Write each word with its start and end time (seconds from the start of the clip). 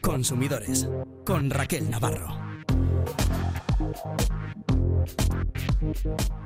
Consumidores 0.00 0.88
con 1.24 1.50
Raquel 1.50 1.90
Navarro. 1.90 2.36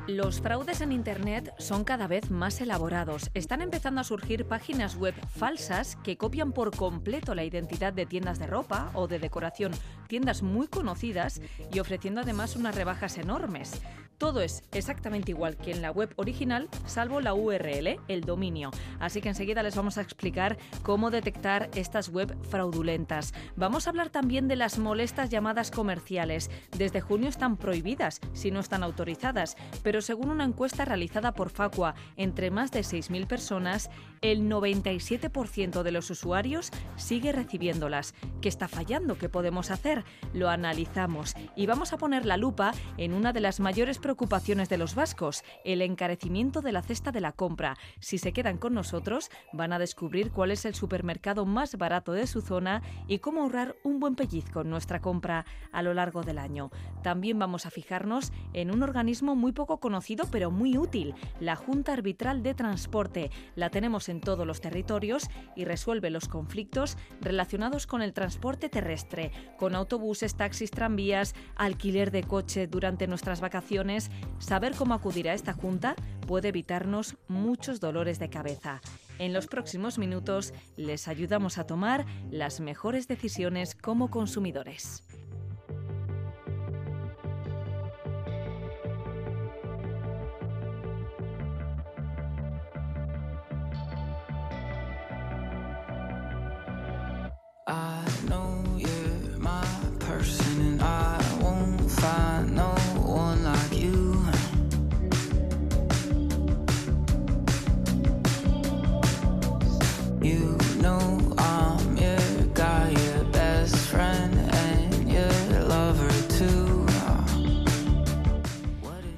Los 0.06 0.40
fraudes 0.40 0.80
en 0.80 0.92
Internet 0.92 1.52
son 1.58 1.84
cada 1.84 2.06
vez 2.06 2.30
más 2.30 2.60
elaborados. 2.60 3.30
Están 3.34 3.60
empezando 3.60 4.00
a 4.00 4.04
surgir 4.04 4.46
páginas 4.46 4.96
web 4.96 5.14
falsas 5.28 5.96
que 5.96 6.16
copian 6.16 6.52
por 6.52 6.74
completo 6.74 7.34
la 7.34 7.44
identidad 7.44 7.92
de 7.92 8.06
tiendas 8.06 8.38
de 8.38 8.46
ropa 8.46 8.90
o 8.94 9.08
de 9.08 9.18
decoración, 9.18 9.72
tiendas 10.08 10.42
muy 10.42 10.68
conocidas 10.68 11.40
y 11.72 11.80
ofreciendo 11.80 12.20
además 12.20 12.56
unas 12.56 12.74
rebajas 12.74 13.18
enormes. 13.18 13.80
Todo 14.18 14.40
es 14.40 14.64
exactamente 14.72 15.32
igual 15.32 15.58
que 15.58 15.72
en 15.72 15.82
la 15.82 15.90
web 15.90 16.12
original, 16.16 16.68
salvo 16.86 17.20
la 17.20 17.34
URL, 17.34 18.00
el 18.08 18.20
dominio. 18.22 18.70
Así 18.98 19.20
que 19.20 19.28
enseguida 19.28 19.62
les 19.62 19.76
vamos 19.76 19.98
a 19.98 20.00
explicar 20.00 20.56
cómo 20.82 21.10
detectar 21.10 21.68
estas 21.74 22.08
web 22.08 22.34
fraudulentas. 22.48 23.34
Vamos 23.56 23.86
a 23.86 23.90
hablar 23.90 24.08
también 24.08 24.48
de 24.48 24.56
las 24.56 24.78
molestas 24.78 25.28
llamadas 25.28 25.70
comerciales. 25.70 26.50
Desde 26.76 27.02
junio 27.02 27.28
están 27.28 27.58
prohibidas 27.58 28.20
si 28.32 28.50
no 28.50 28.60
están 28.60 28.82
autorizadas, 28.82 29.56
pero 29.82 30.00
según 30.00 30.30
una 30.30 30.44
encuesta 30.44 30.86
realizada 30.86 31.32
por 31.32 31.50
Facua 31.50 31.94
entre 32.16 32.50
más 32.50 32.70
de 32.70 32.80
6.000 32.80 33.26
personas, 33.26 33.90
el 34.20 34.48
97% 34.48 35.82
de 35.82 35.92
los 35.92 36.10
usuarios 36.10 36.70
sigue 36.96 37.32
recibiéndolas. 37.32 38.14
¿Qué 38.40 38.48
está 38.48 38.68
fallando? 38.68 39.18
¿Qué 39.18 39.28
podemos 39.28 39.70
hacer? 39.70 40.04
Lo 40.32 40.48
analizamos 40.48 41.34
y 41.54 41.66
vamos 41.66 41.92
a 41.92 41.98
poner 41.98 42.26
la 42.26 42.36
lupa 42.36 42.72
en 42.96 43.12
una 43.12 43.32
de 43.32 43.40
las 43.40 43.60
mayores 43.60 43.98
preocupaciones 43.98 44.68
de 44.68 44.78
los 44.78 44.94
vascos, 44.94 45.44
el 45.64 45.82
encarecimiento 45.82 46.60
de 46.60 46.72
la 46.72 46.82
cesta 46.82 47.12
de 47.12 47.20
la 47.20 47.32
compra. 47.32 47.76
Si 48.00 48.18
se 48.18 48.32
quedan 48.32 48.58
con 48.58 48.74
nosotros, 48.74 49.30
van 49.52 49.72
a 49.72 49.78
descubrir 49.78 50.30
cuál 50.30 50.50
es 50.50 50.64
el 50.64 50.74
supermercado 50.74 51.46
más 51.46 51.76
barato 51.76 52.12
de 52.12 52.26
su 52.26 52.40
zona 52.40 52.82
y 53.06 53.18
cómo 53.18 53.42
ahorrar 53.42 53.76
un 53.82 54.00
buen 54.00 54.14
pellizco 54.14 54.62
en 54.62 54.70
nuestra 54.70 55.00
compra 55.00 55.44
a 55.72 55.82
lo 55.82 55.94
largo 55.94 56.22
del 56.22 56.38
año. 56.38 56.70
También 57.02 57.38
vamos 57.38 57.66
a 57.66 57.70
fijarnos 57.70 58.32
en 58.52 58.70
un 58.70 58.82
organismo 58.82 59.36
muy 59.36 59.52
poco 59.52 59.78
conocido 59.78 60.24
pero 60.30 60.50
muy 60.50 60.78
útil, 60.78 61.14
la 61.40 61.56
Junta 61.56 61.92
Arbitral 61.92 62.42
de 62.42 62.54
Transporte. 62.54 63.30
La 63.54 63.70
tenemos 63.70 64.05
en 64.08 64.20
todos 64.20 64.46
los 64.46 64.60
territorios 64.60 65.28
y 65.54 65.64
resuelve 65.64 66.10
los 66.10 66.28
conflictos 66.28 66.96
relacionados 67.20 67.86
con 67.86 68.02
el 68.02 68.12
transporte 68.12 68.68
terrestre, 68.68 69.32
con 69.58 69.74
autobuses, 69.74 70.34
taxis, 70.34 70.70
tranvías, 70.70 71.34
alquiler 71.56 72.10
de 72.10 72.22
coche 72.22 72.66
durante 72.66 73.06
nuestras 73.06 73.40
vacaciones 73.40 74.10
saber 74.38 74.74
cómo 74.74 74.94
acudir 74.94 75.28
a 75.28 75.34
esta 75.34 75.52
junta 75.52 75.96
puede 76.26 76.48
evitarnos 76.48 77.16
muchos 77.28 77.80
dolores 77.80 78.18
de 78.18 78.30
cabeza. 78.30 78.80
En 79.18 79.32
los 79.32 79.46
próximos 79.46 79.98
minutos 79.98 80.52
les 80.76 81.08
ayudamos 81.08 81.58
a 81.58 81.66
tomar 81.66 82.04
las 82.30 82.60
mejores 82.60 83.08
decisiones 83.08 83.74
como 83.74 84.10
consumidores. 84.10 85.02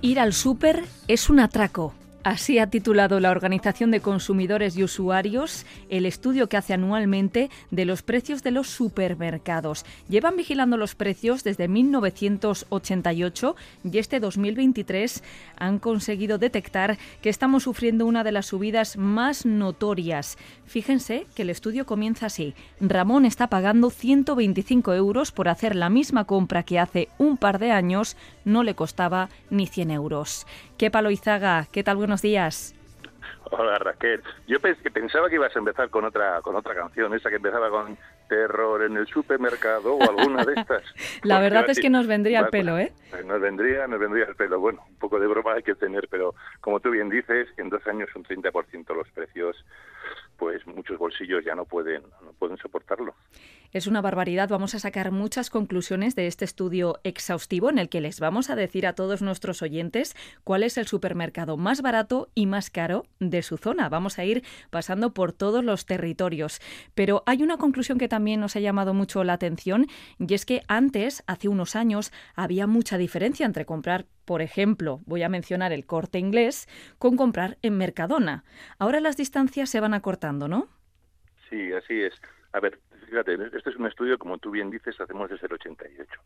Ir 0.00 0.20
al 0.20 0.32
súper 0.32 0.86
es 1.06 1.28
un 1.28 1.38
atraco. 1.40 1.92
Así 2.28 2.58
ha 2.58 2.66
titulado 2.66 3.20
la 3.20 3.30
Organización 3.30 3.90
de 3.90 4.02
Consumidores 4.02 4.76
y 4.76 4.84
Usuarios 4.84 5.64
el 5.88 6.04
estudio 6.04 6.46
que 6.46 6.58
hace 6.58 6.74
anualmente 6.74 7.48
de 7.70 7.86
los 7.86 8.02
precios 8.02 8.42
de 8.42 8.50
los 8.50 8.68
supermercados. 8.68 9.86
Llevan 10.10 10.36
vigilando 10.36 10.76
los 10.76 10.94
precios 10.94 11.42
desde 11.42 11.68
1988 11.68 13.56
y 13.82 13.96
este 13.96 14.20
2023 14.20 15.22
han 15.56 15.78
conseguido 15.78 16.36
detectar 16.36 16.98
que 17.22 17.30
estamos 17.30 17.62
sufriendo 17.62 18.04
una 18.04 18.24
de 18.24 18.32
las 18.32 18.44
subidas 18.44 18.98
más 18.98 19.46
notorias. 19.46 20.36
Fíjense 20.66 21.26
que 21.34 21.40
el 21.40 21.48
estudio 21.48 21.86
comienza 21.86 22.26
así. 22.26 22.52
Ramón 22.78 23.24
está 23.24 23.46
pagando 23.46 23.88
125 23.88 24.92
euros 24.92 25.32
por 25.32 25.48
hacer 25.48 25.74
la 25.74 25.88
misma 25.88 26.26
compra 26.26 26.62
que 26.62 26.78
hace 26.78 27.08
un 27.16 27.38
par 27.38 27.58
de 27.58 27.70
años 27.70 28.18
no 28.44 28.64
le 28.64 28.74
costaba 28.74 29.30
ni 29.48 29.66
100 29.66 29.92
euros. 29.92 30.46
¿Qué 30.78 30.92
palo 30.92 31.10
Izaga? 31.10 31.66
¿Qué 31.72 31.82
tal? 31.82 31.96
Buenos 31.96 32.22
días. 32.22 32.72
Hola 33.50 33.78
Raquel. 33.78 34.22
Yo 34.46 34.58
pensaba 34.60 35.28
que 35.28 35.34
ibas 35.34 35.54
a 35.56 35.58
empezar 35.58 35.90
con 35.90 36.04
otra 36.04 36.40
con 36.40 36.54
otra 36.54 36.72
canción, 36.72 37.12
esa 37.14 37.30
que 37.30 37.36
empezaba 37.36 37.68
con 37.68 37.98
terror 38.28 38.84
en 38.84 38.96
el 38.96 39.06
supermercado 39.08 39.96
o 39.96 40.02
alguna 40.08 40.44
de 40.44 40.52
estas. 40.54 40.84
La 41.24 41.40
verdad 41.40 41.68
es 41.68 41.80
que 41.80 41.90
nos 41.90 42.06
vendría 42.06 42.40
el 42.40 42.48
pelo, 42.48 42.78
¿eh? 42.78 42.92
Nos 43.24 43.40
vendría, 43.40 43.88
nos 43.88 43.98
vendría 43.98 44.26
el 44.26 44.36
pelo. 44.36 44.60
Bueno, 44.60 44.84
un 44.88 44.98
poco 44.98 45.18
de 45.18 45.26
broma 45.26 45.54
hay 45.54 45.64
que 45.64 45.74
tener, 45.74 46.06
pero 46.08 46.36
como 46.60 46.78
tú 46.78 46.90
bien 46.90 47.08
dices, 47.08 47.48
en 47.56 47.70
dos 47.70 47.84
años 47.88 48.08
un 48.14 48.22
30% 48.22 48.94
los 48.94 49.08
precios 49.10 49.56
pues 50.38 50.64
muchos 50.66 50.96
bolsillos 50.96 51.44
ya 51.44 51.54
no 51.54 51.64
pueden, 51.64 52.02
no 52.22 52.32
pueden 52.38 52.56
soportarlo. 52.58 53.14
Es 53.70 53.86
una 53.86 54.00
barbaridad. 54.00 54.48
Vamos 54.48 54.74
a 54.74 54.78
sacar 54.78 55.10
muchas 55.10 55.50
conclusiones 55.50 56.14
de 56.14 56.26
este 56.26 56.46
estudio 56.46 57.00
exhaustivo 57.04 57.68
en 57.68 57.78
el 57.78 57.90
que 57.90 58.00
les 58.00 58.18
vamos 58.18 58.48
a 58.48 58.56
decir 58.56 58.86
a 58.86 58.94
todos 58.94 59.20
nuestros 59.20 59.60
oyentes 59.60 60.16
cuál 60.42 60.62
es 60.62 60.78
el 60.78 60.86
supermercado 60.86 61.58
más 61.58 61.82
barato 61.82 62.30
y 62.34 62.46
más 62.46 62.70
caro 62.70 63.04
de 63.20 63.42
su 63.42 63.58
zona. 63.58 63.90
Vamos 63.90 64.18
a 64.18 64.24
ir 64.24 64.42
pasando 64.70 65.12
por 65.12 65.34
todos 65.34 65.62
los 65.62 65.84
territorios. 65.84 66.60
Pero 66.94 67.22
hay 67.26 67.42
una 67.42 67.58
conclusión 67.58 67.98
que 67.98 68.08
también 68.08 68.40
nos 68.40 68.56
ha 68.56 68.60
llamado 68.60 68.94
mucho 68.94 69.22
la 69.22 69.34
atención 69.34 69.86
y 70.18 70.32
es 70.32 70.46
que 70.46 70.62
antes, 70.66 71.22
hace 71.26 71.48
unos 71.48 71.76
años, 71.76 72.10
había 72.34 72.66
mucha 72.66 72.96
diferencia 72.96 73.44
entre 73.44 73.66
comprar 73.66 74.06
por 74.24 74.42
ejemplo, 74.42 75.00
voy 75.06 75.22
a 75.22 75.30
mencionar 75.30 75.72
el 75.72 75.86
corte 75.86 76.18
inglés, 76.18 76.68
con 76.98 77.16
comprar 77.16 77.56
en 77.62 77.78
Mercadona. 77.78 78.44
Ahora 78.78 79.00
las 79.00 79.16
distancias 79.16 79.70
se 79.70 79.80
van 79.80 79.94
acortando, 79.94 80.48
¿no? 80.48 80.68
Sí, 81.48 81.72
así 81.72 82.02
es. 82.02 82.12
A 82.52 82.60
ver, 82.60 82.78
fíjate, 83.08 83.34
este 83.56 83.70
es 83.70 83.76
un 83.76 83.86
estudio, 83.86 84.18
como 84.18 84.38
tú 84.38 84.50
bien 84.50 84.70
dices, 84.70 85.00
hacemos 85.00 85.30
desde 85.30 85.46
el 85.46 85.54
88. 85.54 86.20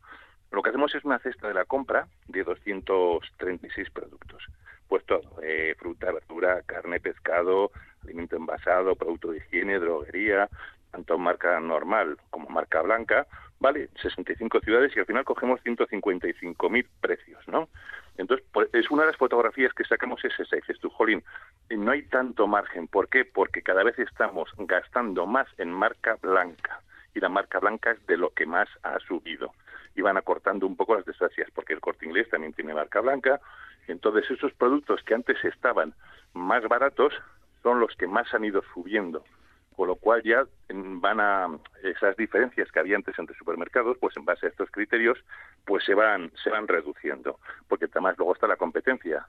Lo 0.50 0.62
que 0.62 0.68
hacemos 0.70 0.94
es 0.94 1.04
una 1.04 1.18
cesta 1.18 1.48
de 1.48 1.54
la 1.54 1.64
compra 1.64 2.06
de 2.28 2.44
236 2.44 3.90
productos. 3.90 4.44
Pues 4.88 5.04
todo, 5.06 5.40
eh, 5.42 5.74
fruta, 5.78 6.12
verdura, 6.12 6.62
carne, 6.66 7.00
pescado, 7.00 7.70
alimento 8.02 8.36
envasado, 8.36 8.94
producto 8.94 9.30
de 9.30 9.38
higiene, 9.38 9.78
droguería, 9.78 10.48
tanto 10.90 11.16
marca 11.18 11.58
normal 11.60 12.18
como 12.30 12.48
marca 12.50 12.82
blanca, 12.82 13.26
¿vale? 13.58 13.88
65 14.02 14.60
ciudades 14.60 14.94
y 14.94 15.00
al 15.00 15.06
final 15.06 15.24
cogemos 15.24 15.60
155.000 15.64 16.86
precios, 17.00 17.48
¿no? 17.48 17.68
Entonces, 18.18 18.46
pues, 18.52 18.68
es 18.74 18.90
una 18.90 19.02
de 19.02 19.08
las 19.08 19.16
fotografías 19.16 19.72
que 19.72 19.84
sacamos 19.84 20.22
es 20.24 20.38
esa. 20.38 20.56
Dices 20.56 20.78
tú, 20.80 20.90
Jolín, 20.90 21.24
no 21.76 21.92
hay 21.92 22.02
tanto 22.02 22.46
margen. 22.46 22.88
¿Por 22.88 23.08
qué? 23.08 23.24
Porque 23.24 23.62
cada 23.62 23.82
vez 23.82 23.98
estamos 23.98 24.50
gastando 24.58 25.26
más 25.26 25.48
en 25.58 25.72
marca 25.72 26.16
blanca. 26.20 26.80
Y 27.14 27.20
la 27.20 27.28
marca 27.28 27.58
blanca 27.58 27.92
es 27.92 28.06
de 28.06 28.16
lo 28.16 28.30
que 28.30 28.46
más 28.46 28.68
ha 28.82 28.98
subido. 29.00 29.52
Y 29.94 30.02
van 30.02 30.16
acortando 30.16 30.66
un 30.66 30.76
poco 30.76 30.96
las 30.96 31.04
distancias, 31.04 31.50
porque 31.54 31.74
el 31.74 31.80
corte 31.80 32.06
inglés 32.06 32.28
también 32.30 32.52
tiene 32.52 32.74
marca 32.74 33.00
blanca. 33.00 33.40
Entonces, 33.88 34.30
esos 34.30 34.52
productos 34.54 35.02
que 35.02 35.14
antes 35.14 35.44
estaban 35.44 35.94
más 36.32 36.62
baratos 36.68 37.12
son 37.62 37.80
los 37.80 37.94
que 37.96 38.06
más 38.06 38.32
han 38.32 38.44
ido 38.44 38.62
subiendo 38.72 39.22
con 39.76 39.88
lo 39.88 39.96
cual 39.96 40.22
ya 40.22 40.44
van 40.68 41.20
a 41.20 41.48
esas 41.82 42.16
diferencias 42.16 42.70
que 42.70 42.78
había 42.78 42.96
antes 42.96 43.18
entre 43.18 43.36
supermercados, 43.36 43.96
pues 43.98 44.16
en 44.16 44.24
base 44.24 44.46
a 44.46 44.48
estos 44.50 44.70
criterios, 44.70 45.18
pues 45.64 45.84
se 45.84 45.94
van 45.94 46.30
se 46.42 46.50
van 46.50 46.68
reduciendo, 46.68 47.38
porque 47.68 47.86
además 47.86 48.16
luego 48.18 48.34
está 48.34 48.46
la 48.46 48.56
competencia, 48.56 49.26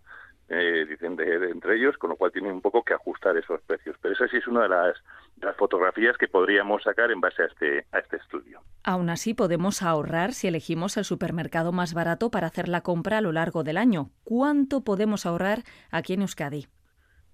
eh, 0.50 0.86
dicen 0.88 1.16
de, 1.16 1.50
entre 1.50 1.76
ellos, 1.76 1.98
con 1.98 2.12
lo 2.12 2.16
cual 2.16 2.32
tienen 2.32 2.52
un 2.52 2.62
poco 2.62 2.84
que 2.84 2.94
ajustar 2.94 3.38
esos 3.38 3.62
precios. 3.62 3.96
Pero 4.02 4.14
esa 4.14 4.28
sí 4.28 4.38
es 4.38 4.48
una 4.48 4.64
de 4.64 4.70
las, 4.70 4.96
de 5.38 5.48
las 5.48 5.56
fotografías 5.56 6.18
que 6.18 6.28
podríamos 6.28 6.84
sacar 6.84 7.12
en 7.12 7.22
base 7.22 7.44
a 7.44 7.46
este 7.46 7.86
a 7.92 8.00
este 8.00 8.18
estudio. 8.18 8.62
Aún 8.84 9.10
así 9.10 9.34
podemos 9.34 9.82
ahorrar 9.82 10.34
si 10.34 10.48
elegimos 10.48 10.98
el 10.98 11.06
supermercado 11.06 11.72
más 11.72 11.94
barato 11.94 12.30
para 12.30 12.48
hacer 12.48 12.68
la 12.68 12.82
compra 12.82 13.20
a 13.20 13.22
lo 13.22 13.32
largo 13.32 13.64
del 13.64 13.78
año. 13.78 14.10
¿Cuánto 14.24 14.82
podemos 14.82 15.26
ahorrar 15.26 15.64
aquí 15.92 16.14
en 16.14 16.22
Euskadi? 16.22 16.68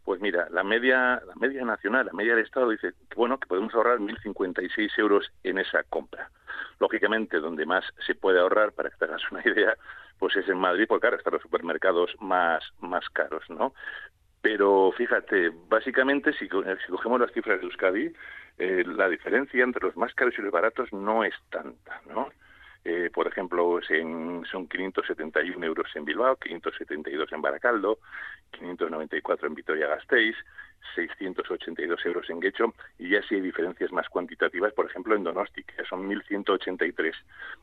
Pues 0.09 0.21
mira, 0.21 0.47
la 0.49 0.63
media, 0.63 1.21
la 1.27 1.35
media 1.35 1.63
nacional, 1.63 2.07
la 2.07 2.13
media 2.13 2.33
del 2.33 2.43
Estado 2.43 2.69
dice 2.69 2.93
que 3.09 3.15
bueno 3.15 3.39
que 3.39 3.47
podemos 3.47 3.73
ahorrar 3.75 3.99
1.056 3.99 4.89
euros 4.97 5.31
en 5.43 5.59
esa 5.59 5.83
compra. 5.83 6.31
Lógicamente, 6.79 7.39
donde 7.39 7.67
más 7.67 7.85
se 8.07 8.15
puede 8.15 8.39
ahorrar, 8.39 8.71
para 8.71 8.89
que 8.89 8.97
te 8.97 9.05
hagas 9.05 9.21
una 9.31 9.41
idea, 9.45 9.77
pues 10.19 10.35
es 10.35 10.47
en 10.49 10.57
Madrid, 10.57 10.85
porque 10.87 11.01
claro, 11.01 11.17
están 11.17 11.33
los 11.33 11.41
supermercados 11.41 12.11
más, 12.19 12.63
más 12.81 13.07
caros, 13.09 13.43
¿no? 13.49 13.73
Pero 14.41 14.91
fíjate, 14.95 15.51
básicamente 15.67 16.33
si, 16.33 16.47
cogemos 16.47 17.19
las 17.19 17.31
cifras 17.31 17.59
de 17.59 17.65
Euskadi, 17.65 18.13
eh, 18.57 18.83
la 18.85 19.09
diferencia 19.09 19.63
entre 19.63 19.85
los 19.85 19.97
más 19.97 20.13
caros 20.13 20.35
y 20.37 20.41
los 20.41 20.51
baratos 20.51 20.91
no 20.93 21.23
es 21.23 21.33
tanta, 21.49 22.01
¿no? 22.07 22.29
Eh, 22.85 23.09
por 23.13 23.27
ejemplo, 23.27 23.79
son 24.49 24.67
571 24.67 25.65
euros 25.65 25.87
en 25.95 26.05
Bilbao, 26.05 26.37
572 26.37 27.31
en 27.33 27.41
Baracaldo, 27.41 27.99
594 28.51 29.47
en 29.47 29.55
Vitoria-Gasteiz, 29.55 30.35
682 30.95 32.05
euros 32.05 32.29
en 32.29 32.39
Guecho 32.39 32.73
y 32.97 33.09
ya 33.09 33.21
sí 33.23 33.35
hay 33.35 33.41
diferencias 33.41 33.91
más 33.91 34.07
cuantitativas, 34.09 34.73
por 34.73 34.85
ejemplo, 34.85 35.15
en 35.15 35.23
Donosti, 35.23 35.63
que 35.63 35.83
son 35.85 36.09
1.183. 36.09 37.13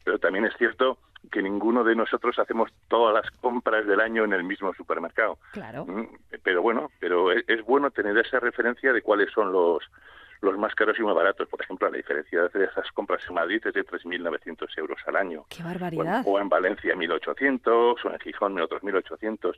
Pero 0.05 0.19
también 0.19 0.45
es 0.45 0.57
cierto 0.57 0.99
que 1.31 1.43
ninguno 1.43 1.85
de 1.85 1.97
nosotros 1.97 2.39
hacemos 2.39 2.71
todas 2.89 3.15
las 3.15 3.31
compras 3.41 3.87
del 3.87 4.01
año 4.01 4.25
en 4.25 4.33
el 4.33 4.45
mismo 4.45 4.73
supermercado. 4.75 5.39
Claro. 5.53 5.85
Mm, 5.87 6.07
pero 6.43 6.63
bueno, 6.63 6.91
pero 7.01 7.33
es 7.33 7.65
bueno 7.65 7.91
tener 7.91 8.17
esa 8.19 8.41
referencia 8.41 8.93
de 8.93 9.03
cuáles 9.03 9.31
son 9.33 9.53
los 9.53 9.83
los 10.41 10.59
más 10.59 10.75
caros 10.75 10.99
y 10.99 11.03
más 11.03 11.15
baratos. 11.15 11.49
Por 11.49 11.61
ejemplo, 11.63 11.91
la 11.91 11.97
diferencia 11.97 12.43
de 12.43 12.65
esas 12.65 12.91
compras 12.93 13.23
en 13.29 13.35
Madrid 13.35 13.61
es 13.65 13.75
de 13.75 13.85
3.900 13.85 14.79
euros 14.79 14.99
al 15.07 15.17
año. 15.17 15.45
¡Qué 15.49 15.63
barbaridad! 15.63 16.23
O, 16.27 16.39
en 16.39 16.49
Valencia 16.49 16.95
1.800, 16.95 17.67
o 18.05 18.11
en 18.11 18.19
Gijón 18.21 18.61
otros 18.61 18.83
1.800. 18.83 19.57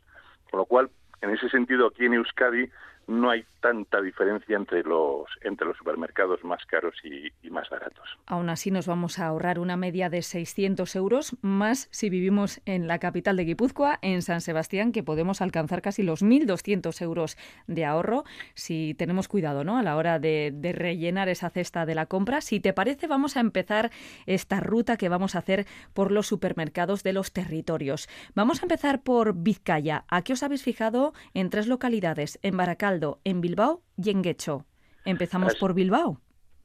Con 0.50 0.58
lo 0.58 0.64
cual, 0.64 0.90
en 1.20 1.30
ese 1.30 1.48
sentido, 1.48 1.88
aquí 1.88 2.06
en 2.06 2.14
Euskadi 2.14 2.70
no 3.08 3.30
hay 3.30 3.44
tanta 3.60 4.00
diferencia 4.00 4.54
entre 4.54 4.84
los 4.84 5.26
entre 5.42 5.66
los 5.66 5.76
supermercados 5.76 6.44
más 6.44 6.64
caros 6.66 6.94
y, 7.02 7.50
más 7.50 7.68
baratos. 7.70 8.06
Aún 8.26 8.50
así 8.50 8.70
nos 8.70 8.86
vamos 8.86 9.18
a 9.18 9.26
ahorrar 9.26 9.58
una 9.58 9.76
media 9.76 10.10
de 10.10 10.22
600 10.22 10.94
euros 10.94 11.36
más 11.40 11.88
si 11.90 12.10
vivimos 12.10 12.60
en 12.66 12.86
la 12.86 12.98
capital 12.98 13.36
de 13.36 13.46
Guipúzcoa, 13.46 13.98
en 14.02 14.20
San 14.20 14.42
Sebastián, 14.42 14.92
que 14.92 15.02
podemos 15.02 15.40
alcanzar 15.40 15.80
casi 15.80 16.02
los 16.02 16.22
1.200 16.22 17.00
euros 17.02 17.36
de 17.66 17.86
ahorro 17.86 18.24
si 18.54 18.94
tenemos 18.94 19.26
cuidado 19.26 19.64
¿no? 19.64 19.78
a 19.78 19.82
la 19.82 19.96
hora 19.96 20.18
de, 20.18 20.52
de 20.54 20.72
rellenar 20.72 21.30
esa 21.30 21.48
cesta 21.48 21.86
de 21.86 21.94
la 21.94 22.06
compra. 22.06 22.42
Si 22.42 22.60
te 22.60 22.74
parece, 22.74 23.06
vamos 23.06 23.36
a 23.36 23.40
empezar 23.40 23.90
esta 24.26 24.60
ruta 24.60 24.98
que 24.98 25.08
vamos 25.08 25.34
a 25.34 25.38
hacer 25.38 25.66
por 25.94 26.12
los 26.12 26.26
supermercados 26.26 27.02
de 27.02 27.14
los 27.14 27.32
territorios. 27.32 28.08
Vamos 28.34 28.60
a 28.60 28.66
empezar 28.66 29.02
por 29.02 29.34
Vizcaya. 29.34 30.04
¿A 30.08 30.22
qué 30.22 30.34
os 30.34 30.42
habéis 30.42 30.62
fijado 30.62 31.14
en 31.32 31.48
tres 31.48 31.66
localidades? 31.66 32.38
En 32.42 32.56
Baracal 32.56 32.97
en 33.24 33.40
Bilbao 33.40 33.82
y 33.96 34.10
en 34.10 34.22
Guecho. 34.22 34.64
Empezamos 35.04 35.56
por 35.56 35.74
Bilbao. 35.74 36.20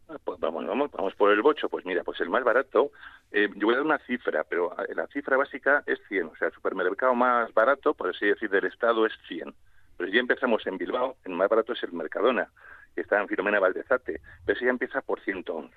Ah, 0.10 0.18
pues 0.24 0.40
vamos, 0.40 0.66
vamos, 0.68 0.92
vamos 0.92 1.16
por 1.16 1.32
el 1.32 1.42
bocho. 1.42 1.70
Pues 1.70 1.86
mira, 1.86 2.04
pues 2.04 2.20
el 2.22 2.30
más 2.30 2.44
barato, 2.44 2.92
eh, 3.32 3.50
yo 3.56 3.68
voy 3.68 3.76
a 3.76 3.78
dar 3.78 3.86
una 3.86 4.00
cifra, 4.00 4.44
pero 4.44 4.74
ah, 4.78 4.84
la 4.96 5.08
cifra 5.08 5.38
básica 5.38 5.84
es 5.86 6.00
100. 6.10 6.28
O 6.28 6.36
sea, 6.36 6.50
el 6.50 6.54
supermercado 6.54 7.16
más 7.16 7.54
barato, 7.54 7.94
por 7.94 8.10
así 8.10 8.26
decir, 8.26 8.50
del 8.50 8.66
Estado 8.66 9.06
es 9.06 9.14
100. 9.28 9.54
Pero 9.98 10.10
si 10.10 10.16
ya 10.16 10.22
empezamos 10.22 10.66
en 10.68 10.78
Bilbao, 10.78 11.16
el 11.24 11.34
más 11.34 11.50
barato 11.50 11.74
es 11.74 11.84
el 11.84 11.94
Mercadona, 11.94 12.50
que 12.96 13.02
está 13.02 13.22
en 13.22 13.28
Filomena 13.28 13.60
Valdezate, 13.60 14.22
pero 14.46 14.60
si 14.60 14.66
ya 14.66 14.72
empieza 14.72 15.02
por 15.02 15.22
111. 15.22 15.74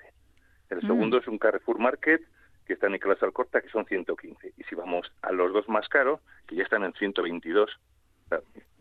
El 0.70 0.78
mm. 0.78 0.86
segundo 0.86 1.18
es 1.18 1.28
un 1.28 1.38
Carrefour 1.38 1.78
Market, 1.78 2.22
que 2.66 2.72
está 2.72 2.86
en 2.86 2.92
Nicolás 2.92 3.22
Alcorta, 3.22 3.60
que 3.60 3.68
son 3.68 3.86
115. 3.86 4.54
Y 4.56 4.62
si 4.64 4.74
vamos 4.74 5.12
a 5.22 5.32
los 5.32 5.52
dos 5.52 5.68
más 5.68 5.88
caros, 5.88 6.20
que 6.46 6.56
ya 6.56 6.64
están 6.64 6.82
en 6.82 6.92
122, 6.94 7.70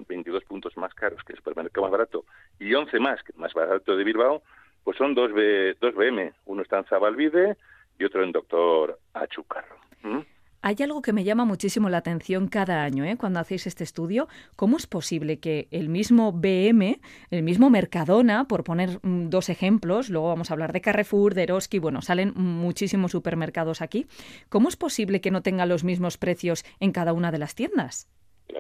22 0.07 0.43
puntos 0.45 0.75
más 0.77 0.93
caros 0.93 1.23
que 1.23 1.33
el 1.33 1.37
supermercado 1.37 1.83
más 1.83 1.91
barato 1.91 2.25
y 2.59 2.73
11 2.73 2.99
más, 2.99 3.21
que 3.23 3.33
más 3.33 3.53
barato 3.53 3.95
de 3.95 4.03
Bilbao, 4.03 4.43
pues 4.83 4.97
son 4.97 5.15
dos, 5.15 5.33
B, 5.33 5.75
dos 5.81 5.95
BM. 5.95 6.33
Uno 6.45 6.61
está 6.61 6.77
en 6.77 6.85
Zabalvide 6.85 7.57
y 7.97 8.03
otro 8.03 8.23
en 8.23 8.31
Doctor 8.31 8.99
Achucarro. 9.13 9.77
¿Mm? 10.03 10.19
Hay 10.61 10.75
algo 10.81 11.03
que 11.03 11.13
me 11.13 11.23
llama 11.23 11.45
muchísimo 11.45 11.89
la 11.89 11.97
atención 11.97 12.47
cada 12.47 12.83
año, 12.83 13.05
¿eh? 13.05 13.17
cuando 13.17 13.39
hacéis 13.39 13.67
este 13.67 13.83
estudio. 13.83 14.27
¿Cómo 14.55 14.77
es 14.77 14.87
posible 14.87 15.39
que 15.39 15.67
el 15.69 15.89
mismo 15.89 16.31
BM, 16.31 16.99
el 17.29 17.43
mismo 17.43 17.69
Mercadona, 17.69 18.47
por 18.47 18.63
poner 18.63 18.99
mm, 19.03 19.29
dos 19.29 19.49
ejemplos, 19.49 20.09
luego 20.09 20.29
vamos 20.29 20.49
a 20.49 20.55
hablar 20.55 20.73
de 20.73 20.81
Carrefour, 20.81 21.35
de 21.35 21.43
Eroski, 21.43 21.77
bueno, 21.77 22.01
salen 22.01 22.33
muchísimos 22.35 23.11
supermercados 23.11 23.83
aquí. 23.83 24.07
¿Cómo 24.49 24.67
es 24.67 24.75
posible 24.75 25.21
que 25.21 25.29
no 25.29 25.43
tenga 25.43 25.67
los 25.67 25.83
mismos 25.83 26.17
precios 26.17 26.65
en 26.79 26.91
cada 26.91 27.13
una 27.13 27.31
de 27.31 27.37
las 27.37 27.53
tiendas? 27.53 28.09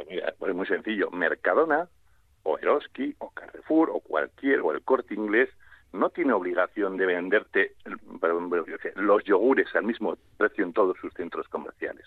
Mira, 0.09 0.33
pues 0.37 0.49
es 0.49 0.55
muy 0.55 0.67
sencillo. 0.67 1.09
Mercadona, 1.11 1.89
o 2.43 2.57
Eroski, 2.57 3.15
o 3.19 3.31
Carrefour, 3.31 3.89
o 3.91 3.99
cualquier, 3.99 4.61
o 4.61 4.71
el 4.71 4.81
corte 4.83 5.13
inglés, 5.13 5.49
no 5.93 6.09
tiene 6.09 6.33
obligación 6.33 6.97
de 6.97 7.05
venderte 7.05 7.75
los 8.95 9.23
yogures 9.23 9.73
al 9.75 9.85
mismo 9.85 10.17
precio 10.37 10.63
en 10.63 10.73
todos 10.73 10.97
sus 10.99 11.13
centros 11.13 11.47
comerciales. 11.47 12.05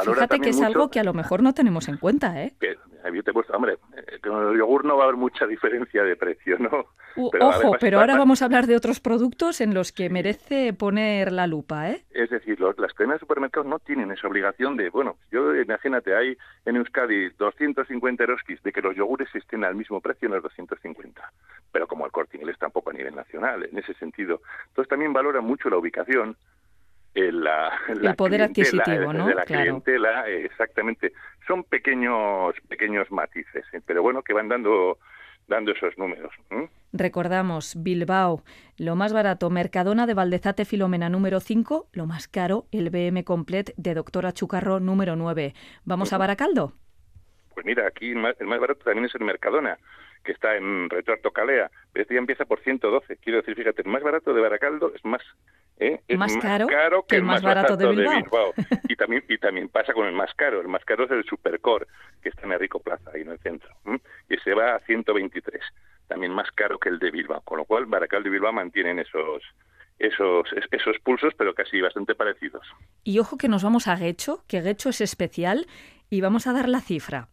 Fíjate 0.00 0.40
que 0.40 0.50
es 0.50 0.60
algo 0.60 0.90
que 0.90 1.00
a 1.00 1.04
lo 1.04 1.12
mejor 1.12 1.42
no 1.42 1.52
tenemos 1.52 1.88
en 1.88 1.98
cuenta, 1.98 2.42
¿eh? 2.42 2.54
Que, 2.60 2.76
yo 3.12 3.22
te 3.22 3.30
he 3.30 3.34
puesto, 3.34 3.52
hombre, 3.52 3.78
con 4.22 4.52
el 4.52 4.58
yogur 4.58 4.84
no 4.84 4.96
va 4.96 5.02
a 5.02 5.06
haber 5.06 5.16
mucha 5.16 5.46
diferencia 5.46 6.02
de 6.02 6.16
precio, 6.16 6.58
¿no? 6.58 6.86
ojo, 7.16 7.76
pero 7.80 8.00
ahora 8.00 8.16
vamos 8.16 8.42
a 8.42 8.46
hablar 8.46 8.66
de 8.66 8.76
otros 8.76 9.00
productos 9.00 9.60
en 9.60 9.74
los 9.74 9.92
que 9.92 10.08
merece 10.08 10.72
poner 10.72 11.32
la 11.32 11.46
lupa, 11.46 11.90
¿eh? 11.90 12.04
Es 12.10 12.30
decir, 12.30 12.60
las 12.60 12.94
cadenas 12.94 13.16
de 13.16 13.20
supermercados 13.20 13.66
no 13.66 13.78
tienen 13.80 14.10
esa 14.12 14.28
obligación 14.28 14.76
de, 14.76 14.90
bueno, 14.90 15.16
yo 15.30 15.54
imagínate, 15.54 16.14
hay 16.14 16.36
en 16.64 16.76
Euskadi 16.76 17.30
250 17.38 18.22
eroskis 18.22 18.62
de 18.62 18.72
que 18.72 18.80
los 18.80 18.96
yogures 18.96 19.34
estén 19.34 19.64
al 19.64 19.74
mismo 19.74 20.00
precio 20.00 20.26
en 20.26 20.34
los 20.34 20.42
250, 20.44 21.32
pero 21.70 21.86
como 21.86 22.06
el 22.06 22.12
corte 22.12 22.36
inglés 22.36 22.56
tampoco 22.58 22.90
a 22.90 22.92
nivel 22.92 23.14
nacional, 23.14 23.68
en 23.70 23.78
ese 23.78 23.94
sentido. 23.94 24.40
Entonces 24.68 24.88
también 24.88 25.12
valora 25.12 25.40
mucho 25.40 25.68
la 25.68 25.76
ubicación, 25.76 26.36
la, 27.14 27.72
el 27.88 28.14
poder 28.14 28.42
adquisitivo, 28.42 29.12
¿no? 29.12 29.26
De 29.26 29.34
la 29.34 29.44
clientela, 29.44 30.28
exactamente. 30.28 31.12
Son 31.46 31.64
pequeños 31.64 32.54
pequeños 32.68 33.10
matices, 33.10 33.64
¿eh? 33.72 33.80
pero 33.84 34.02
bueno, 34.02 34.22
que 34.22 34.32
van 34.32 34.48
dando 34.48 34.98
dando 35.48 35.72
esos 35.72 35.96
números. 35.98 36.32
Recordamos, 36.92 37.74
Bilbao, 37.82 38.42
lo 38.78 38.96
más 38.96 39.12
barato, 39.12 39.50
Mercadona 39.50 40.06
de 40.06 40.14
Valdezate 40.14 40.64
Filomena 40.64 41.08
número 41.08 41.40
5, 41.40 41.88
lo 41.92 42.06
más 42.06 42.28
caro, 42.28 42.66
el 42.70 42.90
BM 42.90 43.24
Complet 43.24 43.74
de 43.76 43.94
Doctora 43.94 44.32
Chucarro 44.32 44.80
número 44.80 45.16
9. 45.16 45.54
¿Vamos 45.84 46.12
a 46.12 46.18
Baracaldo? 46.18 46.72
Pues 47.54 47.66
mira, 47.66 47.86
aquí 47.86 48.10
el 48.10 48.16
más, 48.16 48.36
barato 48.38 48.84
también 48.84 49.06
es 49.06 49.14
el 49.14 49.24
Mercadona, 49.24 49.78
que 50.24 50.32
está 50.32 50.56
en 50.56 50.88
Retorto 50.88 51.30
Calea, 51.30 51.70
pero 51.92 52.02
este 52.02 52.14
ya 52.14 52.20
empieza 52.20 52.44
por 52.44 52.60
112. 52.60 53.16
Quiero 53.18 53.38
decir, 53.38 53.54
fíjate, 53.54 53.82
el 53.82 53.88
más 53.88 54.02
barato 54.02 54.32
de 54.32 54.40
Baracaldo 54.40 54.92
es 54.94 55.04
más 55.04 55.22
¿eh? 55.78 56.00
es 56.06 56.18
más, 56.18 56.36
caro, 56.38 56.66
que, 57.06 57.16
el 57.16 57.22
más, 57.22 57.42
barato, 57.42 57.76
de 57.76 57.88
Bilbao. 57.88 58.52
y 58.88 58.96
también 58.96 59.24
y 59.28 59.38
también 59.38 59.68
pasa 59.68 59.92
con 59.92 60.06
el 60.06 60.14
más 60.14 60.32
caro. 60.34 60.60
El 60.60 60.68
más 60.68 60.84
caro 60.84 61.04
es 61.04 61.10
el 61.10 61.24
Supercore, 61.24 61.86
que 62.22 62.28
está 62.28 62.46
en 62.46 62.58
Rico 62.58 62.80
Plaza, 62.80 63.10
ahí 63.14 63.22
en 63.22 63.30
el 63.30 63.38
centro. 63.38 63.70
Y 64.28 64.36
se 64.38 64.54
va 64.54 64.76
a 64.76 64.80
123. 64.80 65.60
También 66.08 66.32
más 66.32 66.50
caro 66.52 66.78
que 66.78 66.88
el 66.88 66.98
de 66.98 67.10
Bilbao. 67.10 67.40
Con 67.42 67.58
lo 67.58 67.64
cual, 67.64 67.86
Baracaldo 67.86 68.28
y 68.28 68.32
Bilbao 68.32 68.52
mantienen 68.52 68.98
esos 68.98 69.42
esos, 69.98 70.48
esos 70.72 70.98
pulsos, 71.04 71.32
pero 71.36 71.54
casi 71.54 71.80
bastante 71.80 72.14
parecidos. 72.14 72.66
Y 73.04 73.18
ojo 73.20 73.38
que 73.38 73.48
nos 73.48 73.62
vamos 73.62 73.86
a 73.86 73.96
Guecho, 73.96 74.42
que 74.48 74.60
Guecho 74.60 74.88
es 74.88 75.00
especial, 75.00 75.66
y 76.10 76.20
vamos 76.20 76.46
a 76.46 76.52
dar 76.52 76.68
la 76.68 76.80
cifra. 76.80 77.28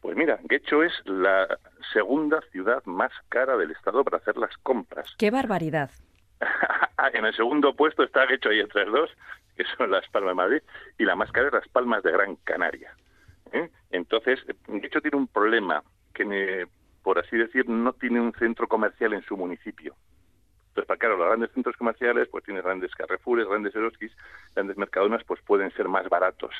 Pues 0.00 0.16
mira, 0.16 0.38
Guecho 0.44 0.82
es 0.82 0.92
la 1.04 1.46
segunda 1.92 2.40
ciudad 2.52 2.84
más 2.84 3.12
cara 3.28 3.56
del 3.56 3.70
Estado 3.70 4.04
para 4.04 4.18
hacer 4.18 4.36
las 4.36 4.56
compras. 4.58 5.14
¡Qué 5.18 5.30
barbaridad! 5.30 5.90
en 7.12 7.24
el 7.24 7.34
segundo 7.34 7.74
puesto 7.74 8.02
está 8.02 8.24
hecho 8.32 8.50
ahí 8.50 8.60
entre 8.60 8.84
dos, 8.84 9.10
que 9.56 9.64
son 9.76 9.90
las 9.90 10.06
Palmas 10.08 10.30
de 10.30 10.34
Madrid, 10.34 10.62
y 10.98 11.04
la 11.04 11.16
más 11.16 11.32
cara 11.32 11.48
es 11.48 11.52
las 11.54 11.68
Palmas 11.68 12.02
de 12.02 12.12
Gran 12.12 12.36
Canaria. 12.36 12.94
¿eh? 13.52 13.70
Entonces, 13.90 14.40
de 14.46 14.86
hecho 14.86 15.00
tiene 15.00 15.16
un 15.16 15.28
problema, 15.28 15.82
que 16.14 16.66
por 17.02 17.18
así 17.18 17.36
decir, 17.36 17.68
no 17.68 17.92
tiene 17.92 18.20
un 18.20 18.32
centro 18.32 18.66
comercial 18.66 19.12
en 19.12 19.22
su 19.22 19.36
municipio. 19.36 19.94
Entonces, 20.76 20.88
para 20.88 20.98
claro, 20.98 21.16
los 21.16 21.28
grandes 21.28 21.50
centros 21.52 21.74
comerciales, 21.78 22.28
pues 22.28 22.44
tiene 22.44 22.60
grandes 22.60 22.94
Carrefours, 22.94 23.48
grandes 23.48 23.74
Eroskis, 23.74 24.12
grandes 24.54 24.76
Mercadonas, 24.76 25.24
pues 25.24 25.40
pueden 25.40 25.70
ser 25.70 25.88
más 25.88 26.06
baratos. 26.10 26.54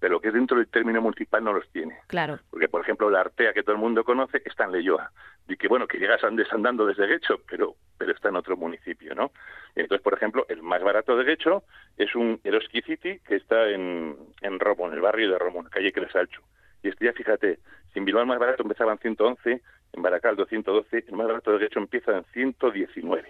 Pero 0.00 0.14
lo 0.14 0.20
que 0.20 0.28
es 0.28 0.34
dentro 0.34 0.56
del 0.56 0.68
término 0.68 1.02
municipal 1.02 1.44
no 1.44 1.52
los 1.52 1.68
tiene. 1.68 1.98
Claro. 2.06 2.38
Porque, 2.48 2.70
por 2.70 2.80
ejemplo, 2.80 3.10
la 3.10 3.20
Artea, 3.20 3.52
que 3.52 3.62
todo 3.62 3.74
el 3.74 3.80
mundo 3.82 4.04
conoce, 4.04 4.40
está 4.46 4.64
en 4.64 4.72
Leyoa. 4.72 5.12
Y 5.48 5.58
que, 5.58 5.68
bueno, 5.68 5.86
que 5.86 5.98
llegas 5.98 6.24
andando 6.24 6.86
desde 6.86 7.06
Guecho, 7.06 7.42
pero, 7.46 7.74
pero 7.98 8.12
está 8.12 8.30
en 8.30 8.36
otro 8.36 8.56
municipio, 8.56 9.14
¿no? 9.14 9.32
Entonces, 9.74 10.02
por 10.02 10.14
ejemplo, 10.14 10.46
el 10.48 10.62
más 10.62 10.82
barato 10.82 11.14
de 11.14 11.24
Guecho 11.24 11.64
es 11.98 12.14
un 12.14 12.40
Eroski 12.44 12.80
City 12.80 13.18
que 13.18 13.36
está 13.36 13.68
en, 13.68 14.16
en 14.40 14.58
Romo, 14.60 14.86
en 14.86 14.94
el 14.94 15.02
barrio 15.02 15.30
de 15.30 15.38
Romo, 15.38 15.58
en 15.58 15.64
la 15.64 15.70
calle 15.70 15.92
Cresalcho. 15.92 16.40
Y 16.82 16.88
este 16.88 17.04
ya, 17.04 17.12
fíjate, 17.12 17.58
si 17.92 17.98
en 17.98 18.06
Bilbao 18.06 18.22
el 18.22 18.28
más 18.28 18.38
barato 18.38 18.62
empezaba 18.62 18.92
en 18.92 18.98
111, 18.98 19.60
en 19.92 20.02
Baracaldo 20.02 20.46
112, 20.46 21.04
el 21.06 21.14
más 21.14 21.26
barato 21.26 21.52
de 21.52 21.58
Guecho 21.58 21.80
empieza 21.80 22.16
en 22.16 22.24
119. 22.32 23.28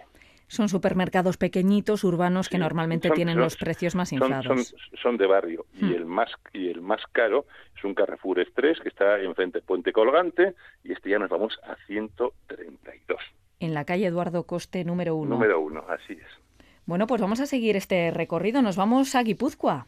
Son 0.49 0.69
supermercados 0.69 1.37
pequeñitos, 1.37 2.05
urbanos, 2.05 2.49
que 2.49 2.59
normalmente 2.59 3.11
tienen 3.11 3.39
los 3.39 3.57
precios 3.57 3.95
más 3.95 4.13
inflados. 4.13 4.75
Son, 5.01 5.17
de 5.17 5.27
barrio. 5.27 5.67
Y, 5.75 5.85
hmm. 5.85 5.93
el 5.95 6.07
más, 6.07 6.31
y 6.53 6.69
el 6.69 6.81
más 6.81 7.03
caro 7.13 7.47
es 7.77 7.85
un 7.85 7.95
Carrefour 7.95 8.41
Express 8.41 8.81
que 8.81 8.89
está 8.89 9.21
enfrente 9.21 9.59
de 9.59 9.65
Puente 9.65 9.93
Colgante 9.93 10.55
y 10.85 10.93
este 10.93 11.11
ya 11.11 11.19
nos 11.19 11.29
vamos 11.29 11.59
a 11.65 11.77
132. 11.87 13.21
En 13.61 13.75
la 13.75 13.85
calle 13.85 14.07
Eduardo 14.07 14.45
Coste, 14.45 14.85
número 14.85 15.15
uno. 15.17 15.31
Número 15.31 15.61
uno, 15.61 15.85
así 15.89 16.15
es. 16.15 16.67
Bueno, 16.87 17.07
pues 17.07 17.21
vamos 17.21 17.41
a 17.41 17.47
seguir 17.47 17.77
este 17.77 18.11
recorrido. 18.11 18.63
Nos 18.63 18.77
vamos 18.77 19.15
a 19.15 19.23
Guipúzcoa. 19.23 19.87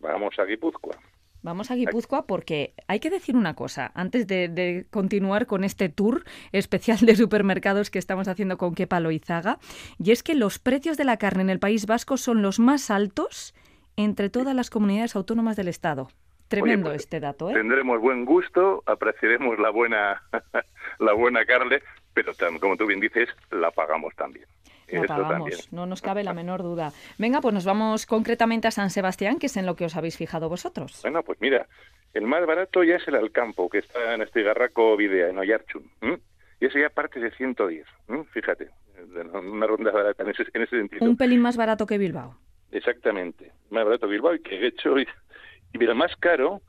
Vamos 0.00 0.38
a 0.38 0.44
Guipúzcoa. 0.44 0.98
Vamos 1.48 1.70
a 1.70 1.76
Guipúzcoa 1.76 2.26
porque 2.26 2.74
hay 2.88 3.00
que 3.00 3.08
decir 3.08 3.34
una 3.34 3.54
cosa, 3.54 3.90
antes 3.94 4.26
de, 4.26 4.84
continuar 4.90 5.46
con 5.46 5.64
este 5.64 5.88
tour 5.88 6.24
especial 6.52 6.98
de 6.98 7.16
supermercados 7.16 7.88
que 7.88 7.98
estamos 7.98 8.28
haciendo 8.28 8.58
con 8.58 8.74
Kepa 8.74 9.00
Loizaga, 9.00 9.58
y 9.98 10.10
es 10.10 10.22
que 10.22 10.34
los 10.34 10.58
precios 10.58 10.98
de 10.98 11.04
la 11.04 11.16
carne 11.16 11.40
en 11.40 11.48
el 11.48 11.58
País 11.58 11.86
Vasco 11.86 12.18
son 12.18 12.42
los 12.42 12.58
más 12.58 12.90
altos 12.90 13.54
entre 13.96 14.28
todas 14.28 14.54
las 14.54 14.68
comunidades 14.68 15.16
autónomas 15.16 15.56
del 15.56 15.68
Estado. 15.68 16.10
Tremendo 16.48 16.90
pues, 16.90 17.04
este 17.04 17.18
dato, 17.18 17.48
¿eh? 17.48 17.54
Tendremos 17.54 17.98
buen 17.98 18.26
gusto, 18.26 18.82
apreciaremos 18.84 19.58
la 19.58 19.70
buena, 19.70 20.22
la 20.98 21.14
buena 21.14 21.46
carne, 21.46 21.80
pero 22.12 22.32
como 22.60 22.76
tú 22.76 22.84
bien 22.84 23.00
dices, 23.00 23.30
la 23.50 23.70
pagamos 23.70 24.14
también. 24.16 24.44
Pagamos, 25.06 25.72
no 25.72 25.86
nos 25.86 26.02
cabe 26.02 26.24
la 26.24 26.32
menor 26.32 26.62
duda. 26.62 26.92
Venga, 27.18 27.40
pues 27.40 27.54
nos 27.54 27.64
vamos 27.64 28.06
concretamente 28.06 28.68
a 28.68 28.70
San 28.70 28.90
Sebastián, 28.90 29.38
que 29.38 29.46
es 29.46 29.56
en 29.56 29.66
lo 29.66 29.76
que 29.76 29.84
os 29.84 29.96
habéis 29.96 30.16
fijado 30.16 30.48
vosotros. 30.48 31.00
Bueno, 31.02 31.22
pues 31.22 31.40
mira, 31.40 31.66
el 32.14 32.24
más 32.24 32.46
barato 32.46 32.82
ya 32.84 32.96
es 32.96 33.06
el 33.08 33.14
Alcampo, 33.14 33.68
que 33.68 33.78
está 33.78 34.14
en 34.14 34.22
este 34.22 34.42
Garraco 34.42 34.96
Videa, 34.96 35.28
en 35.28 35.38
Oyarchun. 35.38 35.90
Y 36.60 36.66
ese 36.66 36.80
ya 36.80 36.88
parte 36.90 37.20
de 37.20 37.30
110, 37.30 37.86
fíjate, 38.32 38.70
una 39.32 39.66
ronda 39.66 39.92
barata 39.92 40.22
en 40.24 40.30
ese, 40.30 40.44
en 40.52 40.62
ese 40.62 40.76
sentido. 40.76 41.04
Un 41.06 41.16
pelín 41.16 41.40
más 41.40 41.56
barato 41.56 41.86
que 41.86 41.98
Bilbao. 41.98 42.36
Exactamente, 42.72 43.52
más 43.70 43.84
barato 43.84 44.06
que 44.06 44.12
Bilbao 44.12 44.34
y 44.34 44.40
que 44.40 44.66
hecho, 44.66 44.98
y, 44.98 45.06
y 45.72 45.78
mira, 45.78 45.94
más 45.94 46.14
caro 46.16 46.62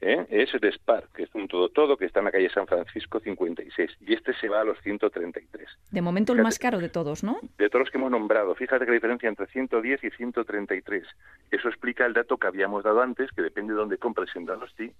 ¿eh? 0.00 0.26
es 0.30 0.52
el 0.54 0.72
Spar, 0.72 1.08
que 1.14 1.24
es 1.24 1.34
un 1.34 1.48
todo 1.48 1.68
todo, 1.68 1.96
que 1.96 2.06
está 2.06 2.20
en 2.20 2.26
la 2.26 2.32
calle 2.32 2.50
San 2.50 2.66
Francisco 2.66 3.20
56, 3.20 3.90
y 4.00 4.14
este 4.14 4.34
se 4.34 4.48
va 4.48 4.60
a 4.60 4.64
los 4.64 4.78
133. 4.82 5.68
De 5.90 6.02
momento 6.02 6.32
el 6.32 6.42
más 6.42 6.58
caro 6.58 6.78
de 6.78 6.88
todos, 6.88 7.24
¿no? 7.24 7.38
De 7.58 7.68
todos 7.68 7.86
los 7.86 7.90
que 7.90 7.98
hemos 7.98 8.10
nombrado. 8.10 8.54
Fíjate 8.54 8.84
que 8.84 8.90
la 8.90 8.96
diferencia 8.96 9.28
entre 9.28 9.46
110 9.46 10.04
y 10.04 10.10
133. 10.10 11.06
Eso 11.50 11.68
explica 11.68 12.06
el 12.06 12.12
dato 12.12 12.36
que 12.36 12.46
habíamos 12.46 12.84
dado 12.84 13.02
antes, 13.02 13.30
que 13.32 13.42
depende 13.42 13.72
de 13.72 13.78
dónde 13.78 13.98
compres 13.98 14.34
en 14.36 14.44
Donosti, 14.44 14.92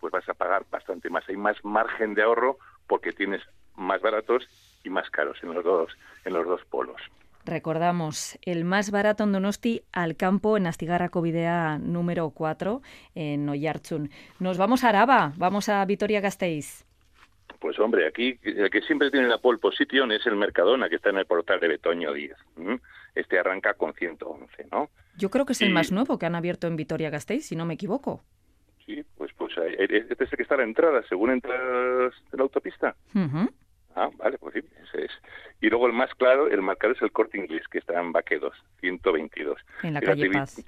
pues 0.00 0.12
vas 0.12 0.28
a 0.28 0.34
pagar 0.34 0.64
bastante 0.70 1.10
más. 1.10 1.28
Hay 1.28 1.36
más 1.36 1.56
margen 1.64 2.14
de 2.14 2.22
ahorro 2.22 2.58
porque 2.86 3.12
tienes 3.12 3.42
más 3.76 4.00
baratos 4.00 4.48
y 4.84 4.90
más 4.90 5.10
caros 5.10 5.38
en 5.42 5.54
los 5.54 5.64
dos, 5.64 5.96
en 6.24 6.32
los 6.32 6.46
dos 6.46 6.64
polos. 6.66 7.00
Recordamos, 7.48 8.38
el 8.42 8.66
más 8.66 8.90
barato 8.90 9.24
en 9.24 9.32
Donosti 9.32 9.80
al 9.90 10.16
campo 10.16 10.58
en 10.58 10.66
Astigarra 10.66 11.08
Covidea 11.08 11.78
número 11.78 12.28
4 12.28 12.82
en 13.14 13.48
Oyarchun. 13.48 14.10
Nos 14.38 14.58
vamos 14.58 14.84
a 14.84 14.90
Araba, 14.90 15.32
vamos 15.38 15.70
a 15.70 15.82
Vitoria 15.86 16.20
Gasteiz. 16.20 16.84
Pues 17.58 17.78
hombre, 17.78 18.06
aquí 18.06 18.38
el 18.42 18.68
que 18.68 18.82
siempre 18.82 19.10
tiene 19.10 19.28
la 19.28 19.38
pole 19.38 19.58
position 19.58 20.12
es 20.12 20.26
el 20.26 20.36
Mercadona, 20.36 20.90
que 20.90 20.96
está 20.96 21.08
en 21.08 21.16
el 21.16 21.24
portal 21.24 21.58
de 21.58 21.68
Betoño 21.68 22.12
10. 22.12 22.36
Este 23.14 23.38
arranca 23.38 23.72
con 23.72 23.94
111, 23.94 24.66
¿no? 24.70 24.90
Yo 25.16 25.30
creo 25.30 25.46
que 25.46 25.54
es 25.54 25.62
el 25.62 25.72
más 25.72 25.90
nuevo 25.90 26.18
que 26.18 26.26
han 26.26 26.34
abierto 26.34 26.66
en 26.66 26.76
Vitoria 26.76 27.08
Gasteiz, 27.08 27.46
si 27.46 27.56
no 27.56 27.64
me 27.64 27.74
equivoco. 27.74 28.22
Sí, 28.84 29.02
pues, 29.16 29.32
pues 29.38 29.54
este 29.56 30.22
es 30.22 30.32
el 30.32 30.36
que 30.36 30.42
está 30.42 30.56
a 30.56 30.58
la 30.58 30.64
entrada, 30.64 31.02
según 31.08 31.30
entras 31.30 32.12
de 32.30 32.36
la 32.36 32.42
autopista. 32.42 32.94
Ah, 33.98 34.10
vale, 34.16 34.38
pues 34.38 34.54
sí, 34.54 34.60
ese 34.84 35.06
es. 35.06 35.10
Y 35.60 35.68
luego 35.68 35.88
el 35.88 35.92
más 35.92 36.14
claro, 36.14 36.48
el 36.48 36.62
más 36.62 36.78
claro 36.78 36.94
es 36.94 37.02
el 37.02 37.10
corte 37.10 37.36
inglés, 37.36 37.66
que 37.68 37.78
está 37.78 37.98
en 38.00 38.12
Baquedos, 38.12 38.54
122. 38.80 39.58
En 39.82 39.94
la 39.94 40.00
calle 40.00 40.30
Paz. 40.30 40.64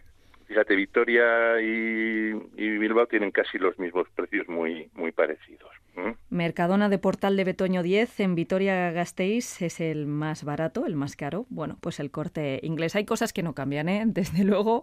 Fíjate, 0.50 0.74
Victoria 0.74 1.60
y, 1.60 2.32
Bilbao 2.32 3.06
tienen 3.06 3.30
casi 3.30 3.56
los 3.56 3.78
mismos 3.78 4.08
precios 4.16 4.48
muy, 4.48 4.90
muy 4.94 5.12
parecidos. 5.12 5.70
Mercadona 6.28 6.88
de 6.88 6.98
Portal 6.98 7.36
de 7.36 7.44
Betoño 7.44 7.84
10 7.84 8.18
en 8.18 8.34
Vitoria-Gasteiz 8.34 9.62
es 9.62 9.78
el 9.78 10.06
más 10.06 10.42
barato, 10.42 10.86
el 10.86 10.96
más 10.96 11.14
caro. 11.14 11.46
Bueno, 11.50 11.78
pues 11.80 12.00
el 12.00 12.10
corte 12.10 12.58
inglés. 12.64 12.96
Hay 12.96 13.04
cosas 13.04 13.32
que 13.32 13.44
no 13.44 13.54
cambian, 13.54 13.88
¿eh? 13.88 14.02
Desde 14.06 14.42
luego. 14.42 14.82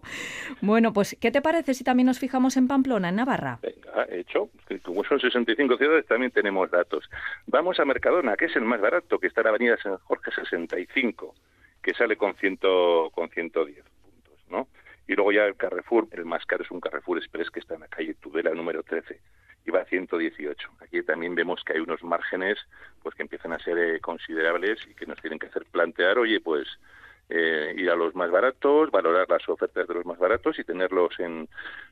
Bueno, 0.62 0.94
pues 0.94 1.18
¿qué 1.20 1.32
te 1.32 1.42
parece 1.42 1.74
si 1.74 1.84
también 1.84 2.08
nos 2.08 2.20
fijamos 2.20 2.56
en 2.56 2.70
Pamplona, 2.70 3.10
en 3.10 3.18
Navarra? 3.18 3.60
Venga, 3.62 4.08
hecho. 4.10 4.50
Como 4.84 5.04
son 5.04 5.20
65 5.20 5.76
ciudades, 5.76 6.06
también 6.06 6.32
tenemos 6.32 6.72
datos. 6.72 7.10
Vamos 7.46 7.78
a 7.82 7.84
Mercadona, 7.84 8.38
que 8.38 8.46
es 8.46 8.56
el 8.56 8.64
más 8.64 8.80
barato, 8.80 9.20
que 9.20 9.28
está 9.28 9.42
en 9.42 9.46
la 9.46 9.50
Avenida 9.50 9.76
San 9.84 9.98
Jorge 9.98 10.32
65, 10.32 11.36
que 11.84 11.94
sale 11.94 12.16
con, 12.16 12.36
ciento, 12.36 13.12
con 13.14 13.28
110 13.28 13.84
puntos, 13.84 14.40
¿no? 14.50 14.70
Y 15.08 15.16
luego 15.16 15.32
ya 15.32 15.46
el 15.46 15.56
Carrefour, 15.56 16.08
el 16.12 16.26
más 16.26 16.46
caro 16.46 16.64
es 16.64 16.72
un 16.72 16.82
Carrefour 16.82 17.18
Express 17.18 17.50
que 17.50 17.60
está 17.60 17.76
en 17.76 17.82
la 17.82 17.88
calle 17.88 18.14
Tudela 18.16 18.52
número 18.52 18.84
13 18.84 19.20
y 19.66 19.72
va 19.72 19.82
a 19.82 19.86
118. 19.86 20.70
Aquí 20.80 21.02
también 21.04 21.36
vemos 21.36 21.64
que 21.64 21.74
hay 21.74 21.80
unos 21.80 22.04
márgenes 22.04 22.58
pues 23.04 23.16
que 23.16 23.24
empiezan 23.24 23.54
a 23.54 23.60
ser 23.60 23.78
eh, 23.78 24.00
considerables 24.00 24.80
y 24.90 24.94
que 24.94 25.06
nos 25.06 25.20
tienen 25.22 25.40
que 25.40 25.48
hacer 25.48 25.66
plantear, 25.72 26.18
oye, 26.18 26.40
pues 26.40 26.68
eh, 27.30 27.74
ir 27.78 27.90
a 27.90 27.96
los 27.96 28.16
más 28.16 28.32
baratos, 28.32 28.90
valorar 28.90 29.28
las 29.30 29.48
ofertas 29.50 29.88
de 29.88 29.94
los 29.94 30.06
más 30.06 30.18
baratos 30.18 30.58
y 30.60 30.64
tenerlos 30.64 31.14
en, 31.20 31.48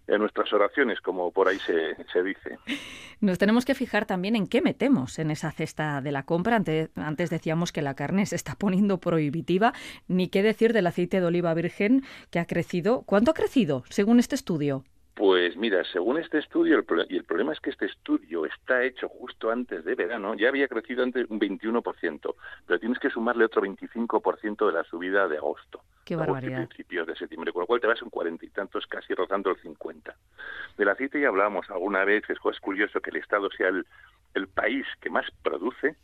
nuestras 0.08 0.54
oraciones, 0.54 1.01
como 1.01 1.32
por 1.32 1.48
ahí 1.48 1.60
se, 1.60 1.96
se, 2.13 2.24
dice. 2.24 2.58
Nos 3.20 3.38
tenemos 3.38 3.65
que 3.65 3.75
fijar 3.75 4.06
también 4.06 4.36
en 4.36 4.48
qué 4.48 4.62
metemos 4.62 5.20
en 5.20 5.32
esa 5.32 5.51
cesta 5.51 6.00
de 6.01 6.12
la 6.12 6.24
compra. 6.24 6.56
Antes, 6.56 6.89
antes 6.96 7.30
decíamos 7.30 7.72
que 7.72 7.82
la 7.82 7.96
carne 7.96 8.25
se 8.25 8.36
está 8.36 8.56
poniendo 8.56 9.00
prohibitiva, 9.00 9.74
ni 10.08 10.30
qué 10.30 10.44
decir 10.44 10.74
del 10.74 10.88
aceite 10.88 11.20
de 11.20 11.25
oliva 11.25 11.54
virgen 11.54 12.04
que 12.30 12.39
ha 12.39 12.46
crecido. 12.46 13.04
¿Cuánto 13.06 13.32
ha 13.32 13.34
crecido 13.34 13.84
según 13.89 14.20
este 14.20 14.36
estudio? 14.36 14.84
Pues 15.15 15.55
mira, 15.55 15.81
según 15.93 16.17
este 16.17 16.39
estudio, 16.39 16.84
y 17.07 17.15
el 17.15 17.24
problema 17.24 17.53
es 17.53 17.62
que 17.62 17.69
este 17.69 17.86
estudio 17.86 18.45
está 18.45 18.84
hecho 18.84 19.07
justo 19.07 19.50
antes 19.50 19.86
de 19.86 19.95
verano, 19.95 20.36
ya 20.36 20.50
había 20.50 20.67
crecido 20.67 21.03
antes 21.03 21.25
un 21.29 21.39
21%, 21.39 22.36
pero 22.67 22.79
tienes 22.81 23.00
que 23.00 23.10
sumarle 23.10 23.45
otro 23.45 23.62
25% 23.62 24.67
de 24.67 24.74
la 24.74 24.84
subida 24.84 25.29
de 25.29 25.38
agosto. 25.38 25.79
Qué 26.03 26.17
barbaridad. 26.17 26.67
principios 26.67 27.07
de 27.07 27.15
septiembre, 27.15 27.53
con 27.53 27.62
lo 27.62 27.65
cual 27.65 27.79
te 27.79 27.88
vas 27.88 28.01
en 28.01 28.10
cuarenta 28.10 28.45
y 28.45 28.50
tantos, 28.50 28.86
casi 28.88 29.13
rozando 29.13 29.51
el 29.51 29.57
50. 29.62 30.13
Del 30.77 30.89
aceite 30.89 31.22
ya 31.22 31.29
hablábamos 31.29 31.69
alguna 31.69 32.03
vez, 32.03 32.29
es, 32.29 32.38
curioso 32.60 33.00
que 33.00 33.12
el 33.12 33.15
Estado 33.15 33.50
sea 33.51 33.69
el, 33.69 33.88
el 34.34 34.50
país 34.50 34.86
que 35.00 35.10
más 35.10 35.25
produce, 35.41 35.95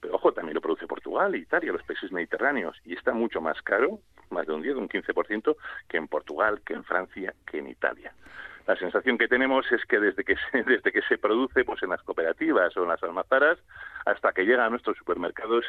pero 0.00 0.14
ojo, 0.14 0.32
también 0.32 0.54
lo 0.54 0.62
produce 0.62 0.86
Portugal, 0.86 1.36
Italia, 1.36 1.72
los 1.72 1.82
países 1.82 2.10
mediterráneos, 2.10 2.74
y 2.86 2.94
está 2.94 3.12
mucho 3.12 3.42
más 3.42 3.60
caro, 3.60 4.00
más 4.30 4.46
de 4.46 4.52
un 4.52 4.62
10, 4.62 4.76
un 4.76 4.88
15%, 4.88 5.56
que 5.88 5.96
en 5.96 6.08
Portugal, 6.08 6.60
que 6.64 6.74
en 6.74 6.84
Francia, 6.84 7.34
que 7.46 7.58
en 7.58 7.68
Italia. 7.68 8.12
La 8.66 8.76
sensación 8.76 9.18
que 9.18 9.28
tenemos 9.28 9.66
es 9.72 9.84
que 9.86 9.98
desde 9.98 10.24
que 10.24 10.36
se, 10.36 10.62
desde 10.64 10.92
que 10.92 11.02
se 11.02 11.18
produce 11.18 11.64
pues 11.64 11.82
en 11.82 11.90
las 11.90 12.02
cooperativas 12.02 12.76
o 12.76 12.82
en 12.82 12.88
las 12.88 13.02
almazaras 13.02 13.58
hasta 14.06 14.32
que 14.32 14.44
llega 14.44 14.64
a 14.64 14.70
nuestros 14.70 14.96
supermercados 14.96 15.64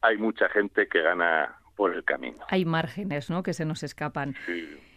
hay 0.00 0.18
mucha 0.18 0.48
gente 0.48 0.86
que 0.86 1.02
gana 1.02 1.56
por 1.74 1.94
el 1.94 2.04
camino. 2.04 2.38
Hay 2.48 2.64
márgenes, 2.64 3.30
¿no? 3.30 3.42
Que 3.42 3.54
se 3.54 3.64
nos 3.64 3.82
escapan. 3.82 4.36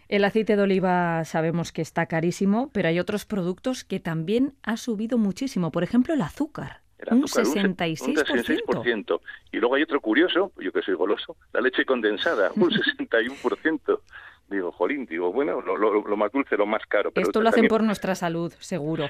El 0.08 0.24
aceite 0.24 0.56
de 0.56 0.62
oliva 0.62 1.24
sabemos 1.24 1.72
que 1.72 1.82
está 1.82 2.06
carísimo, 2.06 2.70
pero 2.72 2.88
hay 2.88 3.00
otros 3.00 3.24
productos 3.24 3.84
que 3.84 4.00
también 4.00 4.54
ha 4.62 4.76
subido 4.76 5.18
muchísimo. 5.18 5.72
Por 5.72 5.82
ejemplo, 5.82 6.14
el 6.14 6.22
azúcar 6.22 6.82
un 7.10 7.22
66%. 7.22 9.20
Y 9.52 9.58
luego 9.58 9.74
hay 9.74 9.82
otro 9.82 10.00
curioso, 10.00 10.52
yo 10.58 10.72
que 10.72 10.82
soy 10.82 10.94
goloso, 10.94 11.36
la 11.52 11.60
leche 11.60 11.84
condensada, 11.84 12.50
un 12.56 12.70
61%. 12.70 14.00
Digo, 14.50 14.72
jolín, 14.72 15.04
digo, 15.04 15.30
bueno, 15.30 15.60
lo, 15.60 16.16
más 16.16 16.32
dulce, 16.32 16.56
lo 16.56 16.64
más 16.64 16.86
caro. 16.86 17.10
Pero 17.10 17.26
Esto 17.26 17.42
lo 17.42 17.50
hacen 17.50 17.68
por 17.68 17.82
nuestra 17.82 18.14
salud, 18.14 18.50
seguro. 18.60 19.06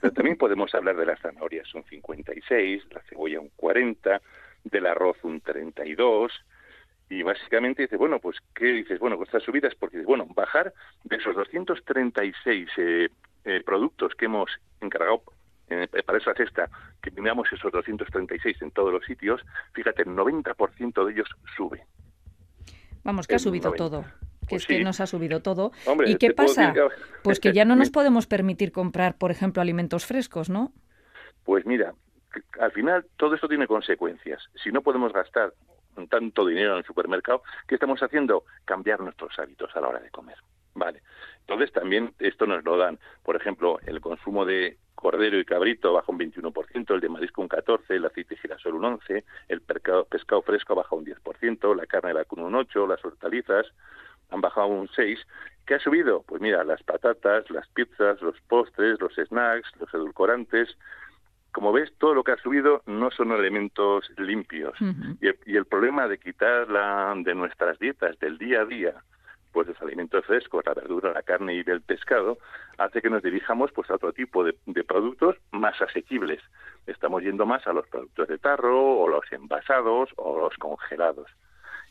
pero 0.00 0.12
también 0.12 0.36
podemos 0.36 0.72
hablar 0.72 0.96
de 0.96 1.04
las 1.04 1.20
zanahorias, 1.20 1.74
un 1.74 1.82
56, 1.82 2.84
la 2.92 3.02
cebolla 3.02 3.40
un 3.40 3.50
40, 3.56 4.20
del 4.62 4.86
arroz 4.86 5.16
un 5.24 5.40
32, 5.40 6.32
y 7.10 7.22
básicamente 7.22 7.82
dice, 7.82 7.96
bueno, 7.96 8.20
pues, 8.20 8.36
¿qué 8.54 8.66
dices? 8.66 9.00
Bueno, 9.00 9.16
pues 9.16 9.28
estas 9.28 9.42
subidas, 9.42 9.74
porque, 9.74 10.00
bueno, 10.02 10.26
bajar 10.32 10.72
de 11.02 11.16
esos 11.16 11.34
236 11.34 12.68
eh, 12.76 13.08
eh, 13.44 13.62
productos 13.64 14.14
que 14.14 14.26
hemos 14.26 14.50
encargado 14.80 15.22
para 16.04 16.18
esa 16.18 16.34
cesta, 16.34 16.68
que 17.02 17.10
miramos 17.10 17.48
esos 17.52 17.70
236 17.72 18.62
en 18.62 18.70
todos 18.70 18.92
los 18.92 19.04
sitios, 19.04 19.40
fíjate, 19.72 20.02
el 20.02 20.08
90% 20.08 21.04
de 21.04 21.12
ellos 21.12 21.28
sube. 21.56 21.84
Vamos, 23.04 23.26
que 23.26 23.36
ha 23.36 23.38
subido 23.38 23.72
todo. 23.72 24.02
Que 24.02 24.54
pues 24.54 24.62
es 24.62 24.66
que 24.66 24.82
nos 24.82 25.00
ha 25.00 25.06
subido 25.06 25.40
todo. 25.40 25.72
¿Y 26.06 26.16
qué 26.16 26.32
pasa? 26.32 26.74
Pues 27.22 27.38
que 27.38 27.52
ya 27.52 27.64
no 27.64 27.76
nos 27.76 27.90
podemos 27.90 28.26
permitir 28.26 28.72
comprar, 28.72 29.16
por 29.18 29.30
ejemplo, 29.30 29.60
alimentos 29.60 30.06
frescos, 30.06 30.48
¿no? 30.48 30.72
Pues 31.44 31.66
mira, 31.66 31.94
al 32.60 32.72
final 32.72 33.06
todo 33.16 33.34
esto 33.34 33.48
tiene 33.48 33.66
consecuencias. 33.66 34.42
Si 34.62 34.70
no 34.70 34.82
podemos 34.82 35.12
gastar 35.12 35.52
tanto 36.08 36.46
dinero 36.46 36.72
en 36.72 36.78
el 36.78 36.84
supermercado, 36.84 37.42
¿qué 37.66 37.74
estamos 37.74 38.00
haciendo? 38.00 38.44
Cambiar 38.64 39.00
nuestros 39.00 39.36
hábitos 39.38 39.74
a 39.74 39.80
la 39.80 39.88
hora 39.88 40.00
de 40.00 40.10
comer. 40.10 40.36
Vale. 40.74 41.02
Entonces 41.48 41.72
también 41.72 42.12
esto 42.18 42.46
nos 42.46 42.62
lo 42.62 42.76
dan, 42.76 42.98
por 43.22 43.34
ejemplo, 43.34 43.80
el 43.86 44.02
consumo 44.02 44.44
de 44.44 44.76
cordero 44.94 45.38
y 45.38 45.46
cabrito 45.46 45.94
baja 45.94 46.12
un 46.12 46.18
21%, 46.18 46.94
el 46.94 47.00
de 47.00 47.08
marisco 47.08 47.40
un 47.40 47.48
14%, 47.48 47.80
el 47.88 48.04
aceite 48.04 48.34
de 48.34 48.40
girasol 48.42 48.74
un 48.74 48.98
11%, 48.98 49.24
el 49.48 49.62
pescado, 49.62 50.42
fresco 50.42 50.74
baja 50.74 50.94
un 50.94 51.06
10%, 51.06 51.74
la 51.74 51.86
carne 51.86 52.08
de 52.08 52.16
vacuna 52.16 52.42
un 52.42 52.52
8%, 52.52 52.86
las 52.86 53.02
hortalizas 53.02 53.66
han 54.28 54.42
bajado 54.42 54.66
un 54.66 54.88
6%. 54.88 55.24
¿Qué 55.64 55.76
ha 55.76 55.78
subido? 55.78 56.22
Pues 56.26 56.42
mira, 56.42 56.64
las 56.64 56.82
patatas, 56.82 57.50
las 57.50 57.66
pizzas, 57.68 58.20
los 58.20 58.38
postres, 58.42 59.00
los 59.00 59.14
snacks, 59.14 59.72
los 59.80 59.92
edulcorantes. 59.94 60.76
Como 61.52 61.72
ves, 61.72 61.90
todo 61.96 62.12
lo 62.12 62.24
que 62.24 62.32
ha 62.32 62.42
subido 62.42 62.82
no 62.84 63.10
son 63.10 63.32
elementos 63.32 64.04
limpios. 64.18 64.78
y, 64.80 65.28
el, 65.28 65.38
y, 65.46 65.56
el, 65.56 65.64
problema 65.64 66.08
de 66.08 66.18
quitar 66.18 66.68
la, 66.68 67.14
de 67.16 67.34
nuestras 67.34 67.78
dietas 67.78 68.18
del 68.18 68.36
día 68.36 68.60
a 68.60 68.64
día 68.66 69.02
pues 69.52 69.68
los 69.68 69.80
alimentos 69.82 70.24
frescos, 70.24 70.64
la 70.66 70.74
verdura, 70.74 71.12
la 71.12 71.22
carne 71.22 71.54
y 71.54 71.64
el 71.66 71.80
pescado, 71.82 72.38
hace 72.76 73.00
que 73.02 73.10
nos 73.10 73.22
dirijamos 73.22 73.72
pues 73.72 73.90
a 73.90 73.94
otro 73.94 74.12
tipo 74.12 74.44
de, 74.44 74.54
productos 74.84 75.36
más 75.50 75.80
asequibles. 75.80 76.40
Estamos 76.86 77.22
yendo 77.22 77.46
más 77.46 77.66
a 77.66 77.72
los 77.72 77.86
productos 77.88 78.28
de 78.28 78.38
tarro 78.38 78.98
o 78.98 79.08
los 79.08 79.30
envasados 79.32 80.10
o 80.16 80.38
los 80.38 80.56
congelados. 80.58 81.28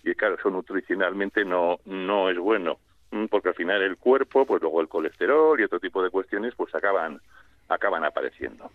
Y 0.03 0.13
claro, 0.15 0.35
eso 0.35 0.49
nutricionalmente 0.49 1.43
no, 1.43 1.79
no 1.85 2.29
es 2.29 2.37
bueno, 2.37 2.79
porque 3.29 3.49
al 3.49 3.55
final 3.55 3.81
el 3.81 3.97
cuerpo, 3.97 4.45
pues 4.45 4.61
luego 4.61 4.81
el 4.81 4.87
colesterol 4.87 5.59
y 5.59 5.63
otro 5.63 5.79
tipo 5.79 6.01
de 6.01 6.09
cuestiones, 6.09 6.55
pues 6.55 6.73
acaban, 6.73 7.19
acaban 7.69 8.05
apareciendo. 8.05 8.71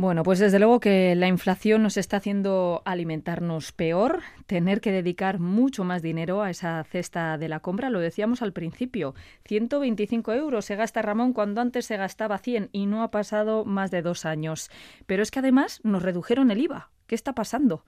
Bueno, 0.00 0.22
pues 0.22 0.38
desde 0.38 0.58
luego 0.58 0.80
que 0.80 1.14
la 1.14 1.28
inflación 1.28 1.82
nos 1.82 1.98
está 1.98 2.16
haciendo 2.16 2.80
alimentarnos 2.86 3.70
peor, 3.72 4.20
tener 4.46 4.80
que 4.80 4.92
dedicar 4.92 5.40
mucho 5.40 5.84
más 5.84 6.00
dinero 6.00 6.40
a 6.40 6.48
esa 6.48 6.82
cesta 6.84 7.36
de 7.36 7.50
la 7.50 7.60
compra, 7.60 7.90
lo 7.90 8.00
decíamos 8.00 8.40
al 8.40 8.54
principio, 8.54 9.12
125 9.44 10.32
euros 10.32 10.64
se 10.64 10.74
gasta 10.74 11.02
Ramón 11.02 11.34
cuando 11.34 11.60
antes 11.60 11.84
se 11.84 11.98
gastaba 11.98 12.38
100 12.38 12.70
y 12.72 12.86
no 12.86 13.02
ha 13.02 13.10
pasado 13.10 13.66
más 13.66 13.90
de 13.90 14.00
dos 14.00 14.24
años. 14.24 14.70
Pero 15.04 15.22
es 15.22 15.30
que 15.30 15.40
además 15.40 15.82
nos 15.84 16.02
redujeron 16.02 16.50
el 16.50 16.62
IVA. 16.62 16.88
¿Qué 17.06 17.14
está 17.14 17.34
pasando? 17.34 17.84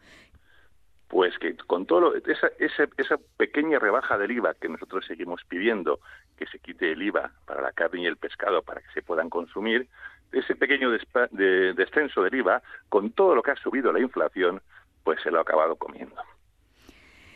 Pues 1.09 1.38
que 1.38 1.57
con 1.57 1.87
todo 1.87 2.14
esa, 2.14 2.49
esa, 2.59 2.85
esa 2.99 3.16
pequeña 3.38 3.78
rebaja 3.78 4.19
del 4.19 4.33
IVA 4.33 4.52
que 4.61 4.69
nosotros 4.69 5.07
seguimos 5.07 5.40
pidiendo, 5.49 5.99
que 6.37 6.47
se 6.47 6.59
quite 6.59 6.92
el 6.92 7.00
IVA 7.00 7.33
para 7.47 7.62
la 7.62 7.73
carne 7.73 8.02
y 8.02 8.07
el 8.07 8.19
pescado 8.19 8.61
para 8.61 8.83
que 8.83 8.92
se 8.92 9.00
puedan 9.00 9.31
consumir, 9.31 9.88
ese 10.33 10.55
pequeño 10.57 10.91
descenso 10.91 12.23
del 12.23 12.35
IVA, 12.35 12.62
con 12.89 13.11
todo 13.11 13.35
lo 13.35 13.43
que 13.43 13.53
ha 13.53 13.57
subido 13.57 13.93
la 13.93 14.01
inflación, 14.01 14.61
pues 15.05 15.21
se 15.23 15.31
lo 15.31 15.39
ha 15.39 15.43
acabado 15.43 15.77
comiendo. 15.77 16.17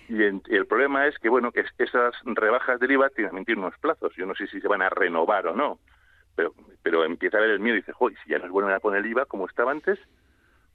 Y, 0.08 0.22
el 0.22 0.66
problema 0.66 1.06
es 1.06 1.18
que, 1.18 1.28
bueno, 1.28 1.50
que 1.52 1.64
esas 1.78 2.14
rebajas 2.24 2.78
del 2.80 2.92
IVA 2.92 3.08
tienen, 3.10 3.44
tienen 3.44 3.64
unos 3.64 3.78
plazos. 3.78 4.14
Yo 4.16 4.26
no 4.26 4.34
sé 4.34 4.46
si 4.46 4.60
se 4.60 4.68
van 4.68 4.82
a 4.82 4.88
renovar 4.88 5.46
o 5.48 5.54
no, 5.54 5.78
pero, 6.34 6.54
pero 6.82 7.04
empieza 7.04 7.36
a 7.36 7.40
haber 7.40 7.52
el 7.52 7.60
miedo 7.60 7.76
y 7.76 7.80
dice, 7.80 7.92
joder, 7.92 8.16
si 8.22 8.30
ya 8.30 8.38
no 8.38 8.44
es 8.46 8.50
bueno 8.50 8.72
a 8.72 8.80
poner 8.80 9.00
el 9.00 9.10
IVA 9.10 9.26
como 9.26 9.46
estaba 9.46 9.72
antes, 9.72 9.98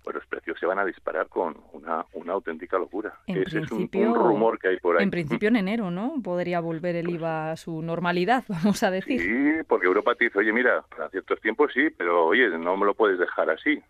pues 0.04 0.16
los 0.16 0.26
precios 0.26 0.60
se 0.60 0.66
van 0.66 0.80
a 0.80 0.86
disparar 0.86 1.28
con 1.28 1.56
una, 1.74 2.06
una 2.14 2.34
auténtica 2.34 2.78
locura. 2.78 3.14
Ese 3.28 3.60
es 3.60 3.72
un, 3.72 3.90
rumor 3.92 4.58
que 4.58 4.70
hay 4.70 4.78
por 4.78 4.98
ahí. 4.98 5.04
En 5.04 5.12
principio 5.12 5.50
en 5.50 5.58
enero, 5.58 5.92
¿no? 5.92 6.16
Podría 6.24 6.60
volver 6.60 6.96
el 6.96 7.10
IVA 7.10 7.52
a 7.52 7.58
su 7.58 7.82
normalidad, 7.82 8.44
vamos 8.50 8.82
a 8.84 8.92
decir. 8.92 9.22
Sí, 9.22 9.64
porque 9.68 9.88
Europa 9.88 10.16
te 10.16 10.26
dice, 10.26 10.40
oye, 10.40 10.52
mira, 10.52 10.84
para 10.96 11.10
ciertos 11.10 11.40
tiempos 11.42 11.72
sí, 11.74 11.90
pero 11.92 12.26
oye, 12.26 12.50
no 12.58 12.78
me 12.78 12.86
lo 12.86 12.94
puedes 12.94 13.20
dejar 13.20 13.50
así. 13.50 13.82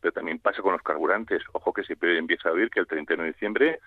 Pero 0.00 0.12
también 0.12 0.38
pasa 0.38 0.62
con 0.62 0.72
los 0.72 0.82
carburantes. 0.82 1.42
Ojo 1.52 1.72
que 1.72 1.82
se 1.84 1.96
empieza 2.00 2.50
a 2.50 2.52
oír 2.52 2.70
que 2.70 2.80
el 2.80 2.86
31 2.86 3.22
de 3.22 3.28
diciembre 3.32 3.80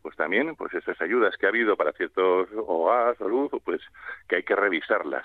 pues 0.00 0.16
también 0.16 0.54
pues 0.54 0.72
esas 0.74 1.00
ayudas 1.00 1.36
que 1.36 1.46
ha 1.46 1.48
habido 1.48 1.76
para 1.76 1.92
ciertos 1.92 2.48
hogares 2.56 3.20
o 3.20 3.28
luz, 3.28 3.50
pues 3.64 3.80
que 4.28 4.36
hay 4.36 4.42
que 4.42 4.54
revisarlas. 4.54 5.24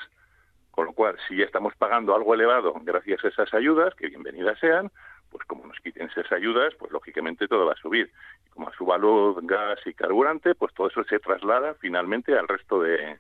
Con 0.72 0.88
lo 0.88 0.94
cual, 0.94 1.18
si 1.28 1.38
ya 1.38 1.46
estamos 1.46 1.76
pagando 1.76 2.16
algo 2.16 2.34
elevado 2.34 2.74
gracias 2.82 3.24
a 3.24 3.28
esas 3.28 3.54
ayudas, 3.54 3.94
que 3.94 4.08
bienvenidas 4.08 4.58
sean, 4.60 4.90
pues 5.34 5.46
como 5.48 5.66
nos 5.66 5.80
quiten 5.80 6.08
esas 6.08 6.32
ayudas, 6.32 6.76
pues 6.78 6.92
lógicamente 6.92 7.48
todo 7.48 7.66
va 7.66 7.74
a 7.74 7.82
subir. 7.82 8.12
Y 8.46 8.50
como 8.52 8.70
a 8.70 8.74
su 8.74 8.86
valor 8.86 9.44
gas 9.46 9.80
y 9.86 9.94
carburante, 9.94 10.54
pues 10.54 10.72
todo 10.76 10.88
eso 10.88 11.04
se 11.06 11.20
traslada 11.20 11.74
finalmente 11.82 12.38
al 12.38 12.48
resto 12.48 12.80
de, 12.82 13.18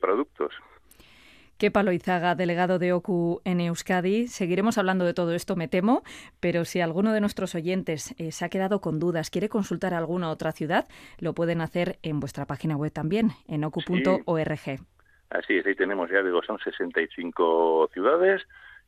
productos. 0.00 0.52
Qué 1.56 1.72
Izaga, 1.92 2.34
delegado 2.34 2.78
de 2.78 2.92
OCU 2.92 3.40
en 3.44 3.60
Euskadi. 3.60 4.26
Seguiremos 4.26 4.78
hablando 4.78 5.04
de 5.04 5.14
todo 5.14 5.32
esto, 5.32 5.54
me 5.56 5.68
temo, 5.68 6.02
pero 6.40 6.64
si 6.64 6.80
alguno 6.80 7.12
de 7.12 7.20
nuestros 7.20 7.54
oyentes 7.54 8.14
eh, 8.18 8.32
se 8.32 8.44
ha 8.44 8.48
quedado 8.48 8.80
con 8.80 8.98
dudas, 8.98 9.30
quiere 9.30 9.48
consultar 9.48 9.94
alguna 9.94 10.30
otra 10.30 10.52
ciudad, 10.52 10.88
lo 11.18 11.34
pueden 11.34 11.60
hacer 11.60 11.98
en 12.02 12.20
vuestra 12.20 12.46
página 12.46 12.76
web 12.76 12.92
también, 12.92 13.30
en 13.46 13.64
ocu.org. 13.64 14.50
así 15.30 15.56
es, 15.56 15.66
ahí 15.66 15.74
tenemos 15.76 16.10
ya, 16.10 16.22
digo, 16.22 16.42
son 16.42 16.58
65 16.58 17.90
ciudades 17.92 18.42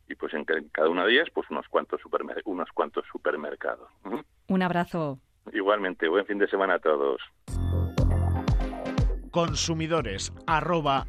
y 0.07 0.15
pues 0.15 0.33
en 0.33 0.45
cada 0.45 0.89
una 0.89 1.05
de 1.05 1.13
ellas 1.13 1.29
pues 1.33 1.49
unos 1.49 1.67
cuantos 1.67 2.01
unos 2.45 2.69
cuantos 2.73 3.05
supermercados. 3.11 3.89
Un 4.47 4.61
abrazo. 4.61 5.19
Igualmente, 5.53 6.07
buen 6.07 6.25
fin 6.25 6.37
de 6.37 6.47
semana 6.47 6.75
a 6.75 6.79
todos. 6.79 7.21
Consumidores 9.31 10.33
arroba 10.45 11.07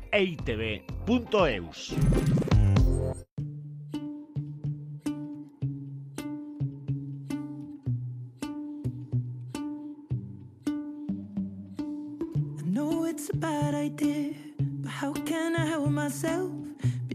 it's 13.12 13.28
a 13.28 13.36
bad 13.36 13.74
idea, 13.74 14.32
but 14.58 14.90
how 14.90 15.12
can 15.12 15.54
I 15.54 15.66
help 15.66 15.90
myself? 15.90 16.61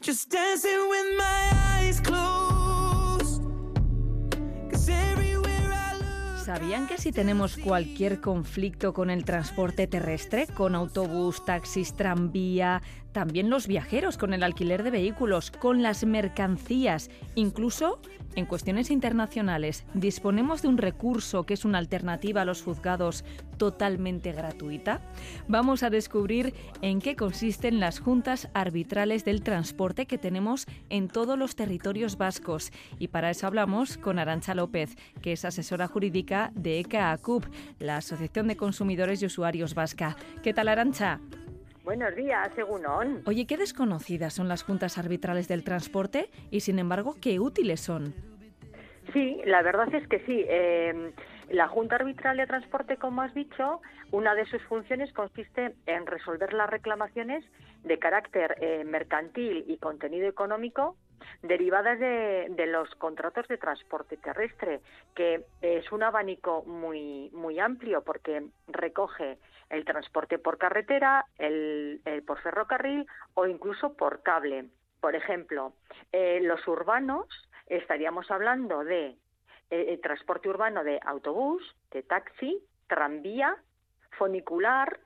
just 0.00 0.30
dancing 0.32 0.88
with 0.88 1.16
my 1.18 1.50
eyes 1.78 2.00
closed. 2.00 2.40
¿Sabían 6.44 6.88
que 6.88 6.98
si 6.98 7.12
tenemos 7.12 7.56
cualquier 7.56 8.20
conflicto 8.20 8.92
con 8.92 9.08
el 9.08 9.24
transporte 9.24 9.86
terrestre, 9.86 10.48
con 10.48 10.74
autobús, 10.74 11.44
taxis, 11.44 11.94
tranvía, 11.94 12.82
también 13.12 13.50
los 13.50 13.66
viajeros 13.66 14.16
con 14.16 14.32
el 14.34 14.42
alquiler 14.42 14.82
de 14.82 14.90
vehículos, 14.90 15.50
con 15.50 15.82
las 15.82 16.04
mercancías, 16.04 17.10
incluso 17.34 18.00
en 18.36 18.46
cuestiones 18.46 18.90
internacionales, 18.90 19.84
disponemos 19.94 20.62
de 20.62 20.68
un 20.68 20.78
recurso 20.78 21.44
que 21.44 21.54
es 21.54 21.64
una 21.64 21.78
alternativa 21.78 22.42
a 22.42 22.44
los 22.44 22.62
juzgados 22.62 23.24
totalmente 23.56 24.32
gratuita. 24.32 25.00
Vamos 25.48 25.82
a 25.82 25.90
descubrir 25.90 26.54
en 26.80 27.00
qué 27.00 27.16
consisten 27.16 27.80
las 27.80 27.98
juntas 27.98 28.48
arbitrales 28.54 29.24
del 29.24 29.42
transporte 29.42 30.06
que 30.06 30.16
tenemos 30.16 30.66
en 30.90 31.08
todos 31.08 31.36
los 31.36 31.56
territorios 31.56 32.16
vascos. 32.16 32.70
Y 32.98 33.08
para 33.08 33.30
eso 33.30 33.46
hablamos 33.46 33.98
con 33.98 34.18
Arancha 34.18 34.54
López, 34.54 34.96
que 35.20 35.32
es 35.32 35.44
asesora 35.44 35.88
jurídica 35.88 36.52
de 36.54 36.78
ECA 36.78 37.10
ACUP, 37.10 37.44
la 37.80 37.96
Asociación 37.96 38.46
de 38.46 38.56
Consumidores 38.56 39.22
y 39.22 39.26
Usuarios 39.26 39.74
Vasca. 39.74 40.16
¿Qué 40.42 40.54
tal, 40.54 40.68
Arancha? 40.68 41.20
Buenos 41.84 42.14
días, 42.14 42.50
según 42.54 42.82
Oye, 43.26 43.46
qué 43.46 43.56
desconocidas 43.56 44.34
son 44.34 44.48
las 44.48 44.62
juntas 44.62 44.98
arbitrales 44.98 45.48
del 45.48 45.64
transporte 45.64 46.30
y, 46.50 46.60
sin 46.60 46.78
embargo, 46.78 47.16
qué 47.20 47.40
útiles 47.40 47.80
son. 47.80 48.14
Sí, 49.12 49.40
la 49.44 49.62
verdad 49.62 49.92
es 49.94 50.06
que 50.08 50.20
sí. 50.20 50.44
Eh, 50.48 51.12
la 51.50 51.68
Junta 51.68 51.96
Arbitral 51.96 52.36
de 52.36 52.46
Transporte, 52.46 52.96
como 52.96 53.22
has 53.22 53.34
dicho, 53.34 53.80
una 54.12 54.34
de 54.34 54.44
sus 54.46 54.62
funciones 54.64 55.12
consiste 55.12 55.74
en 55.86 56.06
resolver 56.06 56.52
las 56.52 56.70
reclamaciones 56.70 57.44
de 57.82 57.98
carácter 57.98 58.56
eh, 58.60 58.84
mercantil 58.84 59.64
y 59.66 59.78
contenido 59.78 60.28
económico 60.28 60.96
derivadas 61.42 61.98
de, 61.98 62.66
los 62.66 62.94
contratos 62.96 63.48
de 63.48 63.58
transporte 63.58 64.16
terrestre, 64.16 64.80
que 65.14 65.44
es 65.60 65.90
un 65.92 66.02
abanico 66.02 66.62
muy, 66.64 67.30
muy 67.32 67.58
amplio 67.58 68.02
porque 68.02 68.46
recoge 68.68 69.38
el 69.70 69.84
transporte 69.84 70.38
por 70.38 70.58
carretera, 70.58 71.24
el, 71.38 72.02
por 72.26 72.40
ferrocarril 72.40 73.06
o 73.34 73.46
incluso 73.46 73.94
por 73.94 74.22
cable. 74.22 74.66
Por 75.00 75.14
ejemplo, 75.14 75.72
eh, 76.12 76.40
los 76.42 76.66
urbanos 76.68 77.26
estaríamos 77.66 78.30
hablando 78.30 78.84
de 78.84 79.16
eh, 79.70 79.98
transporte 80.02 80.48
urbano 80.48 80.82
de 80.82 80.98
autobús, 81.04 81.62
de 81.92 82.02
taxi, 82.02 82.62
tranvía, 82.88 83.56
funicular. 84.18 84.98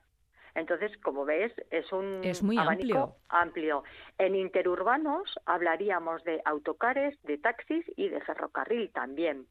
Entonces, 0.55 0.97
como 1.03 1.25
ves, 1.25 1.53
es 1.69 1.91
un 1.91 2.21
muy 2.41 2.57
abanico 2.57 3.17
amplio. 3.29 3.83
En 4.17 4.35
interurbanos 4.35 5.37
hablaríamos 5.45 6.23
de 6.23 6.41
autocares, 6.45 7.21
de 7.23 7.37
taxis 7.37 7.85
y 7.97 8.07
de 8.07 8.21
ferrocarril 8.21 8.89
también. 8.91 9.45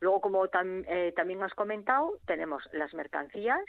Luego, 0.00 0.20
como 0.20 0.44
eh, 0.44 1.12
también 1.16 1.42
has 1.42 1.54
comentado, 1.54 2.18
tenemos 2.26 2.62
las 2.72 2.92
mercancías, 2.92 3.60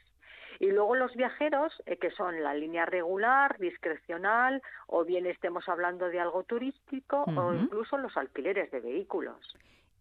y 0.59 0.71
luego 0.71 0.95
los 0.95 1.15
viajeros, 1.15 1.73
eh, 1.85 1.97
que 1.97 2.11
son 2.11 2.43
la 2.43 2.53
línea 2.53 2.85
regular, 2.85 3.57
discrecional, 3.59 4.61
o 4.87 5.05
bien 5.05 5.25
estemos 5.25 5.67
hablando 5.69 6.09
de 6.09 6.19
algo 6.19 6.43
turístico, 6.43 7.23
o 7.23 7.53
incluso 7.53 7.97
los 7.97 8.15
alquileres 8.17 8.71
de 8.71 8.79
vehículos. 8.79 9.55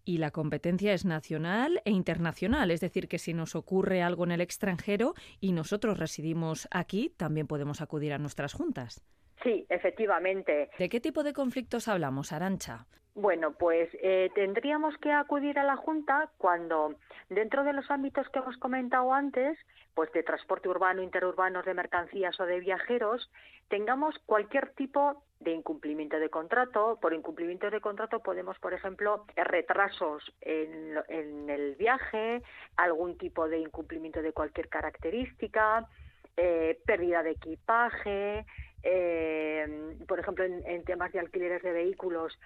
Y 0.05 0.19
la 0.19 0.31
competencia 0.31 0.93
es 0.93 1.05
nacional 1.05 1.81
e 1.85 1.91
internacional, 1.91 2.71
es 2.71 2.81
decir, 2.81 3.09
que 3.09 3.19
si 3.19 3.35
nos 3.35 3.55
ocurre 3.55 4.03
algo 4.03 4.25
en 4.25 4.33
el 4.33 4.41
extranjero 4.41 5.15
y 5.41 5.53
nosotros 5.53 5.99
residimos 5.99 6.69
aquí, 6.71 7.11
también 7.17 7.47
podemos 7.47 7.81
acudir 7.81 8.13
a 8.13 8.19
nuestras 8.19 8.53
juntas. 8.53 9.03
Sí, 9.43 9.67
efectivamente. 9.69 10.71
¿De 10.79 10.89
qué 10.89 11.01
tipo 11.01 11.23
de 11.23 11.33
conflictos 11.33 11.89
hablamos, 11.89 12.33
Arancha? 12.33 12.87
Bueno, 13.15 13.53
pues 13.53 13.91
eh, 14.03 14.31
tendríamos 14.35 14.97
que 14.97 15.13
acudir 15.13 15.59
a 15.59 15.65
la 15.65 15.77
Junta 15.77 16.31
cuando, 16.39 16.95
dentro 17.29 17.63
de 17.63 17.75
los 17.75 17.91
ámbitos 17.91 18.27
que 18.31 18.39
hemos 18.39 18.57
comentado 18.57 19.13
antes, 19.13 19.59
pues 19.95 20.11
de 20.13 20.23
transporte 20.23 20.71
urbano, 20.71 21.03
interurbano, 21.03 21.63
de 21.63 21.75
mercancías 21.75 22.41
o 22.41 22.47
de 22.47 22.61
viajeros, 22.61 23.31
tengamos 23.69 24.19
cualquier 24.25 24.71
tipo 24.71 25.23
de 25.43 25.53
incumplimiento 25.53 26.19
de 26.19 26.29
contrato. 26.29 26.99
Por 27.01 27.15
incumplimiento 27.15 27.71
de 27.71 27.81
contrato 27.81 28.21
podemos, 28.21 28.59
por 28.59 28.75
ejemplo, 28.75 29.25
retrasos 29.37 30.33
en, 30.41 30.99
en 31.09 31.51
el 31.51 31.75
viaje, 31.77 32.43
algún 32.77 33.19
tipo 33.19 33.49
de 33.49 33.59
incumplimiento 33.59 34.23
de 34.23 34.33
cualquier 34.33 34.69
característica, 34.69 35.89
eh, 36.37 36.81
pérdida 36.87 37.23
de 37.23 37.33
equipaje, 37.33 38.47
eh, 38.83 39.97
por 40.09 40.19
ejemplo, 40.19 40.45
en, 40.45 40.85
temas 40.85 41.13
de 41.13 41.21
alquileres 41.21 41.63
de 41.63 41.73
vehículos, 41.73 42.39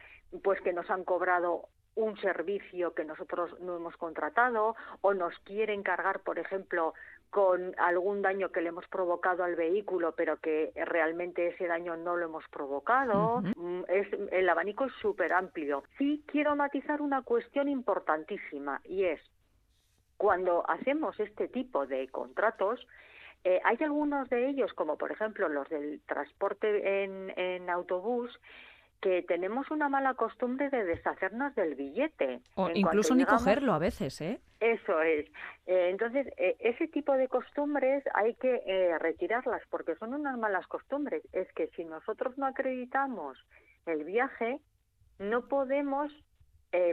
pues 0.43 0.61
que 0.61 0.73
nos 0.73 0.91
han 0.91 1.05
cobrado 1.05 1.69
un 1.95 2.19
servicio 2.21 2.95
que 2.95 3.05
nosotros 3.05 3.59
no 3.61 3.77
hemos 3.77 3.97
contratado 3.97 4.77
o 5.01 5.15
nos 5.15 5.39
quieren 5.41 5.83
cargar, 5.83 6.21
por 6.21 6.39
ejemplo, 6.39 6.95
con 7.31 7.75
algún 7.79 8.23
daño 8.23 8.51
que 8.51 8.61
le 8.61 8.69
hemos 8.69 8.87
provocado 8.89 9.45
al 9.45 9.57
vehículo, 9.57 10.13
pero 10.17 10.39
que 10.39 10.73
realmente 10.75 11.49
ese 11.49 11.67
daño 11.67 11.97
no 11.97 12.17
lo 12.17 12.27
hemos 12.27 12.45
provocado. 12.49 13.43
Mm, 13.57 13.83
es, 13.89 14.09
el 14.33 14.49
abanico 14.49 14.85
es 14.85 14.93
súper 15.03 15.33
amplio. 15.33 15.83
Sí 15.99 16.25
quiero 16.27 16.57
matizar 16.57 17.03
una 17.03 17.23
cuestión 17.23 17.69
importantísima 17.69 18.81
y 18.85 19.05
es 19.05 19.21
cuando 20.17 20.69
hacemos 20.69 21.19
este 21.21 21.49
tipo 21.49 21.87
de 21.87 22.09
contratos, 22.09 22.87
eh, 23.45 23.61
hay 23.65 23.77
algunos 23.81 24.29
de 24.29 24.49
ellos, 24.49 24.73
como 24.75 24.97
por 24.97 25.13
ejemplo 25.13 25.49
los 25.49 25.69
del 25.69 26.01
transporte 26.07 27.05
en, 27.05 27.71
autobús, 27.71 28.31
que 29.01 29.23
tenemos 29.23 29.71
una 29.71 29.89
mala 29.89 30.15
costumbre 30.15 30.71
de 30.71 30.85
deshacernos 30.85 31.55
del 31.55 31.75
billete. 31.75 32.41
O 32.55 32.71
incluso 32.71 33.15
ni 33.15 33.25
cogerlo 33.25 33.73
a 33.73 33.79
veces, 33.79 34.21
¿eh? 34.21 34.41
Eso 34.61 35.01
es. 35.03 35.27
Eh, 35.67 35.91
entonces, 35.91 36.27
eh, 36.37 36.57
ese 36.61 36.89
tipo 36.89 37.13
de 37.15 37.29
costumbres 37.29 38.05
hay 38.15 38.35
que 38.35 38.97
retirarlas 39.01 39.63
porque 39.71 39.97
son 39.97 40.15
unas 40.15 40.39
malas 40.39 40.67
costumbres. 40.67 41.23
Es 41.33 41.53
que 41.53 41.69
si 41.77 41.85
nosotros 41.85 42.37
no 42.39 42.47
acreditamos 42.47 43.39
el 43.87 44.05
viaje, 44.05 44.61
no 45.19 45.49
podemos 45.49 46.13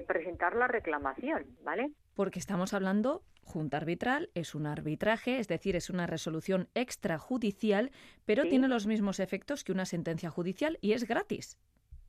presentar 0.08 0.56
la 0.56 0.68
reclamación, 0.68 1.46
¿vale? 1.62 1.92
Porque 2.16 2.40
estamos 2.40 2.74
hablando 2.74 3.22
Junta 3.46 3.78
arbitral 3.78 4.30
es 4.34 4.56
un 4.56 4.66
arbitraje, 4.66 5.40
es 5.40 5.48
decir, 5.48 5.76
es 5.76 5.90
una 5.90 6.08
resolución 6.08 6.70
extrajudicial, 6.76 7.92
pero 8.26 8.44
tiene 8.44 8.68
los 8.68 8.88
mismos 8.88 9.20
efectos 9.20 9.64
que 9.64 9.72
una 9.72 9.86
sentencia 9.86 10.30
judicial 10.30 10.78
y 10.82 10.94
es 10.94 11.06
gratis. 11.06 11.58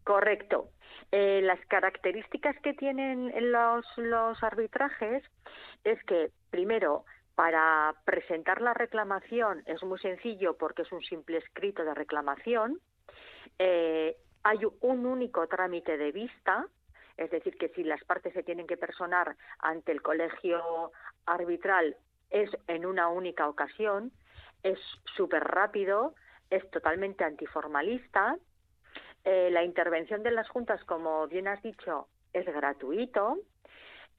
Correcto. 0.05 0.69
Eh, 1.11 1.41
las 1.43 1.61
características 1.67 2.57
que 2.61 2.75
tienen 2.75 3.33
los, 3.53 3.87
los 3.97 4.43
arbitrajes 4.43 5.23
es 5.85 6.03
que, 6.05 6.31
primero, 6.51 7.05
para 7.35 7.95
presentar 8.05 8.61
la 8.61 8.75
reclamación 8.75 9.63
es 9.67 9.83
muy 9.83 9.99
sencillo 9.99 10.57
porque 10.57 10.83
es 10.83 10.93
un 10.93 11.03
simple 11.03 11.39
escrito 11.39 11.85
de 11.85 11.95
reclamación. 11.95 12.81
Eh, 13.59 14.17
hay 14.43 14.59
un 14.81 15.07
único 15.07 15.47
trámite 15.49 15.97
de 15.97 16.13
vista, 16.13 16.67
es 17.17 17.31
decir, 17.31 17.57
que 17.57 17.71
si 17.71 17.83
las 17.83 18.03
partes 18.05 18.33
se 18.35 18.43
tienen 18.43 18.67
que 18.67 18.77
personar 18.77 19.37
ante 19.59 19.93
el 19.93 20.03
colegio 20.03 20.93
arbitral 21.27 21.97
es 22.31 22.51
en 22.67 22.85
una 22.85 23.09
única 23.09 23.49
ocasión, 23.49 24.13
es 24.63 24.79
súper 25.17 25.45
rápido, 25.45 26.15
es 26.51 26.69
totalmente 26.71 27.25
antiformalista. 27.25 28.37
Eh, 29.25 29.51
la 29.51 29.65
intervención 29.65 30.23
de 30.23 30.31
las 30.31 30.49
juntas, 30.49 30.85
como 30.85 31.27
bien 31.29 31.49
has 31.49 31.63
dicho, 31.63 32.09
es 32.33 32.45
gratuito. 32.47 33.39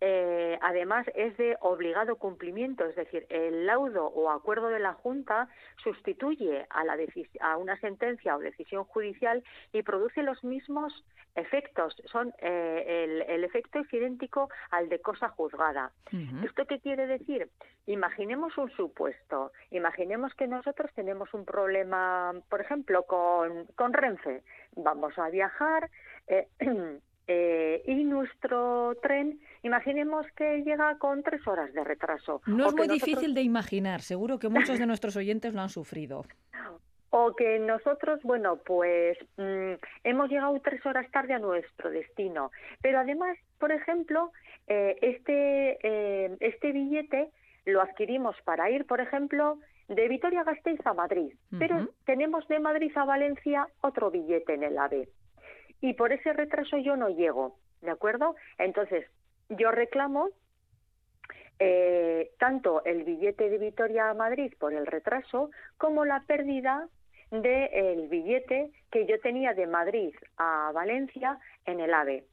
Eh, 0.08 0.60
además 0.62 1.08
es 1.16 1.36
de 1.38 1.58
obligado 1.62 2.18
cumplimiento, 2.18 2.86
es 2.86 2.96
decir, 2.96 3.26
el 3.30 3.66
laudo 3.66 4.06
o 4.06 4.30
acuerdo 4.30 4.68
de 4.68 4.78
la 4.78 4.94
Junta 4.94 5.50
sustituye 5.84 6.68
a, 6.70 6.84
la 6.84 6.96
a 7.40 7.58
una 7.58 7.76
sentencia 7.80 8.36
o 8.36 8.40
decisión 8.40 8.84
judicial 8.84 9.44
y 9.74 9.82
produce 9.82 10.22
los 10.22 10.44
mismos 10.44 11.04
efectos. 11.34 11.96
Son 12.06 12.32
eh, 12.38 13.24
el, 13.28 13.44
efecto 13.44 13.80
es 13.80 13.92
idéntico 13.92 14.48
al 14.70 14.90
de 14.90 15.00
cosa 15.00 15.30
juzgada. 15.30 15.92
¿Esto 16.44 16.68
qué 16.68 16.80
quiere 16.80 17.08
decir? 17.08 17.50
Imaginemos 17.88 18.56
un 18.60 18.70
supuesto. 18.74 19.54
Imaginemos 19.72 20.36
que 20.36 20.46
nosotros 20.46 20.92
tenemos 20.94 21.34
un 21.34 21.46
problema, 21.46 22.32
por 22.48 22.62
ejemplo, 22.62 23.04
con, 23.08 23.66
con 23.76 23.92
Renfe. 23.92 24.44
Vamos 24.76 25.18
a 25.18 25.30
viajar. 25.30 25.90
Eh, 26.28 26.48
Eh, 27.28 27.82
y 27.88 28.04
nuestro 28.04 28.96
tren, 29.02 29.40
imaginemos 29.64 30.26
que 30.36 30.62
llega 30.64 30.98
con 31.00 31.24
tres 31.24 31.46
horas 31.48 31.74
de 31.74 31.84
retraso. 31.84 32.42
No 32.46 32.68
es 32.68 32.76
muy 32.76 32.88
difícil 32.88 33.34
de 33.34 33.42
imaginar, 33.42 34.02
seguro 34.02 34.38
que 34.38 34.48
muchos 34.50 34.78
de 34.78 34.86
nuestros 34.86 35.16
oyentes 35.16 35.54
lo 35.54 35.62
han 35.62 35.70
sufrido. 35.70 36.26
O 37.18 37.34
que 37.34 37.60
nosotros, 37.60 38.20
bueno, 38.24 38.58
pues 38.58 39.18
mm, 39.38 39.76
hemos 40.04 40.30
llegado 40.30 40.60
tres 40.60 40.86
horas 40.86 41.10
tarde 41.12 41.34
a 41.34 41.40
nuestro 41.40 41.90
destino. 41.90 42.52
Pero 42.82 43.00
además, 43.00 43.38
por 43.58 43.72
ejemplo, 43.72 44.34
eh, 44.68 44.98
este, 45.02 45.78
eh, 45.82 46.36
este 46.42 46.74
billete 46.74 47.30
lo 47.64 47.82
adquirimos 47.82 48.36
para 48.44 48.70
ir, 48.70 48.86
por 48.86 49.00
ejemplo, 49.00 49.60
de 49.88 50.10
Vitoria-Gasteiz 50.10 50.86
a 50.86 50.94
Madrid. 50.94 51.32
Pero 51.58 51.88
tenemos 52.06 52.46
de 52.50 52.60
Madrid 52.60 52.92
a 52.96 53.06
Valencia 53.06 53.66
otro 53.80 54.12
billete 54.12 54.56
en 54.56 54.64
el 54.64 54.78
AVE 54.78 55.08
y 55.86 55.94
por 55.94 56.12
ese 56.12 56.34
retraso 56.34 56.78
yo 56.78 56.96
no 56.96 57.10
llego, 57.10 57.58
¿de 57.82 57.92
acuerdo? 57.92 58.36
Entonces, 58.58 59.06
yo 59.50 59.70
reclamo 59.70 60.30
eh, 61.60 62.32
tanto 62.40 62.84
el 62.86 63.04
billete 63.04 63.50
de 63.52 63.60
Vitoria 63.60 64.10
a 64.10 64.16
Madrid 64.16 64.52
por 64.60 64.74
el 64.74 64.88
retraso 64.88 65.52
como 65.78 66.04
la 66.04 66.24
pérdida 66.26 66.90
del 67.30 68.08
billete 68.08 68.72
que 68.90 69.06
yo 69.06 69.20
tenía 69.20 69.54
de 69.54 69.68
Madrid 69.68 70.16
a 70.38 70.72
Valencia 70.74 71.38
en 71.66 71.80
el 71.80 71.94
AVE. 71.94 72.24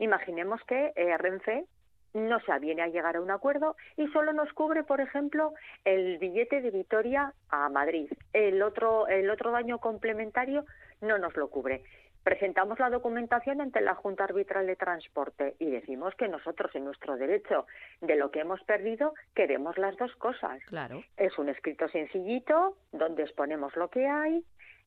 Imaginemos 0.00 0.60
que 0.64 0.92
eh, 0.96 1.16
Renfe 1.16 1.64
no 2.12 2.40
se 2.40 2.50
aviene 2.50 2.82
a 2.82 2.88
llegar 2.88 3.14
a 3.14 3.20
un 3.20 3.30
acuerdo 3.30 3.76
y 3.96 4.08
solo 4.08 4.32
nos 4.32 4.52
cubre, 4.52 4.82
por 4.82 5.00
ejemplo, 5.00 5.52
el 5.84 6.18
billete 6.18 6.60
de 6.60 6.72
Vitoria 6.72 7.32
a 7.50 7.68
Madrid. 7.68 8.10
El 8.32 8.62
otro, 8.62 9.06
el 9.06 9.30
otro 9.30 9.52
daño 9.52 9.78
complementario 9.78 10.64
no 11.00 11.18
nos 11.18 11.36
lo 11.36 11.50
cubre 11.50 11.84
presentamos 12.26 12.80
la 12.80 12.90
documentación 12.90 13.60
ante 13.60 13.80
la 13.80 13.94
Junta 13.94 14.24
Arbitral 14.24 14.66
de 14.66 14.74
Transporte 14.74 15.54
y 15.60 15.70
decimos 15.70 16.12
que 16.16 16.26
nosotros 16.26 16.74
en 16.74 16.84
nuestro 16.84 17.16
derecho 17.16 17.68
de 18.00 18.16
lo 18.16 18.32
que 18.32 18.40
hemos 18.40 18.60
perdido 18.64 19.14
queremos 19.32 19.78
las 19.78 19.96
dos 19.96 20.12
cosas. 20.16 20.60
Claro. 20.64 21.04
Es 21.16 21.38
un 21.38 21.48
escrito 21.48 21.86
sencillito 21.88 22.78
donde 22.90 23.22
exponemos 23.22 23.76
lo 23.76 23.90
que 23.90 24.08
hay, 24.08 24.44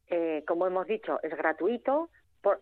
eh, 0.09 0.43
como 0.45 0.67
hemos 0.67 0.85
dicho, 0.85 1.21
es 1.23 1.33
gratuito, 1.33 2.09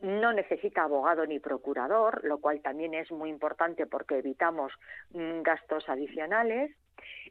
no 0.02 0.32
necesita 0.34 0.84
abogado 0.84 1.26
ni 1.26 1.40
procurador, 1.40 2.24
lo 2.24 2.38
cual 2.38 2.62
también 2.62 2.94
es 2.94 3.12
muy 3.12 3.32
importante 3.32 3.88
porque 3.88 4.20
evitamos 4.20 4.72
mm, 5.10 5.42
gastos 5.42 5.90
adicionales. 5.90 6.70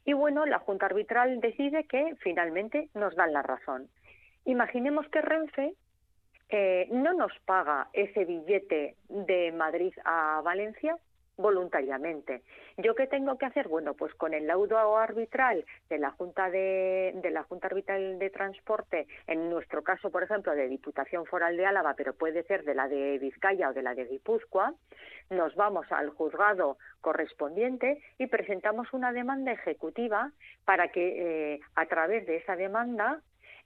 Y 0.05 0.15
bueno, 0.15 0.47
la 0.47 0.59
Junta 0.59 0.87
Arbitral 0.87 1.39
decide 1.39 1.85
que 1.85 2.17
finalmente 2.19 2.89
nos 2.95 3.15
dan 3.15 3.33
la 3.33 3.43
razón. 3.43 3.89
Imaginemos 4.45 5.09
que 5.11 5.21
Renfe 5.21 5.77
eh, 6.49 6.89
no 6.91 7.13
nos 7.15 7.33
paga 7.45 7.89
ese 7.93 8.25
billete 8.25 8.97
de 9.09 9.53
Madrid 9.53 9.93
a 10.05 10.41
Valencia 10.45 10.97
voluntariamente. 11.37 12.43
¿Yo 12.79 12.95
qué 12.95 13.07
tengo 13.07 13.37
que 13.37 13.47
hacer? 13.47 13.69
Bueno, 13.69 13.95
pues 13.95 14.15
con 14.15 14.33
el 14.33 14.47
laudo 14.47 14.97
arbitral 14.97 15.65
de 15.89 15.99
la 15.99 16.11
Junta 16.11 16.51
de, 16.51 17.13
de, 17.23 17.31
la 17.31 17.43
Junta 17.43 17.67
Arbitral 17.67 18.19
de 18.19 18.31
Transporte, 18.31 19.07
en 19.27 19.51
nuestro 19.51 19.83
caso, 19.83 20.11
por 20.11 20.23
ejemplo, 20.23 20.55
de 20.55 20.69
Diputación 20.69 21.27
Foral 21.27 21.57
de 21.57 21.67
Álava, 21.67 21.95
pero 21.95 22.15
puede 22.15 22.43
ser 22.45 22.65
de 22.65 22.75
la 22.75 22.89
de 22.89 23.19
Vizcaya 23.19 23.71
o 23.71 23.75
de 23.75 23.83
la 23.83 23.95
de 23.95 24.07
Guipúzcoa, 24.07 24.75
nos 25.31 25.55
vamos 25.57 25.87
al 25.91 26.11
juzgado 26.11 26.79
correspondiente 27.01 28.01
y 28.19 28.27
presentamos 28.29 28.93
una 28.93 29.13
demanda 29.13 29.53
ejecutiva 29.53 30.33
para 30.65 30.89
que 30.89 31.55
eh, 31.55 31.61
a 31.75 31.87
través 31.87 32.27
de 32.27 32.37
esa 32.37 32.57
demanda 32.57 33.21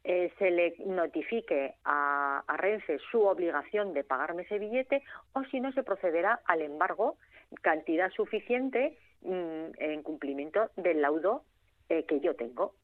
eh, 0.05 0.33
se 0.39 0.51
le 0.51 0.75
notifique 0.87 1.75
a, 1.85 2.43
Renfe 2.57 2.99
su 3.11 3.23
obligación 3.23 3.93
de 3.93 4.05
pagarme 4.05 4.43
ese 4.43 4.59
billete 4.59 5.03
o 5.33 5.45
si 5.45 5.61
no 5.61 5.73
se 5.73 5.83
procederá 5.83 6.41
al 6.45 6.63
embargo 6.63 7.17
cantidad 7.63 8.11
suficiente 8.13 8.99
mm, 9.23 9.73
en 9.79 10.03
cumplimiento 10.03 10.71
del 10.77 11.03
laudo 11.03 11.45
eh, 11.89 12.05
que 12.05 12.21
yo 12.21 12.35
tengo. 12.35 12.75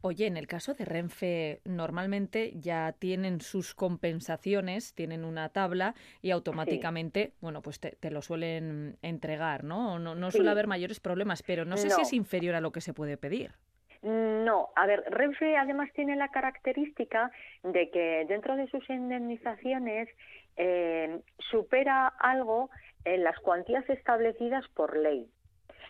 Oye, 0.00 0.26
en 0.26 0.36
el 0.36 0.46
caso 0.46 0.74
de 0.74 0.84
Renfe, 0.84 1.60
normalmente 1.64 2.52
ya 2.54 2.92
tienen 2.92 3.40
sus 3.40 3.74
compensaciones, 3.74 4.94
tienen 4.94 5.24
una 5.24 5.48
tabla 5.48 5.96
y 6.22 6.30
automáticamente, 6.30 7.32
bueno, 7.40 7.62
pues 7.62 7.80
te, 7.80 8.10
lo 8.10 8.22
suelen 8.22 8.96
entregar, 9.02 9.64
¿no? 9.64 9.98
No, 9.98 10.14
no 10.14 10.30
suele 10.30 10.50
haber 10.50 10.68
mayores 10.68 11.00
problemas, 11.00 11.42
pero 11.42 11.64
no 11.64 11.76
sé 11.76 11.90
si 11.90 12.00
es 12.00 12.12
inferior 12.12 12.54
a 12.54 12.60
lo 12.60 12.70
que 12.70 12.80
se 12.80 12.94
puede 12.94 13.16
pedir. 13.16 13.54
No, 14.02 14.68
a 14.76 14.86
ver, 14.86 15.02
Renfe 15.08 15.56
además 15.56 15.90
tiene 15.92 16.14
la 16.14 16.28
característica 16.28 17.30
de 17.64 17.90
que 17.90 18.24
dentro 18.28 18.56
de 18.56 18.68
sus 18.68 18.88
indemnizaciones 18.88 20.08
eh, 20.56 21.20
supera 21.50 22.06
algo 22.06 22.70
en 23.04 23.24
las 23.24 23.38
cuantías 23.40 23.88
establecidas 23.90 24.66
por 24.68 24.96
ley. 24.96 25.28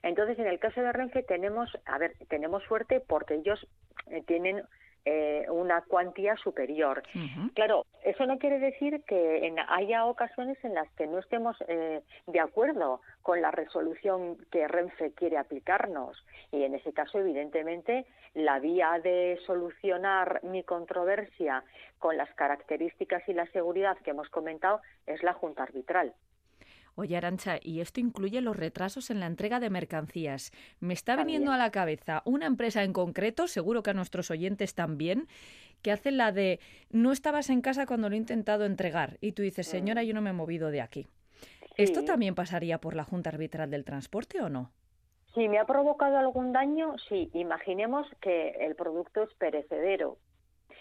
Entonces, 0.03 0.39
en 0.39 0.47
el 0.47 0.59
caso 0.59 0.81
de 0.81 0.93
Renfe 0.93 1.23
tenemos, 1.23 1.71
a 1.85 1.99
ver, 1.99 2.15
tenemos 2.29 2.63
suerte 2.65 3.01
porque 3.01 3.35
ellos 3.35 3.67
eh, 4.07 4.23
tienen 4.27 4.63
eh, 5.05 5.47
una 5.51 5.83
cuantía 5.83 6.37
superior. 6.37 7.03
Claro, 7.55 7.87
eso 8.05 8.27
no 8.27 8.39
quiere 8.39 8.59
decir 8.59 9.03
que 9.07 9.55
haya 9.69 10.05
ocasiones 10.07 10.63
en 10.65 10.75
las 10.75 10.91
que 10.93 11.07
no 11.07 11.19
estemos 11.19 11.57
eh, 11.67 12.03
de 12.27 12.41
acuerdo 12.41 13.01
con 13.23 13.41
la 13.41 13.51
resolución 13.51 14.37
que 14.51 14.69
Renfe 14.69 15.13
quiere 15.13 15.39
aplicarnos. 15.39 16.25
Y 16.53 16.63
en 16.63 16.75
ese 16.75 16.93
caso, 16.93 17.19
evidentemente, 17.19 18.07
la 18.35 18.59
vía 18.59 19.01
de 19.03 19.39
solucionar 19.47 20.41
mi 20.43 20.63
controversia 20.63 21.65
con 21.99 22.17
las 22.17 22.33
características 22.35 23.29
y 23.29 23.33
la 23.33 23.47
seguridad 23.47 23.97
que 23.99 24.11
hemos 24.11 24.29
comentado 24.29 24.81
es 25.07 25.23
la 25.23 25.33
Junta 25.33 25.63
Arbitral. 25.63 26.15
Oye, 27.01 27.17
Arancha, 27.17 27.61
y 27.63 27.81
esto 27.81 28.01
incluye 28.01 28.41
los 28.41 28.57
retrasos 28.57 29.11
en 29.11 29.21
la 29.21 29.27
entrega 29.27 29.61
de 29.61 29.71
mercancías. 29.71 30.51
Me 30.81 30.95
está 30.95 31.15
viniendo 31.15 31.53
a 31.53 31.57
la 31.57 31.71
cabeza 31.71 32.23
una 32.25 32.47
empresa 32.47 32.83
en 32.83 32.93
concreto, 32.93 33.47
seguro 33.47 33.85
que 33.85 33.91
a 33.91 33.95
nuestros 33.95 34.33
oyentes 34.33 34.75
también, 34.75 35.29
que 35.81 35.93
hace 35.93 36.11
la 36.11 36.33
de 36.33 36.59
no 36.91 37.13
estabas 37.13 37.51
en 37.51 37.61
casa 37.61 37.87
cuando 37.87 38.09
lo 38.09 38.17
he 38.17 38.19
intentado 38.19 38.65
entregar 38.65 39.17
y 39.21 39.31
tú 39.31 39.43
dices, 39.43 39.69
señora, 39.69 40.03
mm. 40.03 40.07
yo 40.07 40.15
no 40.15 40.23
me 40.23 40.31
he 40.31 40.33
movido 40.33 40.73
de 40.73 40.81
aquí. 40.81 41.07
¿Esto 41.77 42.05
también 42.05 42.35
pasaría 42.35 42.79
por 42.79 42.97
la 42.97 43.05
Junta 43.05 43.31
Arbitral 43.31 43.71
del 43.71 43.85
Transporte 43.85 44.41
o 44.41 44.49
no? 44.49 44.73
Si 45.35 45.49
me 45.49 45.61
ha 45.61 45.67
provocado 45.67 46.19
algún 46.19 46.53
daño, 46.53 46.97
sí. 47.09 47.31
Imaginemos 47.33 48.09
que 48.21 48.57
el 48.59 48.75
producto 48.75 49.23
es 49.23 49.33
perecedero 49.35 50.19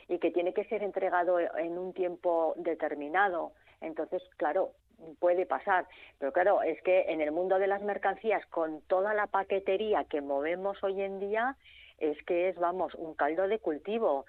y 0.08 0.18
que 0.18 0.32
tiene 0.32 0.56
que 0.56 0.66
ser 0.66 0.82
entregado 0.82 1.40
en 1.40 1.78
un 1.78 1.94
tiempo 1.94 2.56
determinado. 2.58 3.52
Entonces, 3.82 4.24
claro, 4.38 4.74
puede 5.20 5.46
pasar. 5.46 5.88
Pero 6.20 6.32
claro, 6.32 6.62
es 6.62 6.82
que 6.84 7.06
en 7.10 7.22
el 7.22 7.32
mundo 7.32 7.60
de 7.60 7.68
las 7.68 7.82
mercancías, 7.82 8.46
con 8.48 8.82
toda 8.82 9.14
la 9.14 9.28
paquetería 9.28 10.06
que 10.06 10.22
movemos 10.22 10.84
hoy 10.84 11.02
en 11.02 11.20
día, 11.20 11.56
es 11.98 12.22
que 12.24 12.50
es, 12.50 12.56
vamos, 12.58 12.94
un 12.96 13.14
caldo 13.16 13.48
de 13.48 13.60
cultivo. 13.60 14.26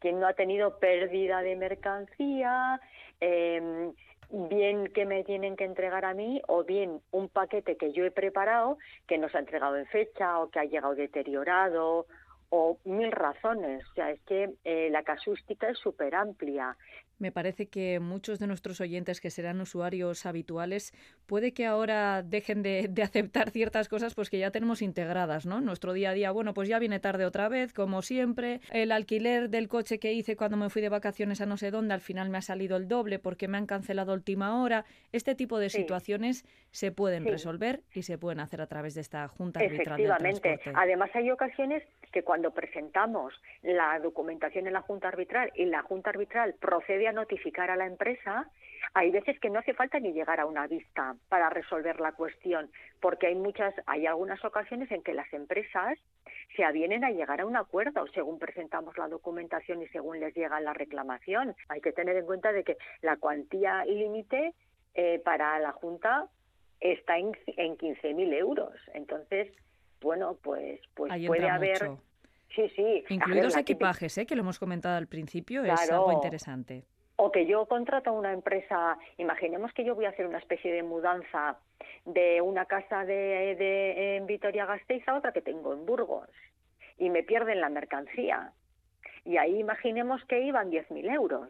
¿Quién 0.00 0.20
no 0.20 0.26
ha 0.26 0.34
tenido 0.34 0.78
pérdida 0.78 1.42
de 1.42 1.56
mercancía? 1.56 2.80
Em, 3.20 3.92
bien 4.30 4.88
que 4.88 5.06
me 5.06 5.24
tienen 5.24 5.56
que 5.56 5.64
entregar 5.64 6.04
a 6.04 6.14
mí 6.14 6.42
o 6.48 6.64
bien 6.64 7.00
un 7.12 7.28
paquete 7.28 7.76
que 7.76 7.92
yo 7.92 8.04
he 8.04 8.10
preparado 8.10 8.78
que 9.06 9.18
no 9.18 9.28
se 9.28 9.36
ha 9.36 9.40
entregado 9.40 9.76
en 9.76 9.86
fecha 9.86 10.40
o 10.40 10.50
que 10.50 10.58
ha 10.58 10.64
llegado 10.64 10.94
deteriorado 10.94 12.06
o 12.50 12.78
mil 12.84 13.10
razones. 13.12 13.84
O 13.90 13.94
sea, 13.94 14.10
es 14.10 14.20
que 14.22 14.50
eh, 14.64 14.88
la 14.90 15.02
casuística 15.02 15.68
es 15.68 15.78
súper 15.78 16.14
amplia. 16.14 16.76
Me 17.18 17.32
parece 17.32 17.68
que 17.68 17.98
muchos 17.98 18.38
de 18.38 18.46
nuestros 18.46 18.80
oyentes 18.80 19.20
que 19.20 19.30
serán 19.30 19.60
usuarios 19.60 20.26
habituales 20.26 20.92
puede 21.26 21.52
que 21.52 21.64
ahora 21.64 22.22
dejen 22.22 22.62
de, 22.62 22.90
aceptar 23.02 23.50
ciertas 23.50 23.88
cosas 23.88 24.14
pues 24.14 24.28
que 24.28 24.38
ya 24.38 24.50
tenemos 24.50 24.82
integradas, 24.82 25.46
¿no? 25.46 25.60
Nuestro 25.60 25.94
día 25.94 26.10
a 26.10 26.12
día, 26.12 26.30
bueno, 26.30 26.52
pues 26.52 26.68
ya 26.68 26.78
viene 26.78 27.00
tarde 27.00 27.24
otra 27.24 27.48
vez, 27.48 27.72
como 27.72 28.02
siempre. 28.02 28.60
El 28.70 28.92
alquiler 28.92 29.48
del 29.48 29.68
coche 29.68 29.98
que 29.98 30.12
hice 30.12 30.36
cuando 30.36 30.56
me 30.56 30.68
fui 30.68 30.82
de 30.82 30.88
vacaciones 30.88 31.40
a 31.40 31.46
no 31.46 31.56
sé 31.56 31.70
dónde, 31.70 31.94
al 31.94 32.00
final 32.00 32.28
me 32.28 32.38
ha 32.38 32.42
salido 32.42 32.76
el 32.76 32.88
doble 32.88 33.18
porque 33.18 33.48
me 33.48 33.56
han 33.56 33.66
cancelado 33.66 34.12
última 34.12 34.62
hora. 34.62 34.84
Este 35.12 35.34
tipo 35.34 35.58
de 35.58 35.70
situaciones 35.70 36.44
se 36.70 36.92
pueden 36.92 37.24
resolver 37.24 37.82
y 37.94 38.02
se 38.02 38.18
pueden 38.18 38.40
hacer 38.40 38.60
a 38.60 38.66
través 38.66 38.94
de 38.94 39.00
esta 39.00 39.26
Junta 39.28 39.60
Arbitral 39.60 39.96
del 39.96 40.16
Transporte. 40.16 40.72
Además 40.74 41.10
hay 41.14 41.30
ocasiones 41.30 41.82
que 42.12 42.22
cuando 42.22 42.50
presentamos 42.50 43.34
la 43.62 43.98
documentación 44.00 44.66
en 44.66 44.72
la 44.72 44.82
Junta 44.82 45.08
Arbitral 45.08 45.52
y 45.54 45.66
la 45.66 45.82
Junta 45.82 46.10
Arbitral 46.10 46.54
procede 46.60 47.05
a 47.06 47.12
notificar 47.12 47.70
a 47.70 47.76
la 47.76 47.86
empresa, 47.86 48.50
hay 48.94 49.10
veces 49.10 49.38
que 49.40 49.50
no 49.50 49.58
hace 49.58 49.74
falta 49.74 49.98
ni 49.98 50.12
llegar 50.12 50.40
a 50.40 50.46
una 50.46 50.66
vista 50.66 51.16
para 51.28 51.50
resolver 51.50 52.00
la 52.00 52.12
cuestión, 52.12 52.70
porque 53.00 53.26
hay 53.28 53.34
muchas, 53.34 53.74
hay 53.86 54.06
algunas 54.06 54.44
ocasiones 54.44 54.90
en 54.90 55.02
que 55.02 55.14
las 55.14 55.30
empresas 55.32 55.98
se 56.56 56.64
avienen 56.64 57.04
a 57.04 57.10
llegar 57.10 57.40
a 57.40 57.46
un 57.46 57.56
acuerdo 57.56 58.06
según 58.14 58.38
presentamos 58.38 58.96
la 58.96 59.08
documentación 59.08 59.82
y 59.82 59.88
según 59.88 60.20
les 60.20 60.34
llega 60.34 60.60
la 60.60 60.72
reclamación. 60.72 61.54
Hay 61.68 61.80
que 61.80 61.92
tener 61.92 62.16
en 62.16 62.26
cuenta 62.26 62.52
de 62.52 62.64
que 62.64 62.76
la 63.02 63.16
cuantía 63.16 63.84
límite 63.84 64.54
eh, 64.94 65.20
para 65.24 65.58
la 65.58 65.72
Junta 65.72 66.28
está 66.80 67.18
en, 67.18 67.36
en 67.46 67.76
15.000 67.76 68.34
euros. 68.34 68.72
Entonces, 68.94 69.52
bueno, 70.00 70.38
pues, 70.42 70.80
pues 70.94 71.12
puede 71.26 71.48
haber... 71.48 71.90
Sí, 72.54 72.70
sí. 72.74 73.04
Incluidos 73.10 73.56
equipajes, 73.56 74.16
¿eh? 74.16 74.24
que 74.24 74.34
lo 74.34 74.40
hemos 74.40 74.58
comentado 74.58 74.96
al 74.96 75.08
principio, 75.08 75.64
es 75.64 75.90
algo 75.90 76.12
interesante. 76.12 76.84
O 77.16 77.32
que 77.32 77.46
yo 77.46 77.66
contrato 77.66 78.10
a 78.10 78.12
una 78.12 78.32
empresa, 78.32 78.98
imaginemos 79.16 79.72
que 79.72 79.84
yo 79.84 79.94
voy 79.94 80.04
a 80.04 80.10
hacer 80.10 80.26
una 80.26 80.38
especie 80.38 80.72
de 80.72 80.82
mudanza 80.82 81.58
de 82.04 82.40
una 82.40 82.66
casa 82.66 83.04
de, 83.04 83.56
de 83.56 84.16
en 84.16 84.26
Vitoria-Gasteiz 84.26 85.06
a 85.08 85.16
otra 85.16 85.32
que 85.32 85.40
tengo 85.40 85.72
en 85.72 85.86
Burgos 85.86 86.28
y 86.98 87.10
me 87.10 87.22
pierden 87.22 87.60
la 87.60 87.68
mercancía. 87.68 88.52
Y 89.24 89.38
ahí 89.38 89.58
imaginemos 89.58 90.24
que 90.26 90.40
iban 90.40 90.70
10.000 90.70 91.12
euros. 91.12 91.48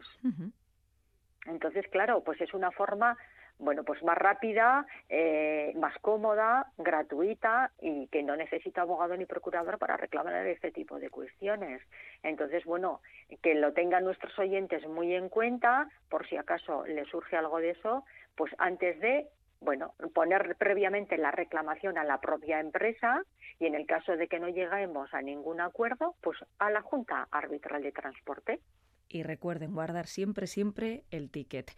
Entonces, 1.45 1.87
claro, 1.89 2.23
pues 2.23 2.41
es 2.41 2.53
una 2.53 2.71
forma 2.71 3.17
bueno, 3.59 3.83
pues 3.83 4.03
más 4.03 4.17
rápida, 4.17 4.85
eh, 5.09 5.73
más 5.75 5.97
cómoda, 5.99 6.71
gratuita 6.77 7.71
y 7.81 8.07
que 8.07 8.23
no 8.23 8.35
necesita 8.35 8.81
abogado 8.81 9.17
ni 9.17 9.25
procurador 9.25 9.77
para 9.77 9.97
reclamar 9.97 10.45
este 10.47 10.71
tipo 10.71 10.99
de 10.99 11.09
cuestiones. 11.09 11.81
Entonces, 12.23 12.65
bueno, 12.65 13.01
que 13.41 13.55
lo 13.55 13.73
tengan 13.73 14.03
nuestros 14.03 14.37
oyentes 14.37 14.87
muy 14.87 15.13
en 15.15 15.29
cuenta, 15.29 15.89
por 16.09 16.27
si 16.27 16.37
acaso 16.37 16.85
les 16.85 17.07
surge 17.07 17.35
algo 17.35 17.59
de 17.59 17.71
eso, 17.71 18.05
pues 18.35 18.53
antes 18.59 18.99
de 18.99 19.27
bueno, 19.59 19.93
poner 20.13 20.55
previamente 20.57 21.17
la 21.17 21.31
reclamación 21.31 21.97
a 21.97 22.03
la 22.03 22.19
propia 22.19 22.59
empresa 22.59 23.23
y 23.59 23.65
en 23.65 23.75
el 23.75 23.87
caso 23.87 24.15
de 24.15 24.27
que 24.27 24.39
no 24.39 24.49
lleguemos 24.49 25.11
a 25.13 25.21
ningún 25.21 25.61
acuerdo, 25.61 26.15
pues 26.21 26.37
a 26.59 26.69
la 26.69 26.81
Junta 26.81 27.27
Arbitral 27.31 27.81
de 27.81 27.91
Transporte 27.91 28.59
y 29.09 29.23
recuerden 29.23 29.73
guardar 29.73 30.07
siempre, 30.07 30.47
siempre 30.47 31.03
el 31.11 31.29
ticket. 31.29 31.71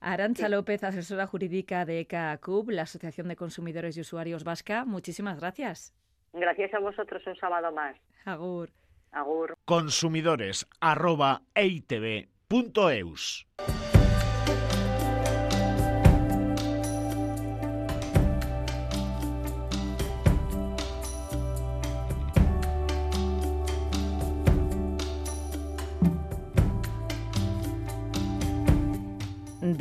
Arancha 0.00 0.48
López, 0.48 0.84
asesora 0.84 1.26
jurídica 1.26 1.84
de 1.84 2.00
ECACUB, 2.00 2.70
la 2.70 2.82
Asociación 2.82 3.28
de 3.28 3.36
Consumidores 3.36 3.96
y 3.96 4.00
Usuarios 4.00 4.44
Vasca, 4.44 4.84
muchísimas 4.84 5.38
gracias. 5.40 5.94
Gracias 6.32 6.74
a 6.74 6.78
vosotros 6.80 7.22
un 7.26 7.36
sábado 7.36 7.72
más. 7.72 7.96
Agur. 8.24 8.70
Agur. 9.12 9.56
Consumidores 9.64 10.66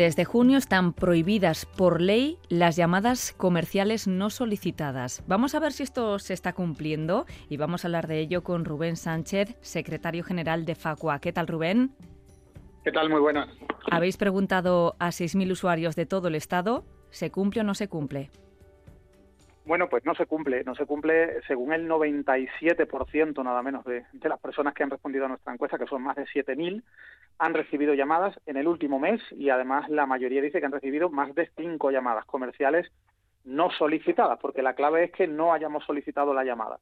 Desde 0.03 0.25
junio 0.25 0.57
están 0.57 0.91
prohibidas 0.91 1.65
por 1.65 2.01
ley 2.01 2.37
las 2.49 2.75
llamadas 2.75 3.33
comerciales 3.37 4.05
no 4.05 4.29
solicitadas. 4.29 5.23
Vamos 5.27 5.55
a 5.55 5.61
ver 5.61 5.71
si 5.71 5.83
esto 5.83 6.19
se 6.19 6.33
está 6.33 6.51
cumpliendo 6.51 7.25
y 7.47 7.55
vamos 7.55 7.85
a 7.85 7.87
hablar 7.87 8.07
de 8.07 8.19
ello 8.19 8.43
con 8.43 8.65
Rubén 8.65 8.97
Sánchez, 8.97 9.55
secretario 9.61 10.25
general 10.25 10.65
de 10.65 10.75
Facua. 10.75 11.19
¿Qué 11.19 11.31
tal, 11.31 11.47
Rubén? 11.47 11.95
¿Qué 12.83 12.91
tal? 12.91 13.09
Muy 13.09 13.21
buenas. 13.21 13.47
Habéis 13.89 14.17
preguntado 14.17 14.97
a 14.99 15.07
6.000 15.07 15.49
usuarios 15.53 15.95
de 15.95 16.05
todo 16.05 16.27
el 16.27 16.35
Estado, 16.35 16.83
¿se 17.09 17.31
cumple 17.31 17.61
o 17.61 17.63
no 17.63 17.73
se 17.73 17.87
cumple? 17.87 18.29
Bueno, 19.65 19.87
pues 19.87 20.03
no 20.03 20.13
se 20.13 20.25
cumple, 20.25 20.63
no 20.65 20.75
se 20.75 20.85
cumple 20.85 21.41
según 21.47 21.71
el 21.71 21.87
97% 21.87 23.43
nada 23.43 23.61
menos 23.61 23.85
de, 23.85 24.05
las 24.21 24.39
personas 24.39 24.73
que 24.73 24.83
han 24.83 24.89
respondido 24.89 25.25
a 25.25 25.29
nuestra 25.29 25.53
encuesta, 25.53 25.77
que 25.77 25.87
son 25.87 26.01
más 26.03 26.17
de 26.17 26.25
7.000, 26.25 26.83
han 27.39 27.53
recibido 27.53 27.93
llamadas 27.93 28.37
en 28.45 28.57
el 28.57 28.67
último 28.67 28.99
mes 28.99 29.21
y 29.31 29.49
además 29.49 29.89
la 29.89 30.05
mayoría 30.05 30.41
dice 30.41 30.59
que 30.59 30.65
han 30.65 30.73
recibido 30.73 31.09
más 31.09 31.33
de 31.33 31.49
cinco 31.55 31.91
llamadas 31.91 32.25
comerciales 32.25 32.91
no 33.45 33.69
solicitadas, 33.71 34.39
porque 34.41 34.61
la 34.61 34.73
clave 34.73 35.05
es 35.05 35.11
que 35.11 35.27
no 35.27 35.53
hayamos 35.53 35.85
solicitado 35.85 36.33
la 36.33 36.43
llamada. 36.43 36.79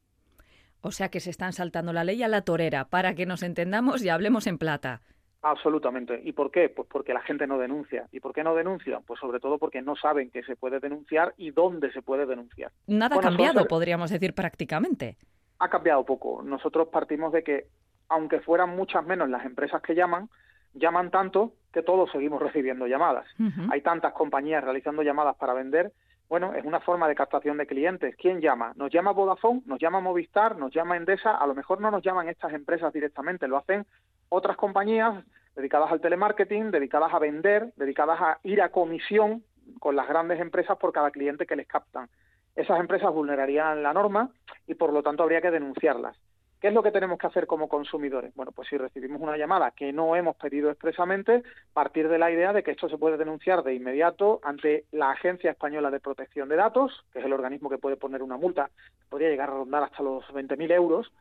O 0.82 0.92
sea 0.92 1.10
que 1.10 1.20
se 1.20 1.30
están 1.30 1.54
saltando 1.54 1.94
la 1.94 2.04
ley 2.04 2.22
a 2.24 2.28
la 2.28 2.42
torera, 2.42 2.86
para 2.86 3.14
que 3.14 3.28
nos 3.28 3.44
entendamos 3.44 4.04
y 4.04 4.10
hablemos 4.10 4.48
en 4.48 4.58
plata. 4.58 5.02
Absolutamente. 5.44 6.22
¿Y 6.24 6.34
por 6.34 6.52
qué? 6.52 6.70
Pues 6.70 6.88
porque 6.88 7.14
la 7.14 7.22
gente 7.22 7.48
no 7.48 7.58
denuncia. 7.58 8.08
¿Y 8.12 8.20
por 8.20 8.34
qué 8.34 8.44
no 8.44 8.54
denuncia? 8.54 9.00
Pues 9.06 9.20
sobre 9.20 9.40
todo 9.40 9.58
porque 9.58 9.82
no 9.82 9.96
saben 9.96 10.30
que 10.30 10.44
se 10.44 10.56
puede 10.56 10.80
denunciar 10.80 11.34
y 11.38 11.52
dónde 11.52 11.92
se 11.92 12.02
puede 12.02 12.26
denunciar. 12.28 12.72
Nada 12.88 13.16
ha 13.16 13.20
cambiado, 13.20 13.66
podríamos 13.66 14.12
decir 14.12 14.36
prácticamente. 14.36 15.18
Ha 15.58 15.70
cambiado 15.70 16.06
poco. 16.06 16.44
Nosotros 16.44 16.90
partimos 16.90 17.34
de 17.34 17.44
que 17.44 17.68
aunque 18.10 18.42
fueran 18.42 18.76
muchas 18.76 19.06
menos 19.06 19.30
las 19.30 19.46
empresas 19.46 19.82
que 19.82 19.96
llaman, 19.96 20.30
llaman 20.74 21.10
tanto 21.10 21.54
que 21.74 21.82
todos 21.82 22.12
seguimos 22.12 22.42
recibiendo 22.42 22.86
llamadas. 22.86 23.26
Hay 23.72 23.82
tantas 23.82 24.14
compañías 24.14 24.64
realizando 24.64 25.02
llamadas 25.02 25.36
para 25.38 25.54
vender. 25.54 25.92
Bueno, 26.30 26.54
es 26.54 26.64
una 26.64 26.80
forma 26.80 27.10
de 27.10 27.16
captación 27.16 27.58
de 27.58 27.68
clientes. 27.68 28.16
¿Quién 28.16 28.40
llama? 28.40 28.74
¿Nos 28.76 28.92
llama 28.92 29.12
Vodafone? 29.12 29.64
¿Nos 29.66 29.80
llama 29.80 30.00
Movistar? 30.00 30.58
¿Nos 30.58 30.74
llama 30.74 30.96
Endesa? 30.96 31.36
A 31.36 31.46
lo 31.48 31.56
mejor 31.56 31.82
no 31.82 31.92
nos 31.92 32.04
llaman 32.04 32.30
estas 32.30 32.54
empresas 32.54 32.94
directamente, 32.94 33.50
lo 33.50 33.58
hacen 33.58 33.86
otras 34.32 34.56
compañías 34.56 35.24
dedicadas 35.56 35.92
al 35.92 36.00
telemarketing, 36.00 36.72
dedicadas 36.72 37.14
a 37.14 37.20
vender, 37.20 37.74
dedicadas 37.76 38.20
a 38.22 38.40
ir 38.44 38.62
a 38.62 38.70
comisión 38.70 39.44
con 39.80 39.96
las 39.98 40.08
grandes 40.08 40.40
empresas 40.40 40.78
por 40.78 40.94
cada 40.94 41.12
cliente 41.12 41.46
que 41.46 41.58
les 41.58 41.68
captan. 41.68 42.08
Esas 42.56 42.80
empresas 42.80 43.14
vulnerarían 43.14 43.84
la 43.84 43.94
norma 43.94 44.30
y 44.68 44.76
por 44.76 44.94
lo 44.94 45.04
tanto 45.04 45.24
habría 45.24 45.42
que 45.42 45.52
denunciarlas. 45.52 46.18
¿Qué 46.62 46.70
es 46.70 46.74
lo 46.74 46.84
que 46.84 46.92
tenemos 46.92 47.18
que 47.18 47.28
hacer 47.28 47.46
como 47.46 47.68
consumidores? 47.68 48.34
Bueno, 48.36 48.54
pues 48.54 48.70
si 48.70 48.78
recibimos 48.78 49.20
una 49.20 49.36
llamada 49.36 49.72
que 49.72 49.92
no 49.92 50.16
hemos 50.16 50.38
pedido 50.38 50.70
expresamente, 50.70 51.44
partir 51.74 52.08
de 52.08 52.20
la 52.20 52.32
idea 52.32 52.54
de 52.54 52.64
que 52.64 52.72
esto 52.72 52.88
se 52.88 53.00
puede 53.00 53.18
denunciar 53.18 53.64
de 53.64 53.74
inmediato 53.74 54.40
ante 54.44 54.86
la 54.92 55.12
Agencia 55.12 55.52
Española 55.52 55.92
de 55.92 56.00
Protección 56.00 56.48
de 56.48 56.56
Datos, 56.56 57.04
que 57.12 57.20
es 57.20 57.26
el 57.26 57.34
organismo 57.34 57.70
que 57.70 57.80
puede 57.80 57.98
poner 57.98 58.24
una 58.24 58.38
multa, 58.38 58.70
podría 59.10 59.30
llegar 59.30 59.50
a 59.50 59.54
rondar 59.54 59.84
hasta 59.84 60.04
los 60.04 60.24
20.000 60.28 60.72
euros, 60.72 61.12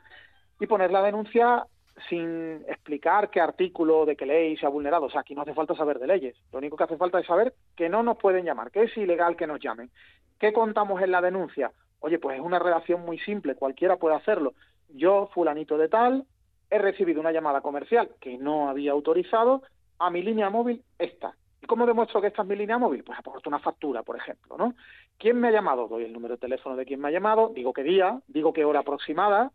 y 0.61 0.67
poner 0.67 0.91
la 0.93 1.03
denuncia 1.03 1.67
sin 2.09 2.65
explicar 2.69 3.31
qué 3.31 3.41
artículo 3.41 4.07
de 4.07 4.17
qué 4.17 4.27
ley 4.27 4.57
se 4.57 4.67
ha 4.67 4.71
vulnerado. 4.71 5.07
O 5.07 5.11
sea, 5.11 5.21
aquí 5.21 5.35
no 5.35 5.43
hace 5.43 5.55
falta 5.55 5.75
saber 5.75 5.99
de 5.99 6.07
leyes. 6.07 6.37
Lo 6.53 6.59
único 6.59 6.77
que 6.77 6.85
hace 6.85 6.97
falta 6.97 7.19
es 7.21 7.27
saber 7.27 7.55
que 7.77 7.89
no 7.89 8.03
nos 8.03 8.17
pueden 8.19 8.45
llamar, 8.45 8.71
que 8.71 8.83
es 8.83 8.97
ilegal 8.97 9.37
que 9.37 9.47
nos 9.47 9.61
llamen. 9.61 9.91
¿Qué 10.39 10.53
contamos 10.53 11.03
en 11.03 11.11
la 11.11 11.21
denuncia? 11.21 11.73
Oye, 12.01 12.19
pues 12.19 12.39
es 12.39 12.45
una 12.45 12.59
redacción 12.59 13.05
muy 13.05 13.19
simple, 13.19 13.55
cualquiera 13.55 13.97
puede 13.97 14.17
hacerlo. 14.17 14.55
Yo, 14.89 15.29
fulanito 15.35 15.77
de 15.77 15.89
tal, 15.89 16.25
he 16.71 16.79
recibido 16.79 17.21
una 17.21 17.33
llamada 17.33 17.61
comercial 17.61 18.11
que 18.21 18.39
no 18.39 18.69
había 18.69 18.93
autorizado 18.93 19.63
a 19.99 20.11
mi 20.11 20.23
línea 20.23 20.49
móvil 20.49 20.83
esta. 20.99 21.35
¿Y 21.63 21.67
cómo 21.67 21.87
demuestro 21.87 22.21
que 22.21 22.29
esta 22.29 22.43
es 22.43 22.49
mi 22.49 22.57
línea 22.57 22.79
móvil? 22.79 23.05
Pues 23.05 23.19
aporto 23.19 23.51
una 23.51 23.59
factura, 23.59 24.03
por 24.03 24.17
ejemplo, 24.17 24.57
¿no? 24.57 24.75
¿Quién 25.19 25.39
me 25.39 25.49
ha 25.49 25.53
llamado? 25.53 25.89
Doy 25.89 26.05
el 26.05 26.13
número 26.13 26.35
de 26.35 26.41
teléfono 26.41 26.75
de 26.75 26.87
quien 26.87 27.01
me 27.01 27.09
ha 27.09 27.13
llamado, 27.13 27.51
digo 27.55 27.75
qué 27.75 27.83
día, 27.83 28.21
digo 28.27 28.55
qué 28.55 28.65
hora 28.65 28.81
aproximada, 28.81 29.53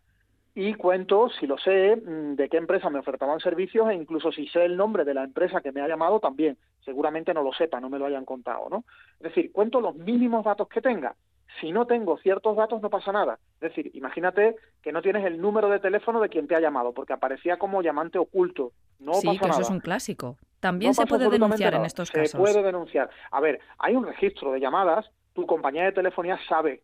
y 0.57 0.73
cuento, 0.73 1.29
si 1.37 1.45
lo 1.45 1.57
sé, 1.57 1.97
mm, 1.97 2.35
de 2.35 2.47
qué 2.47 2.55
empresa 2.55 2.89
me 2.89 2.99
ofertaban 2.99 3.41
servicios 3.41 3.89
e 3.89 3.93
incluso 3.93 4.31
si 4.31 4.47
sé 4.47 4.63
el 4.63 4.77
nombre 4.77 5.03
de 5.03 5.13
la 5.13 5.25
empresa 5.25 5.59
que 5.59 5.73
me 5.73 5.81
ha 5.81 5.87
llamado 5.87 6.21
también. 6.21 6.57
Seguramente 6.85 7.33
no 7.33 7.43
lo 7.43 7.51
sepa, 7.51 7.81
no 7.81 7.89
me 7.89 7.99
lo 7.99 8.05
hayan 8.05 8.23
contado, 8.23 8.69
¿no? 8.69 8.85
Es 9.19 9.35
decir, 9.35 9.51
cuento 9.51 9.81
los 9.81 9.95
mínimos 9.95 10.45
datos 10.45 10.69
que 10.69 10.81
tenga. 10.81 11.13
Si 11.59 11.73
no 11.73 11.85
tengo 11.85 12.17
ciertos 12.17 12.55
datos 12.55 12.81
no 12.81 12.89
pasa 12.89 13.11
nada. 13.11 13.37
Es 13.55 13.75
decir, 13.75 13.91
imagínate 13.93 14.55
que 14.81 14.93
no 14.93 15.01
tienes 15.01 15.25
el 15.25 15.41
número 15.41 15.69
de 15.69 15.79
teléfono 15.79 16.21
de 16.21 16.29
quien 16.29 16.47
te 16.47 16.55
ha 16.55 16.61
llamado 16.61 16.93
porque 16.93 17.13
aparecía 17.13 17.57
como 17.57 17.81
llamante 17.81 18.17
oculto. 18.17 18.71
No 18.99 19.13
sí, 19.15 19.37
que 19.37 19.49
eso 19.49 19.61
es 19.61 19.69
un 19.69 19.81
clásico. 19.81 20.37
También 20.61 20.93
se 20.93 21.05
puede 21.05 21.29
denunciar 21.29 21.73
en 21.73 21.83
estos 21.83 22.11
casos. 22.11 22.31
Se 22.31 22.37
puede 22.37 22.63
denunciar. 22.63 23.09
A 23.31 23.41
ver, 23.41 23.59
hay 23.77 23.95
un 23.95 24.05
registro 24.05 24.53
de 24.53 24.61
llamadas. 24.61 25.05
Tu 25.33 25.45
compañía 25.45 25.83
de 25.83 25.91
telefonía 25.91 26.39
sabe 26.47 26.81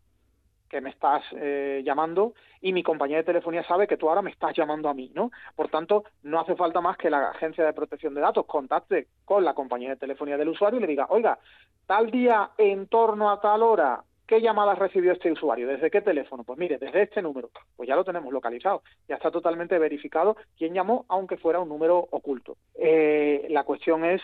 que 0.71 0.79
me 0.79 0.89
estás 0.89 1.21
eh, 1.33 1.81
llamando 1.83 2.33
y 2.61 2.71
mi 2.71 2.81
compañía 2.81 3.17
de 3.17 3.25
telefonía 3.25 3.61
sabe 3.67 3.87
que 3.87 3.97
tú 3.97 4.07
ahora 4.07 4.21
me 4.21 4.31
estás 4.31 4.55
llamando 4.55 4.87
a 4.87 4.93
mí, 4.93 5.11
¿no? 5.13 5.29
Por 5.53 5.67
tanto, 5.67 6.05
no 6.23 6.39
hace 6.39 6.55
falta 6.55 6.79
más 6.79 6.95
que 6.95 7.09
la 7.09 7.31
agencia 7.31 7.65
de 7.65 7.73
protección 7.73 8.13
de 8.13 8.21
datos 8.21 8.45
contacte 8.45 9.07
con 9.25 9.43
la 9.43 9.53
compañía 9.53 9.89
de 9.89 9.97
telefonía 9.97 10.37
del 10.37 10.47
usuario 10.47 10.79
y 10.79 10.81
le 10.81 10.87
diga, 10.87 11.07
oiga, 11.09 11.37
tal 11.85 12.09
día 12.09 12.51
en 12.57 12.87
torno 12.87 13.29
a 13.29 13.41
tal 13.41 13.63
hora, 13.63 14.01
¿qué 14.25 14.39
llamadas 14.39 14.79
recibió 14.79 15.11
este 15.11 15.29
usuario? 15.33 15.67
¿Desde 15.67 15.91
qué 15.91 15.99
teléfono? 15.99 16.45
Pues 16.45 16.57
mire, 16.57 16.77
desde 16.77 17.01
este 17.01 17.21
número. 17.21 17.49
Pues 17.75 17.89
ya 17.89 17.97
lo 17.97 18.05
tenemos 18.05 18.31
localizado, 18.31 18.81
ya 19.09 19.15
está 19.15 19.29
totalmente 19.29 19.77
verificado 19.77 20.37
quién 20.57 20.73
llamó, 20.73 21.03
aunque 21.09 21.35
fuera 21.35 21.59
un 21.59 21.67
número 21.67 21.97
oculto. 22.11 22.55
Eh, 22.75 23.45
la 23.49 23.65
cuestión 23.65 24.05
es 24.05 24.21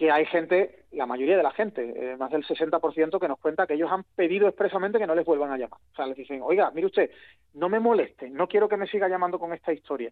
que 0.00 0.10
hay 0.10 0.24
gente, 0.24 0.86
la 0.92 1.04
mayoría 1.04 1.36
de 1.36 1.42
la 1.42 1.50
gente, 1.50 1.92
eh, 1.94 2.16
más 2.16 2.30
del 2.30 2.42
60%, 2.42 3.20
que 3.20 3.28
nos 3.28 3.38
cuenta 3.38 3.66
que 3.66 3.74
ellos 3.74 3.92
han 3.92 4.02
pedido 4.16 4.48
expresamente 4.48 4.98
que 4.98 5.06
no 5.06 5.14
les 5.14 5.26
vuelvan 5.26 5.52
a 5.52 5.58
llamar. 5.58 5.78
O 5.92 5.94
sea, 5.94 6.06
les 6.06 6.16
dicen, 6.16 6.40
oiga, 6.42 6.70
mire 6.70 6.86
usted, 6.86 7.10
no 7.52 7.68
me 7.68 7.80
moleste, 7.80 8.30
no 8.30 8.48
quiero 8.48 8.66
que 8.66 8.78
me 8.78 8.86
siga 8.86 9.10
llamando 9.10 9.38
con 9.38 9.52
esta 9.52 9.74
historia. 9.74 10.10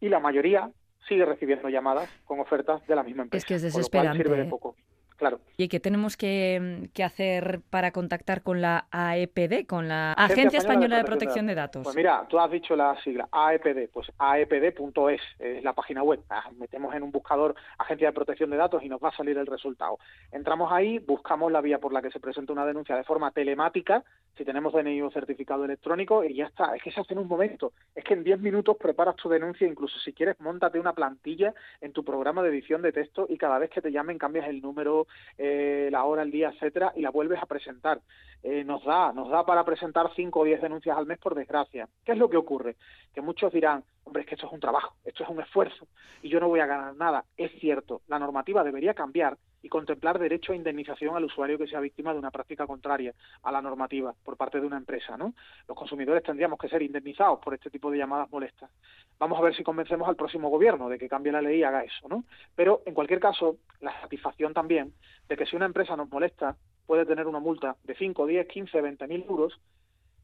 Y 0.00 0.08
la 0.08 0.18
mayoría 0.18 0.68
sigue 1.06 1.24
recibiendo 1.24 1.68
llamadas 1.68 2.10
con 2.24 2.40
ofertas 2.40 2.84
de 2.88 2.96
la 2.96 3.04
misma 3.04 3.22
empresa. 3.22 3.44
Es 3.44 3.46
que 3.46 3.54
es 3.54 3.62
desesperante. 3.62 4.24
sirve 4.24 4.38
de 4.38 4.46
poco. 4.46 4.74
Claro. 5.18 5.40
¿Y 5.56 5.66
qué 5.66 5.80
tenemos 5.80 6.16
que, 6.16 6.88
hacer 7.04 7.60
para 7.70 7.90
contactar 7.90 8.42
con 8.42 8.62
la 8.62 8.86
AEPD, 8.92 9.66
con 9.66 9.88
la 9.88 10.12
Agencia, 10.12 10.60
Española 10.60 10.96
de 10.96 11.04
Protección, 11.04 11.48
de, 11.48 11.56
Datos? 11.56 11.82
Pues 11.82 11.96
mira, 11.96 12.24
tú 12.28 12.38
has 12.38 12.48
dicho 12.50 12.76
la 12.76 12.96
sigla 13.02 13.28
AEPD, 13.32 13.90
pues 13.92 14.06
aepd.es 14.16 15.20
es 15.40 15.64
la 15.64 15.72
página 15.72 16.04
web. 16.04 16.20
Ah, 16.30 16.44
metemos 16.56 16.94
en 16.94 17.02
un 17.02 17.10
buscador 17.10 17.56
Agencia 17.78 18.06
de 18.06 18.12
Protección 18.12 18.50
de 18.50 18.56
Datos 18.58 18.80
y 18.84 18.88
nos 18.88 19.02
va 19.02 19.08
a 19.08 19.16
salir 19.16 19.36
el 19.36 19.46
resultado. 19.46 19.98
Entramos 20.30 20.70
ahí, 20.70 21.00
buscamos 21.00 21.50
la 21.50 21.60
vía 21.60 21.78
por 21.78 21.92
la 21.92 22.00
que 22.00 22.12
se 22.12 22.20
presenta 22.20 22.52
una 22.52 22.64
denuncia 22.64 22.94
de 22.94 23.02
forma 23.02 23.32
telemática, 23.32 24.04
si 24.36 24.44
tenemos 24.44 24.72
DNI 24.72 25.02
o 25.02 25.10
certificado 25.10 25.64
electrónico, 25.64 26.22
y 26.22 26.34
ya 26.36 26.46
está. 26.46 26.76
Es 26.76 26.82
que 26.84 26.92
se 26.92 27.00
hace 27.00 27.14
en 27.14 27.18
un 27.18 27.26
momento. 27.26 27.72
Es 27.96 28.04
que 28.04 28.14
en 28.14 28.22
10 28.22 28.38
minutos 28.38 28.76
preparas 28.76 29.16
tu 29.16 29.28
denuncia, 29.28 29.66
incluso 29.66 29.98
si 29.98 30.12
quieres, 30.12 30.38
montate 30.38 30.78
una 30.78 30.92
plantilla 30.92 31.52
en 31.80 31.92
tu 31.92 32.04
programa 32.04 32.44
de 32.44 32.50
edición 32.50 32.82
de 32.82 32.92
texto 32.92 33.26
y 33.28 33.36
cada 33.36 33.58
vez 33.58 33.70
que 33.70 33.82
te 33.82 33.90
llamen 33.90 34.16
cambias 34.16 34.46
el 34.46 34.62
número, 34.62 35.07
eh, 35.36 35.88
la 35.90 36.04
hora, 36.04 36.22
el 36.22 36.30
día, 36.30 36.50
etcétera, 36.50 36.92
y 36.96 37.02
la 37.02 37.10
vuelves 37.10 37.42
a 37.42 37.46
presentar. 37.46 38.00
Eh, 38.42 38.62
nos 38.64 38.84
da, 38.84 39.12
nos 39.12 39.28
da 39.30 39.44
para 39.44 39.64
presentar 39.64 40.10
cinco 40.14 40.40
o 40.40 40.44
diez 40.44 40.62
denuncias 40.62 40.96
al 40.96 41.06
mes, 41.06 41.18
por 41.18 41.34
desgracia. 41.34 41.88
¿Qué 42.04 42.12
es 42.12 42.18
lo 42.18 42.30
que 42.30 42.36
ocurre? 42.36 42.76
Que 43.12 43.20
muchos 43.20 43.52
dirán, 43.52 43.84
hombre, 44.04 44.22
es 44.22 44.28
que 44.28 44.36
esto 44.36 44.46
es 44.46 44.52
un 44.52 44.60
trabajo, 44.60 44.94
esto 45.04 45.24
es 45.24 45.28
un 45.28 45.40
esfuerzo 45.40 45.88
y 46.22 46.28
yo 46.28 46.38
no 46.40 46.48
voy 46.48 46.60
a 46.60 46.66
ganar 46.66 46.94
nada. 46.94 47.24
Es 47.36 47.50
cierto, 47.60 48.02
la 48.06 48.18
normativa 48.18 48.62
debería 48.62 48.94
cambiar 48.94 49.36
y 49.62 49.68
contemplar 49.68 50.18
derecho 50.18 50.52
a 50.52 50.56
indemnización 50.56 51.16
al 51.16 51.24
usuario 51.24 51.58
que 51.58 51.66
sea 51.66 51.80
víctima 51.80 52.12
de 52.12 52.18
una 52.18 52.30
práctica 52.30 52.66
contraria 52.66 53.14
a 53.42 53.52
la 53.52 53.60
normativa 53.60 54.14
por 54.24 54.36
parte 54.36 54.60
de 54.60 54.66
una 54.66 54.76
empresa, 54.76 55.16
¿no? 55.16 55.34
Los 55.66 55.76
consumidores 55.76 56.22
tendríamos 56.22 56.58
que 56.58 56.68
ser 56.68 56.82
indemnizados 56.82 57.40
por 57.40 57.54
este 57.54 57.70
tipo 57.70 57.90
de 57.90 57.98
llamadas 57.98 58.30
molestas. 58.30 58.70
Vamos 59.18 59.38
a 59.38 59.42
ver 59.42 59.54
si 59.54 59.64
convencemos 59.64 60.08
al 60.08 60.16
próximo 60.16 60.48
gobierno 60.48 60.88
de 60.88 60.98
que 60.98 61.08
cambie 61.08 61.32
la 61.32 61.42
ley 61.42 61.58
y 61.58 61.62
haga 61.64 61.82
eso, 61.82 62.08
¿no? 62.08 62.24
Pero 62.54 62.82
en 62.86 62.94
cualquier 62.94 63.20
caso, 63.20 63.56
la 63.80 63.98
satisfacción 64.00 64.54
también 64.54 64.92
de 65.28 65.36
que 65.36 65.46
si 65.46 65.56
una 65.56 65.66
empresa 65.66 65.96
nos 65.96 66.10
molesta, 66.10 66.56
puede 66.86 67.04
tener 67.04 67.26
una 67.26 67.38
multa 67.38 67.76
de 67.84 67.94
5, 67.94 68.26
10, 68.26 68.46
15, 68.48 68.80
20 68.80 69.06
mil 69.08 69.24
euros 69.28 69.60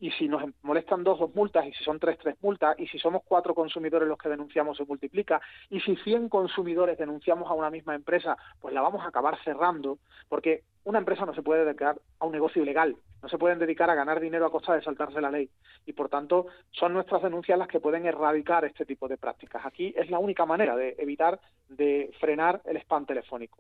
y 0.01 0.11
si 0.13 0.29
nos 0.29 0.43
molestan 0.63 1.05
dos, 1.05 1.19
dos 1.19 1.35
multas, 1.35 1.67
y 1.67 1.73
si 1.73 1.85
son 1.85 1.99
tres, 1.99 2.19
tres 2.19 2.37
multas, 2.43 2.79
y 2.79 2.87
si 2.89 2.99
somos 2.99 3.23
cuatro 3.27 3.55
consumidores 3.55 4.09
los 4.09 4.19
que 4.19 4.29
denunciamos, 4.29 4.77
se 4.77 4.85
multiplica, 4.85 5.41
y 5.71 5.81
si 5.81 5.97
100 5.97 6.29
consumidores 6.29 6.99
denunciamos 6.99 7.51
a 7.51 7.55
una 7.55 7.71
misma 7.71 7.95
empresa, 7.95 8.37
pues 8.61 8.75
la 8.75 8.83
vamos 8.83 9.03
a 9.03 9.09
acabar 9.09 9.39
cerrando, 9.45 9.99
porque 10.29 10.63
una 10.85 10.99
empresa 10.99 11.27
no 11.27 11.35
se 11.35 11.43
puede 11.43 11.65
dedicar 11.65 12.01
a 12.19 12.27
un 12.27 12.33
negocio 12.33 12.63
ilegal, 12.63 12.97
no 13.23 13.29
se 13.29 13.39
pueden 13.39 13.59
dedicar 13.59 13.89
a 13.91 13.95
ganar 13.95 14.21
dinero 14.21 14.47
a 14.47 14.51
costa 14.51 14.75
de 14.75 14.83
saltarse 14.83 15.21
la 15.21 15.31
ley, 15.31 15.49
y 15.87 15.93
por 15.93 16.09
tanto 16.09 16.47
son 16.71 16.93
nuestras 16.93 17.23
denuncias 17.23 17.59
las 17.59 17.69
que 17.69 17.81
pueden 17.81 18.07
erradicar 18.07 18.65
este 18.65 18.85
tipo 18.85 19.09
de 19.09 19.17
prácticas. 19.17 19.65
Aquí 19.65 19.95
es 19.97 20.11
la 20.11 20.19
única 20.19 20.45
manera 20.45 20.77
de 20.77 20.95
evitar, 20.99 21.41
de 21.69 22.11
frenar 22.21 22.61
el 22.67 22.77
spam 22.79 23.07
telefónico. 23.07 23.59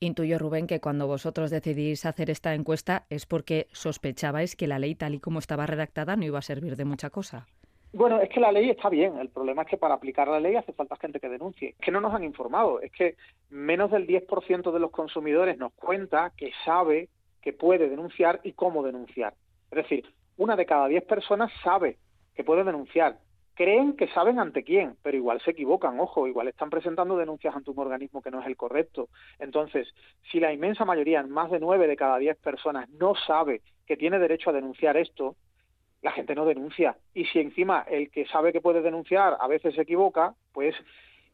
Intuyo, 0.00 0.38
Rubén, 0.38 0.66
que 0.66 0.80
cuando 0.80 1.06
vosotros 1.06 1.50
decidís 1.50 2.04
hacer 2.06 2.30
esta 2.30 2.54
encuesta 2.54 3.06
es 3.10 3.26
porque 3.26 3.68
sospechabais 3.72 4.56
que 4.56 4.66
la 4.66 4.78
ley 4.78 4.94
tal 4.94 5.14
y 5.14 5.20
como 5.20 5.38
estaba 5.38 5.66
redactada 5.66 6.16
no 6.16 6.24
iba 6.24 6.38
a 6.38 6.42
servir 6.42 6.76
de 6.76 6.84
mucha 6.84 7.10
cosa. 7.10 7.46
Bueno, 7.94 8.20
es 8.20 8.28
que 8.28 8.40
la 8.40 8.50
ley 8.50 8.70
está 8.70 8.88
bien. 8.88 9.18
El 9.18 9.28
problema 9.28 9.62
es 9.62 9.68
que 9.68 9.76
para 9.76 9.94
aplicar 9.94 10.26
la 10.26 10.40
ley 10.40 10.56
hace 10.56 10.72
falta 10.72 10.96
gente 10.96 11.20
que 11.20 11.28
denuncie. 11.28 11.70
Es 11.70 11.78
que 11.78 11.92
no 11.92 12.00
nos 12.00 12.12
han 12.12 12.24
informado. 12.24 12.80
Es 12.80 12.90
que 12.90 13.14
menos 13.50 13.92
del 13.92 14.08
10% 14.08 14.72
de 14.72 14.80
los 14.80 14.90
consumidores 14.90 15.58
nos 15.58 15.72
cuenta 15.74 16.32
que 16.36 16.50
sabe 16.64 17.08
que 17.40 17.52
puede 17.52 17.88
denunciar 17.88 18.40
y 18.42 18.52
cómo 18.52 18.82
denunciar. 18.82 19.34
Es 19.70 19.76
decir, 19.76 20.12
una 20.36 20.56
de 20.56 20.66
cada 20.66 20.88
10 20.88 21.04
personas 21.04 21.52
sabe 21.62 21.98
que 22.34 22.42
puede 22.42 22.64
denunciar 22.64 23.18
creen 23.54 23.96
que 23.96 24.08
saben 24.08 24.38
ante 24.38 24.64
quién, 24.64 24.96
pero 25.02 25.16
igual 25.16 25.40
se 25.40 25.52
equivocan, 25.52 25.98
ojo, 26.00 26.26
igual 26.26 26.48
están 26.48 26.70
presentando 26.70 27.16
denuncias 27.16 27.54
ante 27.54 27.70
un 27.70 27.78
organismo 27.78 28.20
que 28.20 28.30
no 28.30 28.40
es 28.40 28.46
el 28.46 28.56
correcto. 28.56 29.08
Entonces, 29.38 29.88
si 30.30 30.40
la 30.40 30.52
inmensa 30.52 30.84
mayoría, 30.84 31.22
más 31.22 31.50
de 31.50 31.60
nueve 31.60 31.86
de 31.86 31.96
cada 31.96 32.18
diez 32.18 32.36
personas, 32.38 32.88
no 32.90 33.14
sabe 33.14 33.62
que 33.86 33.96
tiene 33.96 34.18
derecho 34.18 34.50
a 34.50 34.54
denunciar 34.54 34.96
esto, 34.96 35.36
la 36.04 36.12
gente 36.12 36.34
no 36.34 36.44
denuncia. 36.44 36.96
Y 37.14 37.24
si 37.24 37.40
encima 37.40 37.84
el 37.88 38.10
que 38.10 38.26
sabe 38.26 38.52
que 38.52 38.60
puede 38.60 38.82
denunciar 38.82 39.38
a 39.40 39.48
veces 39.48 39.74
se 39.74 39.80
equivoca, 39.80 40.34
pues 40.52 40.76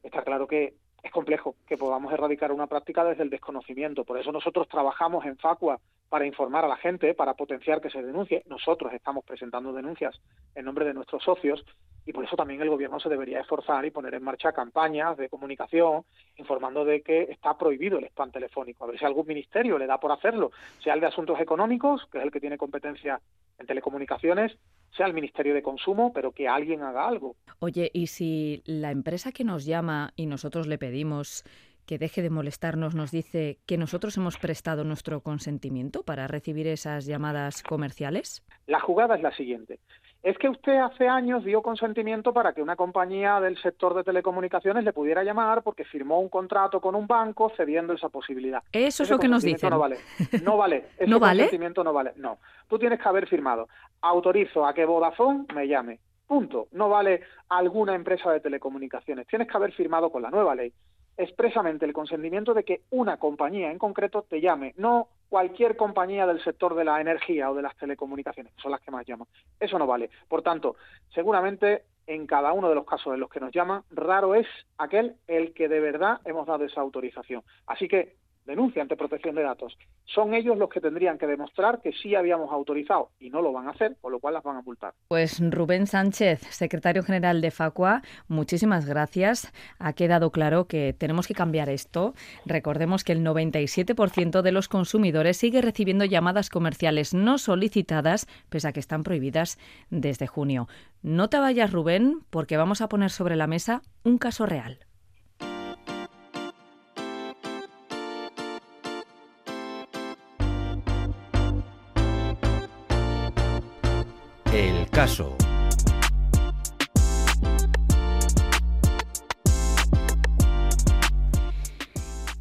está 0.01 0.23
claro 0.23 0.47
que 0.47 0.75
es 1.03 1.11
complejo 1.11 1.55
que 1.67 1.77
podamos 1.77 2.13
erradicar 2.13 2.53
una 2.53 2.67
práctica 2.67 3.03
desde 3.03 3.23
el 3.23 3.29
desconocimiento. 3.29 4.05
Por 4.05 4.17
eso 4.17 4.31
nosotros 4.31 4.69
trabajamos 4.69 5.25
en 5.25 5.37
Facua 5.37 5.77
para 6.07 6.25
informar 6.25 6.63
a 6.63 6.69
la 6.69 6.77
gente, 6.77 7.13
para 7.13 7.33
potenciar 7.33 7.81
que 7.81 7.89
se 7.89 8.01
denuncie. 8.01 8.43
Nosotros 8.47 8.93
estamos 8.93 9.25
presentando 9.25 9.73
denuncias 9.73 10.17
en 10.55 10.63
nombre 10.63 10.85
de 10.85 10.93
nuestros 10.93 11.21
socios 11.21 11.65
y 12.05 12.13
por 12.13 12.25
eso 12.25 12.35
también 12.35 12.61
el 12.61 12.69
gobierno 12.69 12.99
se 12.99 13.09
debería 13.09 13.41
esforzar 13.41 13.85
y 13.85 13.91
poner 13.91 14.15
en 14.15 14.23
marcha 14.23 14.51
campañas 14.51 15.17
de 15.17 15.29
comunicación 15.29 16.03
informando 16.37 16.83
de 16.83 17.01
que 17.01 17.23
está 17.23 17.57
prohibido 17.57 17.99
el 17.99 18.05
spam 18.05 18.31
telefónico. 18.31 18.83
A 18.83 18.87
ver 18.87 18.99
si 18.99 19.05
algún 19.05 19.27
ministerio 19.27 19.77
le 19.77 19.87
da 19.87 19.99
por 19.99 20.11
hacerlo, 20.11 20.51
sea 20.83 20.93
el 20.93 20.99
de 20.99 21.07
Asuntos 21.07 21.39
Económicos, 21.39 22.07
que 22.11 22.17
es 22.17 22.23
el 22.23 22.31
que 22.31 22.39
tiene 22.39 22.57
competencia 22.57 23.21
en 23.59 23.67
telecomunicaciones, 23.67 24.57
sea 24.95 25.05
el 25.05 25.13
Ministerio 25.13 25.53
de 25.53 25.61
Consumo, 25.61 26.11
pero 26.13 26.31
que 26.31 26.47
alguien 26.47 26.81
haga 26.81 27.07
algo. 27.07 27.35
Oye, 27.59 27.91
¿y 27.93 28.07
si 28.07 28.61
la 28.65 28.91
empresa 28.91 29.31
que 29.31 29.43
nos 29.43 29.65
llama 29.65 30.13
y 30.15 30.25
nosotros 30.25 30.67
le 30.67 30.77
pedimos 30.77 31.43
que 31.85 31.97
deje 31.97 32.21
de 32.21 32.29
molestarnos 32.29 32.95
nos 32.95 33.11
dice 33.11 33.59
que 33.65 33.77
nosotros 33.77 34.15
hemos 34.17 34.37
prestado 34.37 34.83
nuestro 34.83 35.21
consentimiento 35.21 36.03
para 36.03 36.27
recibir 36.27 36.67
esas 36.67 37.05
llamadas 37.05 37.63
comerciales? 37.63 38.43
La 38.67 38.79
jugada 38.79 39.15
es 39.15 39.21
la 39.21 39.35
siguiente. 39.35 39.79
Es 40.23 40.37
que 40.37 40.49
usted 40.49 40.77
hace 40.77 41.07
años 41.07 41.43
dio 41.43 41.63
consentimiento 41.63 42.31
para 42.31 42.53
que 42.53 42.61
una 42.61 42.75
compañía 42.75 43.39
del 43.39 43.57
sector 43.59 43.95
de 43.95 44.03
telecomunicaciones 44.03 44.83
le 44.83 44.93
pudiera 44.93 45.23
llamar 45.23 45.63
porque 45.63 45.83
firmó 45.83 46.19
un 46.19 46.29
contrato 46.29 46.79
con 46.79 46.93
un 46.93 47.07
banco 47.07 47.51
cediendo 47.57 47.93
esa 47.93 48.09
posibilidad. 48.09 48.61
Eso 48.71 49.01
es 49.01 49.09
lo 49.09 49.17
que 49.17 49.27
nos 49.27 49.41
dicen. 49.41 49.71
No 49.71 49.79
vale. 49.79 49.97
No 50.43 50.57
vale. 50.57 50.85
Ese 50.97 51.07
¿No 51.07 51.19
vale? 51.19 51.43
consentimiento 51.43 51.83
no 51.83 51.91
vale. 51.91 52.13
No. 52.17 52.37
Tú 52.67 52.77
tienes 52.77 52.99
que 52.99 53.09
haber 53.09 53.27
firmado. 53.27 53.67
Autorizo 54.01 54.65
a 54.65 54.75
que 54.75 54.85
Vodafone 54.85 55.45
me 55.55 55.67
llame. 55.67 55.99
Punto. 56.27 56.67
No 56.71 56.87
vale 56.87 57.21
alguna 57.49 57.95
empresa 57.95 58.31
de 58.31 58.41
telecomunicaciones. 58.41 59.25
Tienes 59.27 59.47
que 59.47 59.57
haber 59.57 59.73
firmado 59.73 60.11
con 60.11 60.21
la 60.21 60.29
nueva 60.29 60.53
ley 60.53 60.71
expresamente 61.17 61.85
el 61.85 61.93
consentimiento 61.93 62.53
de 62.53 62.63
que 62.63 62.81
una 62.89 63.17
compañía 63.17 63.71
en 63.71 63.77
concreto 63.77 64.25
te 64.27 64.41
llame, 64.41 64.73
no 64.77 65.09
cualquier 65.31 65.77
compañía 65.77 66.27
del 66.27 66.43
sector 66.43 66.75
de 66.75 66.83
la 66.83 66.99
energía 66.99 67.49
o 67.49 67.55
de 67.55 67.61
las 67.61 67.77
telecomunicaciones, 67.77 68.51
son 68.61 68.69
las 68.69 68.81
que 68.81 68.91
más 68.91 69.05
llaman. 69.05 69.29
Eso 69.61 69.79
no 69.79 69.87
vale. 69.87 70.09
Por 70.27 70.41
tanto, 70.41 70.75
seguramente 71.15 71.85
en 72.05 72.27
cada 72.27 72.51
uno 72.51 72.67
de 72.67 72.75
los 72.75 72.85
casos 72.85 73.13
en 73.13 73.21
los 73.21 73.29
que 73.29 73.39
nos 73.39 73.53
llaman, 73.53 73.83
raro 73.91 74.35
es 74.35 74.45
aquel 74.77 75.15
el 75.27 75.53
que 75.53 75.69
de 75.69 75.79
verdad 75.79 76.19
hemos 76.25 76.45
dado 76.47 76.65
esa 76.65 76.81
autorización. 76.81 77.43
Así 77.65 77.87
que 77.87 78.17
denuncia 78.45 78.81
ante 78.81 78.95
protección 78.95 79.35
de 79.35 79.43
datos. 79.43 79.77
Son 80.05 80.33
ellos 80.33 80.57
los 80.57 80.69
que 80.69 80.81
tendrían 80.81 81.17
que 81.17 81.27
demostrar 81.27 81.81
que 81.81 81.91
sí 81.93 82.15
habíamos 82.15 82.51
autorizado 82.51 83.09
y 83.19 83.29
no 83.29 83.41
lo 83.41 83.53
van 83.53 83.67
a 83.67 83.71
hacer, 83.71 83.95
con 84.01 84.11
lo 84.11 84.19
cual 84.19 84.33
las 84.33 84.43
van 84.43 84.57
a 84.57 84.61
multar. 84.61 84.93
Pues 85.07 85.39
Rubén 85.39 85.87
Sánchez, 85.87 86.41
secretario 86.49 87.03
general 87.03 87.41
de 87.41 87.51
Facua, 87.51 88.01
muchísimas 88.27 88.85
gracias. 88.85 89.53
Ha 89.79 89.93
quedado 89.93 90.31
claro 90.31 90.65
que 90.65 90.93
tenemos 90.93 91.27
que 91.27 91.33
cambiar 91.33 91.69
esto. 91.69 92.13
Recordemos 92.45 93.03
que 93.03 93.13
el 93.13 93.23
97% 93.23 94.41
de 94.41 94.51
los 94.51 94.67
consumidores 94.67 95.37
sigue 95.37 95.61
recibiendo 95.61 96.05
llamadas 96.05 96.49
comerciales 96.49 97.13
no 97.13 97.37
solicitadas, 97.37 98.27
pese 98.49 98.67
a 98.67 98.73
que 98.73 98.79
están 98.79 99.03
prohibidas 99.03 99.57
desde 99.89 100.27
junio. 100.27 100.67
No 101.01 101.29
te 101.29 101.39
vayas, 101.39 101.71
Rubén, 101.71 102.19
porque 102.29 102.57
vamos 102.57 102.81
a 102.81 102.89
poner 102.89 103.09
sobre 103.09 103.35
la 103.35 103.47
mesa 103.47 103.81
un 104.03 104.17
caso 104.17 104.45
real. 104.45 104.79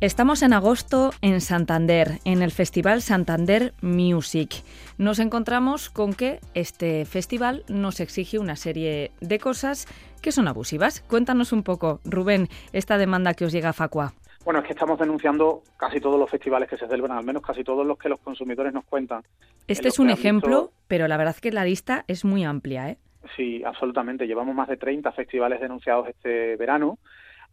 Estamos 0.01 0.43
en 0.43 0.53
agosto 0.53 1.15
en 1.23 1.41
Santander, 1.41 2.21
en 2.25 2.43
el 2.43 2.51
Festival 2.51 3.01
Santander 3.01 3.73
Music. 3.81 4.63
Nos 4.99 5.21
encontramos 5.21 5.89
con 5.89 6.13
que 6.13 6.41
este 6.53 7.07
festival 7.07 7.65
nos 7.69 7.99
exige 7.99 8.39
una 8.39 8.57
serie 8.57 9.13
de 9.23 9.39
cosas 9.39 9.87
que 10.21 10.31
son 10.31 10.47
abusivas. 10.47 11.01
Cuéntanos 11.01 11.53
un 11.53 11.63
poco, 11.63 12.01
Rubén, 12.05 12.51
esta 12.75 12.99
demanda 12.99 13.33
que 13.33 13.47
os 13.47 13.53
llega 13.53 13.71
a 13.71 13.73
Facua. 13.73 14.13
Bueno, 14.45 14.61
es 14.61 14.66
que 14.66 14.72
estamos 14.72 14.99
denunciando 14.99 15.62
casi 15.76 16.01
todos 16.01 16.18
los 16.18 16.30
festivales 16.30 16.68
que 16.68 16.76
se 16.76 16.86
celebran, 16.86 17.16
al 17.16 17.24
menos 17.24 17.43
casi 17.43 17.62
todos 17.62 17.86
los 17.86 17.99
que 17.99 18.09
los 18.09 18.20
consumidores 18.20 18.72
nos 18.72 18.84
cuentan. 18.84 19.22
Este 19.68 19.88
es 19.88 19.99
un 19.99 20.11
ejemplo, 20.11 20.72
pero 20.88 21.07
la 21.09 21.16
verdad 21.16 21.34
es 21.34 21.41
que 21.41 21.53
la 21.53 21.64
lista 21.64 22.05
es 22.09 22.24
muy 22.24 22.45
amplia, 22.45 22.88
¿eh? 22.88 22.99
Sí, 23.36 23.62
absolutamente. 23.64 24.26
Llevamos 24.26 24.55
más 24.55 24.68
de 24.68 24.78
30 24.78 25.12
festivales 25.12 25.61
denunciados 25.61 26.09
este 26.09 26.57
verano 26.57 26.99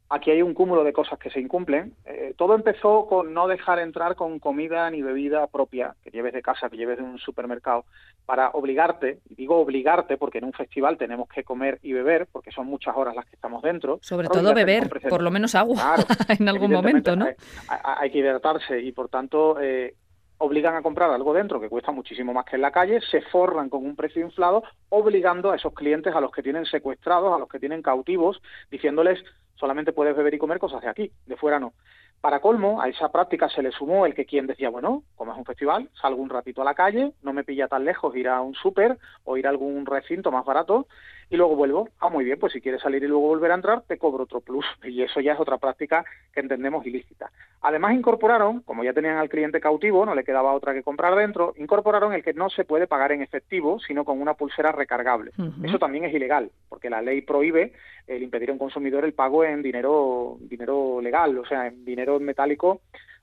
aquí 0.10 0.32
hay 0.32 0.42
un 0.42 0.54
cúmulo 0.54 0.84
de 0.84 0.94
cosas 0.94 1.20
que 1.20 1.30
se 1.30 1.40
incumplen. 1.40 1.94
Eh, 2.06 2.34
todo 2.38 2.56
empezó 2.56 3.08
con 3.08 3.34
no 3.34 3.48
dejar 3.48 3.80
entrar 3.80 4.16
con 4.16 4.40
comida 4.40 4.90
ni 4.90 5.02
bebida 5.02 5.48
propia 5.48 5.96
que 6.04 6.12
lleves 6.12 6.34
de 6.34 6.42
casa, 6.42 6.70
que 6.70 6.78
lleves 6.78 6.98
de 6.98 7.04
un 7.04 7.18
supermercado, 7.20 7.86
para 8.26 8.50
obligarte, 8.52 9.20
y 9.30 9.36
digo 9.36 9.58
obligarte 9.58 10.18
porque 10.18 10.40
en 10.40 10.46
un 10.46 10.54
festival 10.54 10.98
tenemos 10.98 11.28
que 11.30 11.44
comer 11.44 11.80
y 11.82 11.94
beber, 11.94 12.28
porque 12.32 12.52
son 12.52 12.68
muchas 12.68 12.96
horas 12.96 13.16
las 13.16 13.26
que 13.26 13.36
estamos 13.36 13.62
dentro. 13.62 14.00
Sobre 14.02 14.28
todo 14.28 14.54
beber, 14.54 14.90
por 15.10 15.22
lo 15.22 15.32
menos 15.32 15.56
agua 15.56 15.96
en 16.40 16.48
algún 16.48 16.72
momento, 16.72 17.16
¿no? 17.16 17.26
Hay, 17.26 17.36
hay, 17.84 18.12
que 18.12 18.20
hidratarse 18.20 18.80
y 18.80 18.92
por 18.92 19.10
tanto... 19.10 19.60
Eh, 19.60 19.96
obligan 20.40 20.76
a 20.76 20.82
comprar 20.82 21.12
algo 21.12 21.34
dentro 21.34 21.60
que 21.60 21.70
cuesta 21.70 21.92
muchísimo 21.92 22.34
más 22.34 22.46
que 22.46 22.56
en 22.56 22.62
la 22.62 22.72
calle, 22.72 23.02
se 23.02 23.22
forran 23.22 23.70
con 23.70 23.86
un 23.86 23.96
precio 23.96 24.22
inflado, 24.22 24.64
obligando 24.90 25.52
a 25.52 25.56
esos 25.56 25.74
clientes, 25.74 26.16
a 26.16 26.22
los 26.22 26.32
que 26.32 26.44
tienen 26.44 26.66
secuestrados, 26.66 27.34
a 27.34 27.40
los 27.40 27.50
que 27.50 27.60
tienen 27.60 27.82
cautivos, 27.82 28.42
diciéndoles 28.70 29.24
solamente 29.56 29.94
puedes 29.94 30.16
beber 30.16 30.36
y 30.36 30.38
comer 30.38 30.60
cosas 30.60 30.82
de 30.82 30.90
aquí, 30.90 31.12
de 31.26 31.36
fuera 31.36 31.60
no. 31.60 31.74
Para 32.22 32.40
colmo, 32.40 32.82
a 32.82 32.90
esa 32.90 33.12
práctica 33.12 33.48
se 33.48 33.62
le 33.62 33.72
sumó 33.72 34.06
el 34.06 34.16
que 34.16 34.26
quien 34.26 34.48
decía, 34.48 34.70
bueno, 34.70 35.04
como 35.16 35.32
es 35.32 35.38
un 35.38 35.46
festival, 35.46 35.90
salgo 36.02 36.22
un 36.22 36.30
ratito 36.30 36.62
a 36.62 36.66
la 36.66 36.74
calle, 36.74 37.14
no 37.22 37.32
me 37.32 37.44
pilla 37.44 37.68
tan 37.68 37.86
lejos 37.86 38.16
ir 38.16 38.28
a 38.28 38.42
un 38.42 38.56
súper 38.56 38.98
o 39.24 39.38
ir 39.38 39.46
a 39.46 39.52
algún 39.52 39.86
recinto 39.86 40.32
más 40.32 40.44
barato 40.44 40.88
y 41.30 41.36
luego 41.36 41.56
vuelvo. 41.56 41.90
Ah, 42.00 42.10
muy 42.10 42.24
bien, 42.24 42.40
pues 42.40 42.54
si 42.54 42.62
quieres 42.62 42.82
salir 42.82 43.04
y 43.04 43.08
luego 43.08 43.28
volver 43.28 43.52
a 43.52 43.56
entrar, 43.56 43.82
te 43.84 43.98
cobro 43.98 44.24
otro 44.24 44.42
plus. 44.42 44.66
Y 44.88 45.02
eso 45.02 45.20
ya 45.20 45.34
es 45.34 45.40
otra 45.40 45.58
práctica 45.58 46.06
que 46.34 46.40
entendemos 46.40 46.86
ilícita. 46.86 47.30
Además 47.62 47.94
incorporaron, 47.94 48.62
como 48.62 48.84
ya 48.84 48.94
tenían 48.94 49.18
al 49.18 49.30
cliente 49.30 49.60
cautivo, 49.60 50.06
no 50.06 50.16
le 50.16 50.24
quedaba 50.24 50.54
otra 50.54 50.74
que 50.74 50.84
comprar 50.84 51.16
dentro, 51.16 51.54
incorporaron 51.58 52.14
el 52.14 52.24
que 52.24 52.34
no 52.34 52.50
se 52.50 52.64
puede 52.64 52.88
pagar 52.88 53.12
en 53.12 53.22
efectivo, 53.22 53.80
sino 53.80 54.06
con 54.06 54.22
una 54.22 54.36
pulsera 54.36 54.72
recargable. 54.72 55.32
Eso 55.64 55.78
también 55.78 56.06
es 56.06 56.14
ilegal, 56.14 56.52
porque 56.70 56.90
la 56.90 57.02
ley 57.02 57.22
prohíbe 57.22 57.74
el 58.08 58.24
impedir 58.24 58.50
a 58.50 58.54
un 58.54 58.60
consumidor 58.60 59.04
el 59.04 59.14
pago 59.14 59.44
en 59.44 59.62
dinero, 59.62 60.38
dinero 60.40 61.02
legal, 61.02 61.38
o 61.38 61.46
sea, 61.46 61.68
en 61.68 61.84
dinero 61.84 62.20
metálico 62.20 62.82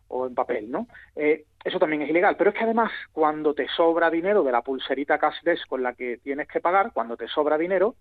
o 0.08 0.26
en 0.26 0.34
papel, 0.34 0.70
¿no? 0.70 0.86
Eh, 1.16 1.44
eso 1.64 1.78
también 1.78 2.02
es 2.02 2.10
ilegal, 2.10 2.36
pero 2.36 2.50
es 2.50 2.56
que 2.56 2.64
además 2.64 2.92
cuando 3.12 3.54
te 3.54 3.66
sobra 3.68 4.10
dinero 4.10 4.42
de 4.42 4.52
la 4.52 4.62
pulserita 4.62 5.18
cashless 5.18 5.64
con 5.66 5.82
la 5.82 5.94
que 5.94 6.18
tienes 6.18 6.46
que 6.46 6.60
pagar, 6.60 6.92
cuando 6.92 7.16
te 7.16 7.26
sobra 7.26 7.56
dinero, 7.56 7.96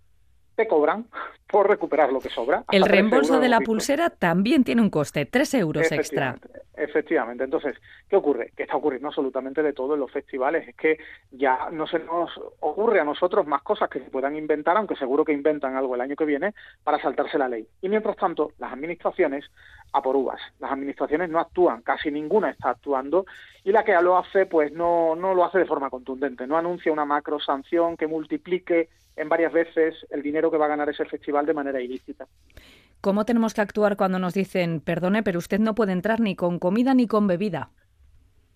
te 0.56 0.68
cobran 0.68 1.06
por 1.48 1.70
recuperar 1.70 2.12
lo 2.12 2.20
que 2.20 2.30
sobra. 2.30 2.64
El 2.72 2.86
reembolso 2.86 3.40
de 3.40 3.50
la 3.50 3.62
pulsera 3.62 4.10
también 4.10 4.64
tiene 4.64 4.82
un 4.82 4.90
coste, 4.90 5.26
tres 5.26 5.54
euros 5.54 5.92
extra. 5.92 6.38
Efectivamente. 6.76 7.44
Entonces, 7.44 7.76
¿qué 8.10 8.16
ocurre? 8.16 8.52
Que 8.58 8.64
está 8.64 8.76
ocurriendo 8.76 9.08
absolutamente 9.08 9.62
de 9.62 9.74
todo 9.74 9.94
en 9.94 10.00
los 10.00 10.12
festivales. 10.12 10.68
Es 10.68 10.76
que 10.76 10.98
ya 11.32 11.70
no 11.72 11.86
se 11.86 12.00
nos 12.00 12.32
ocurre 12.60 13.00
a 13.00 13.04
nosotros 13.04 13.46
más 13.46 13.62
cosas 13.62 13.90
que 13.90 14.00
se 14.00 14.10
puedan 14.10 14.36
inventar, 14.36 14.76
aunque 14.76 14.96
seguro 14.96 15.24
que 15.24 15.34
inventan 15.34 15.76
algo 15.76 15.94
el 15.94 16.02
año 16.02 16.16
que 16.16 16.26
viene, 16.26 16.56
para 16.84 17.00
saltarse 17.00 17.38
la 17.38 17.48
ley. 17.48 17.68
Y 17.82 17.90
mientras 17.90 18.18
tanto, 18.18 18.52
las 18.58 18.74
administraciones 18.74 19.46
a 19.94 20.02
por 20.02 20.16
uvas. 20.16 20.42
Las 20.60 20.72
administraciones 20.72 21.30
no 21.30 21.40
actúan, 21.40 21.82
casi 21.82 22.12
ninguna 22.12 22.50
está 22.50 22.72
actuando, 22.72 23.26
y 23.64 23.72
la 23.72 23.84
que 23.84 23.94
lo 24.02 24.18
hace, 24.18 24.46
pues 24.46 24.74
no, 24.74 25.16
no 25.16 25.34
lo 25.34 25.46
hace 25.46 25.60
de 25.60 25.66
forma 25.66 25.90
contundente. 25.90 26.46
No 26.48 26.58
anuncia 26.58 26.92
una 26.92 27.06
macro 27.06 27.40
sanción 27.40 27.96
que 27.96 28.08
multiplique 28.08 28.90
en 29.16 29.30
varias 29.30 29.54
veces 29.54 29.96
el 30.10 30.22
dinero 30.22 30.50
que 30.52 30.58
va 30.58 30.66
a 30.66 30.70
ganar 30.70 30.90
ese 30.90 31.06
festival 31.06 31.46
de 31.46 31.54
manera 31.54 31.80
ilícita. 31.80 32.26
¿Cómo 33.02 33.26
tenemos 33.26 33.54
que 33.54 33.62
actuar 33.62 33.96
cuando 33.96 34.18
nos 34.18 34.34
dicen, 34.34 34.80
perdone, 34.80 35.24
pero 35.24 35.38
usted 35.38 35.60
no 35.60 35.76
puede 35.76 35.92
entrar 35.92 36.20
ni 36.20 36.36
con 36.36 36.58
comida 36.58 36.94
ni 36.94 37.08
con 37.08 37.28
bebida? 37.28 37.70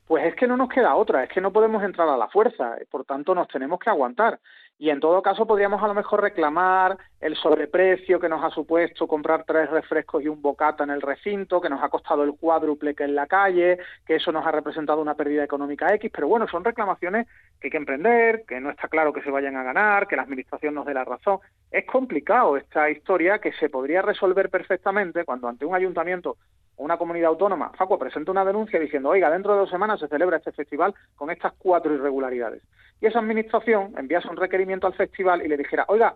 Pues 0.07 0.23
es 0.25 0.35
que 0.35 0.47
no 0.47 0.55
nos 0.55 0.69
queda 0.69 0.95
otra, 0.95 1.25
es 1.25 1.29
que 1.29 1.41
no 1.41 1.51
podemos 1.51 1.83
entrar 1.83 2.07
a 2.07 2.15
la 2.15 2.29
fuerza, 2.29 2.77
por 2.89 3.03
tanto 3.03 3.35
nos 3.35 3.49
tenemos 3.49 3.77
que 3.77 3.89
aguantar. 3.89 4.39
Y 4.79 4.91
en 4.91 4.99
todo 4.99 5.23
caso 5.23 5.47
podríamos 5.47 5.81
a 5.81 5.87
lo 5.87 5.95
mejor 5.95 6.21
reclamar 6.21 6.97
el 7.19 7.35
sobreprecio 7.35 8.19
que 8.19 8.29
nos 8.29 8.43
ha 8.43 8.51
supuesto 8.51 9.07
comprar 9.07 9.43
tres 9.43 9.71
refrescos 9.71 10.21
y 10.21 10.27
un 10.27 10.39
bocata 10.39 10.83
en 10.83 10.91
el 10.91 11.01
recinto, 11.01 11.59
que 11.59 11.69
nos 11.69 11.81
ha 11.83 11.89
costado 11.89 12.23
el 12.23 12.33
cuádruple 12.33 12.93
que 12.93 13.03
en 13.03 13.15
la 13.15 13.25
calle, 13.25 13.79
que 14.05 14.15
eso 14.15 14.31
nos 14.31 14.45
ha 14.45 14.51
representado 14.51 15.01
una 15.01 15.15
pérdida 15.15 15.43
económica 15.43 15.91
X, 15.95 16.11
pero 16.13 16.27
bueno, 16.27 16.47
son 16.47 16.63
reclamaciones 16.63 17.25
que 17.59 17.67
hay 17.67 17.71
que 17.71 17.77
emprender, 17.77 18.45
que 18.47 18.59
no 18.59 18.69
está 18.69 18.87
claro 18.87 19.11
que 19.11 19.23
se 19.23 19.31
vayan 19.31 19.55
a 19.55 19.63
ganar, 19.63 20.07
que 20.07 20.15
la 20.15 20.21
Administración 20.21 20.75
nos 20.75 20.85
dé 20.85 20.93
la 20.93 21.05
razón. 21.05 21.39
Es 21.71 21.85
complicado 21.87 22.55
esta 22.55 22.87
historia 22.91 23.39
que 23.39 23.53
se 23.53 23.69
podría 23.69 24.03
resolver 24.03 24.51
perfectamente 24.51 25.25
cuando 25.25 25.47
ante 25.47 25.65
un 25.65 25.73
ayuntamiento 25.73 26.37
una 26.77 26.97
comunidad 26.97 27.29
autónoma, 27.29 27.71
Faco 27.77 27.99
presenta 27.99 28.31
una 28.31 28.45
denuncia 28.45 28.79
diciendo, 28.79 29.09
oiga, 29.09 29.29
dentro 29.29 29.53
de 29.53 29.59
dos 29.59 29.69
semanas 29.69 29.99
se 29.99 30.07
celebra 30.07 30.37
este 30.37 30.51
festival 30.51 30.93
con 31.15 31.29
estas 31.31 31.53
cuatro 31.57 31.93
irregularidades. 31.93 32.63
Y 33.01 33.05
esa 33.07 33.19
administración 33.19 33.93
enviase 33.97 34.27
un 34.27 34.37
requerimiento 34.37 34.87
al 34.87 34.93
festival 34.93 35.43
y 35.43 35.47
le 35.47 35.57
dijera, 35.57 35.85
oiga, 35.87 36.15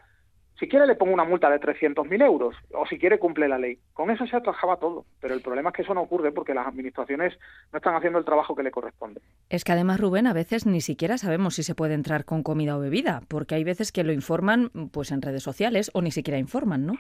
Si 0.62 0.68
quiere 0.68 0.86
le 0.86 0.94
pongo 0.94 1.12
una 1.12 1.24
multa 1.24 1.50
de 1.50 1.60
300.000 1.60 2.24
euros 2.24 2.56
o 2.76 2.86
si 2.86 3.00
quiere 3.00 3.18
cumple 3.18 3.48
la 3.48 3.58
ley. 3.58 3.80
Con 3.94 4.12
eso 4.12 4.28
se 4.28 4.36
atajaba 4.36 4.78
todo, 4.78 5.06
pero 5.20 5.34
el 5.34 5.42
problema 5.42 5.70
es 5.70 5.76
que 5.76 5.82
eso 5.82 5.96
no 5.96 6.02
ocurre 6.02 6.32
porque 6.32 6.54
las 6.54 6.68
administraciones 6.68 7.34
no 7.74 7.78
están 7.78 7.96
haciendo 7.96 8.20
el 8.20 8.26
trabajo 8.26 8.54
que 8.54 8.62
le 8.62 8.70
corresponde. 8.70 9.22
Es 9.50 9.64
que 9.64 9.72
además, 9.72 10.00
Rubén, 10.00 10.28
a 10.28 10.34
veces 10.34 10.68
ni 10.68 10.82
siquiera 10.82 11.18
sabemos 11.18 11.56
si 11.56 11.64
se 11.64 11.74
puede 11.74 11.96
entrar 11.96 12.26
con 12.26 12.44
comida 12.44 12.78
o 12.78 12.80
bebida, 12.80 13.22
porque 13.28 13.56
hay 13.56 13.64
veces 13.64 13.92
que 13.92 14.04
lo 14.04 14.14
informan 14.14 14.70
pues 14.92 15.12
en 15.12 15.24
redes 15.24 15.42
sociales 15.42 15.90
o 15.96 16.02
ni 16.04 16.12
siquiera 16.12 16.38
informan, 16.38 16.86
¿no? 16.86 16.94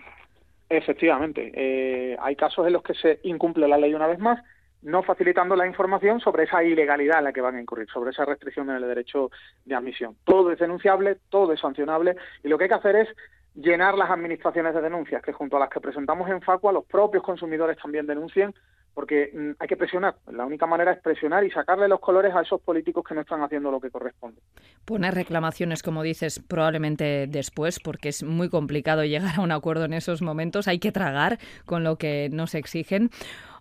Efectivamente, 0.73 1.51
eh, 1.53 2.15
hay 2.17 2.37
casos 2.37 2.65
en 2.65 2.71
los 2.71 2.81
que 2.81 2.93
se 2.93 3.19
incumple 3.23 3.67
la 3.67 3.77
ley 3.77 3.93
una 3.93 4.07
vez 4.07 4.19
más, 4.19 4.41
no 4.81 5.03
facilitando 5.03 5.53
la 5.57 5.67
información 5.67 6.21
sobre 6.21 6.45
esa 6.45 6.63
ilegalidad 6.63 7.17
en 7.17 7.25
la 7.25 7.33
que 7.33 7.41
van 7.41 7.55
a 7.55 7.61
incurrir, 7.61 7.89
sobre 7.89 8.11
esa 8.11 8.23
restricción 8.23 8.69
en 8.69 8.77
el 8.77 8.87
derecho 8.87 9.31
de 9.65 9.75
admisión. 9.75 10.15
Todo 10.23 10.49
es 10.49 10.59
denunciable, 10.59 11.17
todo 11.29 11.51
es 11.51 11.59
sancionable 11.59 12.15
y 12.41 12.47
lo 12.47 12.57
que 12.57 12.63
hay 12.63 12.69
que 12.69 12.75
hacer 12.75 12.95
es 12.95 13.09
llenar 13.53 13.97
las 13.97 14.09
administraciones 14.09 14.73
de 14.73 14.79
denuncias, 14.79 15.21
que 15.21 15.33
junto 15.33 15.57
a 15.57 15.59
las 15.59 15.69
que 15.69 15.81
presentamos 15.81 16.29
en 16.29 16.41
Facua, 16.41 16.71
los 16.71 16.85
propios 16.85 17.21
consumidores 17.21 17.77
también 17.77 18.07
denuncien, 18.07 18.55
porque 18.93 19.31
mm, 19.33 19.51
hay 19.59 19.67
que 19.67 19.77
presionar. 19.77 20.15
La 20.31 20.45
única 20.45 20.65
manera 20.65 20.91
es 20.91 21.01
presionar 21.01 21.43
y 21.43 21.51
sacarle 21.51 21.87
los 21.87 21.99
colores 21.99 22.33
a 22.35 22.41
esos 22.41 22.61
políticos 22.61 23.03
que 23.07 23.15
no 23.15 23.21
están 23.21 23.41
haciendo 23.41 23.71
lo 23.71 23.79
que 23.79 23.89
corresponde. 23.89 24.41
Poner 24.85 25.13
reclamaciones, 25.13 25.83
como 25.83 26.03
dices, 26.03 26.39
probablemente 26.39 27.27
después, 27.27 27.79
porque 27.79 28.09
es 28.09 28.23
muy 28.23 28.49
complicado 28.49 29.03
llegar 29.05 29.39
a 29.39 29.41
un 29.41 29.51
acuerdo 29.51 29.85
en 29.85 29.93
esos 29.93 30.21
momentos. 30.21 30.67
Hay 30.67 30.79
que 30.79 30.91
tragar 30.91 31.39
con 31.65 31.83
lo 31.83 31.97
que 31.97 32.29
nos 32.31 32.55
exigen. 32.55 33.09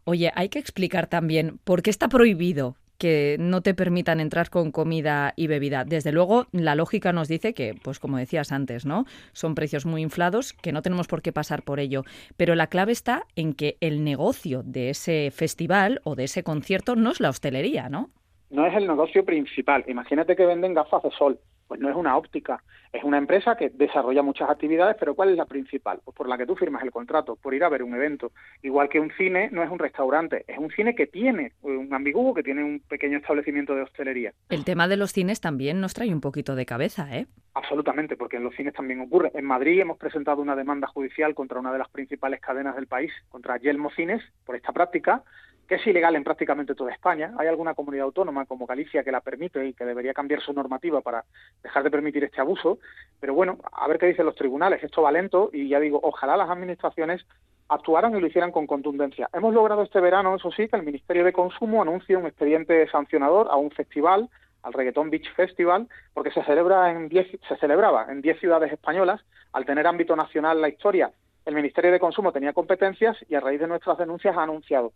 Oye, 0.05 0.33
hay 0.35 0.49
que 0.49 0.59
explicar 0.59 1.07
también 1.07 1.59
por 1.65 1.83
qué 1.83 1.91
está 1.91 2.09
prohibido 2.09 2.77
que 3.01 3.37
no 3.41 3.63
te 3.63 3.73
permitan 3.73 4.21
entrar 4.21 4.51
con 4.51 4.71
comida 4.71 5.33
y 5.35 5.47
bebida. 5.47 5.85
Desde 5.85 6.13
luego, 6.13 6.47
la 6.53 6.75
lógica 6.75 7.15
nos 7.15 7.29
dice 7.29 7.55
que, 7.55 7.75
pues 7.83 7.99
como 7.99 8.19
decías 8.19 8.53
antes, 8.53 8.85
¿no? 8.85 9.07
Son 9.33 9.55
precios 9.55 9.87
muy 9.87 10.03
inflados, 10.03 10.53
que 10.53 10.71
no 10.71 10.83
tenemos 10.83 11.09
por 11.09 11.23
qué 11.23 11.33
pasar 11.33 11.63
por 11.63 11.81
ello. 11.81 12.05
Pero 12.37 12.55
la 12.55 12.67
clave 12.67 12.93
está 12.93 13.25
en 13.37 13.55
que 13.55 13.79
el 13.81 14.05
negocio 14.05 14.63
de 14.63 14.91
ese 14.91 15.31
festival 15.33 16.03
o 16.05 16.15
de 16.15 16.25
ese 16.25 16.43
concierto 16.43 16.95
no 16.95 17.11
es 17.11 17.21
la 17.21 17.31
hostelería, 17.31 17.89
¿no? 17.89 18.11
No 18.51 18.67
es 18.67 18.75
el 18.75 18.87
negocio 18.87 19.25
principal. 19.25 19.83
Imagínate 19.89 20.37
que 20.37 20.45
venden 20.45 20.75
gafas 20.75 21.03
de 21.03 21.11
sol 21.13 21.41
pues 21.71 21.79
no 21.79 21.89
es 21.89 21.95
una 21.95 22.17
óptica, 22.17 22.65
es 22.93 23.05
una 23.05 23.17
empresa 23.17 23.55
que 23.55 23.69
desarrolla 23.69 24.25
muchas 24.25 24.51
actividades, 24.51 24.97
pero 24.99 25.15
¿cuál 25.15 25.29
es 25.29 25.37
la 25.37 25.45
principal? 25.45 26.01
Pues 26.05 26.17
por 26.17 26.29
la 26.29 26.37
que 26.37 26.45
tú 26.45 26.57
firmas 26.57 26.83
el 26.83 26.91
contrato, 26.91 27.37
por 27.37 27.55
ir 27.55 27.63
a 27.63 27.69
ver 27.69 27.85
un 27.85 27.95
evento. 27.95 28.33
Igual 28.61 28.89
que 28.89 28.99
un 28.99 29.13
cine 29.13 29.51
no 29.53 29.63
es 29.63 29.71
un 29.71 29.79
restaurante, 29.79 30.45
es 30.49 30.59
un 30.59 30.73
cine 30.73 30.97
que 30.97 31.07
tiene 31.07 31.53
un 31.63 31.95
ambiguo, 31.95 32.35
que 32.35 32.43
tiene 32.43 32.65
un 32.65 32.81
pequeño 32.81 33.19
establecimiento 33.19 33.77
de 33.77 33.83
hostelería. 33.83 34.33
El 34.49 34.65
tema 34.65 34.89
de 34.89 34.97
los 34.97 35.13
cines 35.13 35.41
también 35.41 35.81
nos 35.81 35.95
trae 35.95 36.13
un 36.13 36.21
poquito 36.21 36.57
de 36.57 36.67
cabeza, 36.67 37.17
¿eh? 37.17 37.29
Absolutamente, 37.55 38.17
porque 38.17 38.39
en 38.39 38.43
los 38.43 38.57
cines 38.57 38.75
también 38.75 39.01
ocurre. 39.01 39.31
En 39.35 39.45
Madrid 39.45 39.79
hemos 39.79 39.97
presentado 39.97 40.43
una 40.43 40.57
demanda 40.57 40.89
judicial 40.89 41.37
contra 41.37 41.61
una 41.61 41.71
de 41.73 41.79
las 41.79 41.89
principales 41.89 42.41
cadenas 42.41 42.75
del 42.75 42.89
país, 42.89 43.13
contra 43.29 43.59
Yelmo 43.59 43.91
Cines, 43.91 44.25
por 44.45 44.57
esta 44.57 44.73
práctica, 44.73 45.23
que 45.71 45.77
es 45.77 45.87
ilegal 45.87 46.17
en 46.17 46.25
prácticamente 46.25 46.75
toda 46.75 46.91
España. 46.91 47.33
Hay 47.39 47.47
alguna 47.47 47.75
comunidad 47.75 48.07
autónoma 48.07 48.45
como 48.45 48.67
Galicia 48.67 49.05
que 49.05 49.13
la 49.13 49.21
permite 49.21 49.65
y 49.65 49.73
que 49.73 49.85
debería 49.85 50.13
cambiar 50.13 50.41
su 50.41 50.53
normativa 50.53 51.01
para 51.01 51.25
dejar 51.63 51.85
de 51.85 51.93
permitir 51.93 52.25
este 52.25 52.41
abuso. 52.41 52.81
Pero 53.21 53.35
bueno, 53.35 53.57
a 53.71 53.87
ver 53.87 54.01
qué 54.01 54.07
dicen 54.07 54.27
los 54.27 54.35
tribunales. 54.35 54.83
Esto 54.83 55.03
va 55.03 55.13
lento 55.13 55.49
y 55.53 55.69
ya 55.69 55.79
digo, 55.79 56.01
ojalá 56.03 56.37
las 56.37 56.51
administraciones 56.51 57.25
actuaran 57.69 58.17
y 58.17 58.21
lo 58.21 58.27
hicieran 58.27 58.51
con 58.51 58.67
contundencia. 58.67 59.29
Hemos 59.33 59.55
logrado 59.55 59.85
este 59.85 60.01
verano, 60.01 60.35
eso 60.35 60.51
sí, 60.51 60.67
que 60.67 60.75
el 60.75 60.83
Ministerio 60.83 61.23
de 61.23 61.33
Consumo 61.33 61.83
anuncie 61.83 62.17
un 62.17 62.27
expediente 62.27 62.89
sancionador 62.91 63.47
a 63.49 63.55
un 63.55 63.71
festival, 63.71 64.29
al 64.65 64.73
Reggaeton 64.73 65.09
Beach 65.09 65.33
Festival, 65.37 65.87
porque 66.15 66.33
se 66.33 66.43
celebra 66.43 66.91
en 66.91 67.09
se 67.11 67.57
celebraba 67.61 68.07
en 68.09 68.23
10 68.23 68.41
ciudades 68.41 68.73
españolas. 68.73 69.21
Al 69.53 69.65
tener 69.65 69.87
ámbito 69.87 70.17
nacional 70.17 70.61
la 70.61 70.69
historia, 70.69 71.13
el 71.45 71.55
Ministerio 71.55 71.93
de 71.93 72.01
Consumo 72.01 72.33
tenía 72.33 72.53
competencias 72.53 73.17
y 73.29 73.37
a 73.37 73.41
raíz 73.41 73.61
de 73.61 73.69
nuestras 73.69 73.99
denuncias 73.99 74.37
ha 74.37 74.43
anunciado 74.43 74.93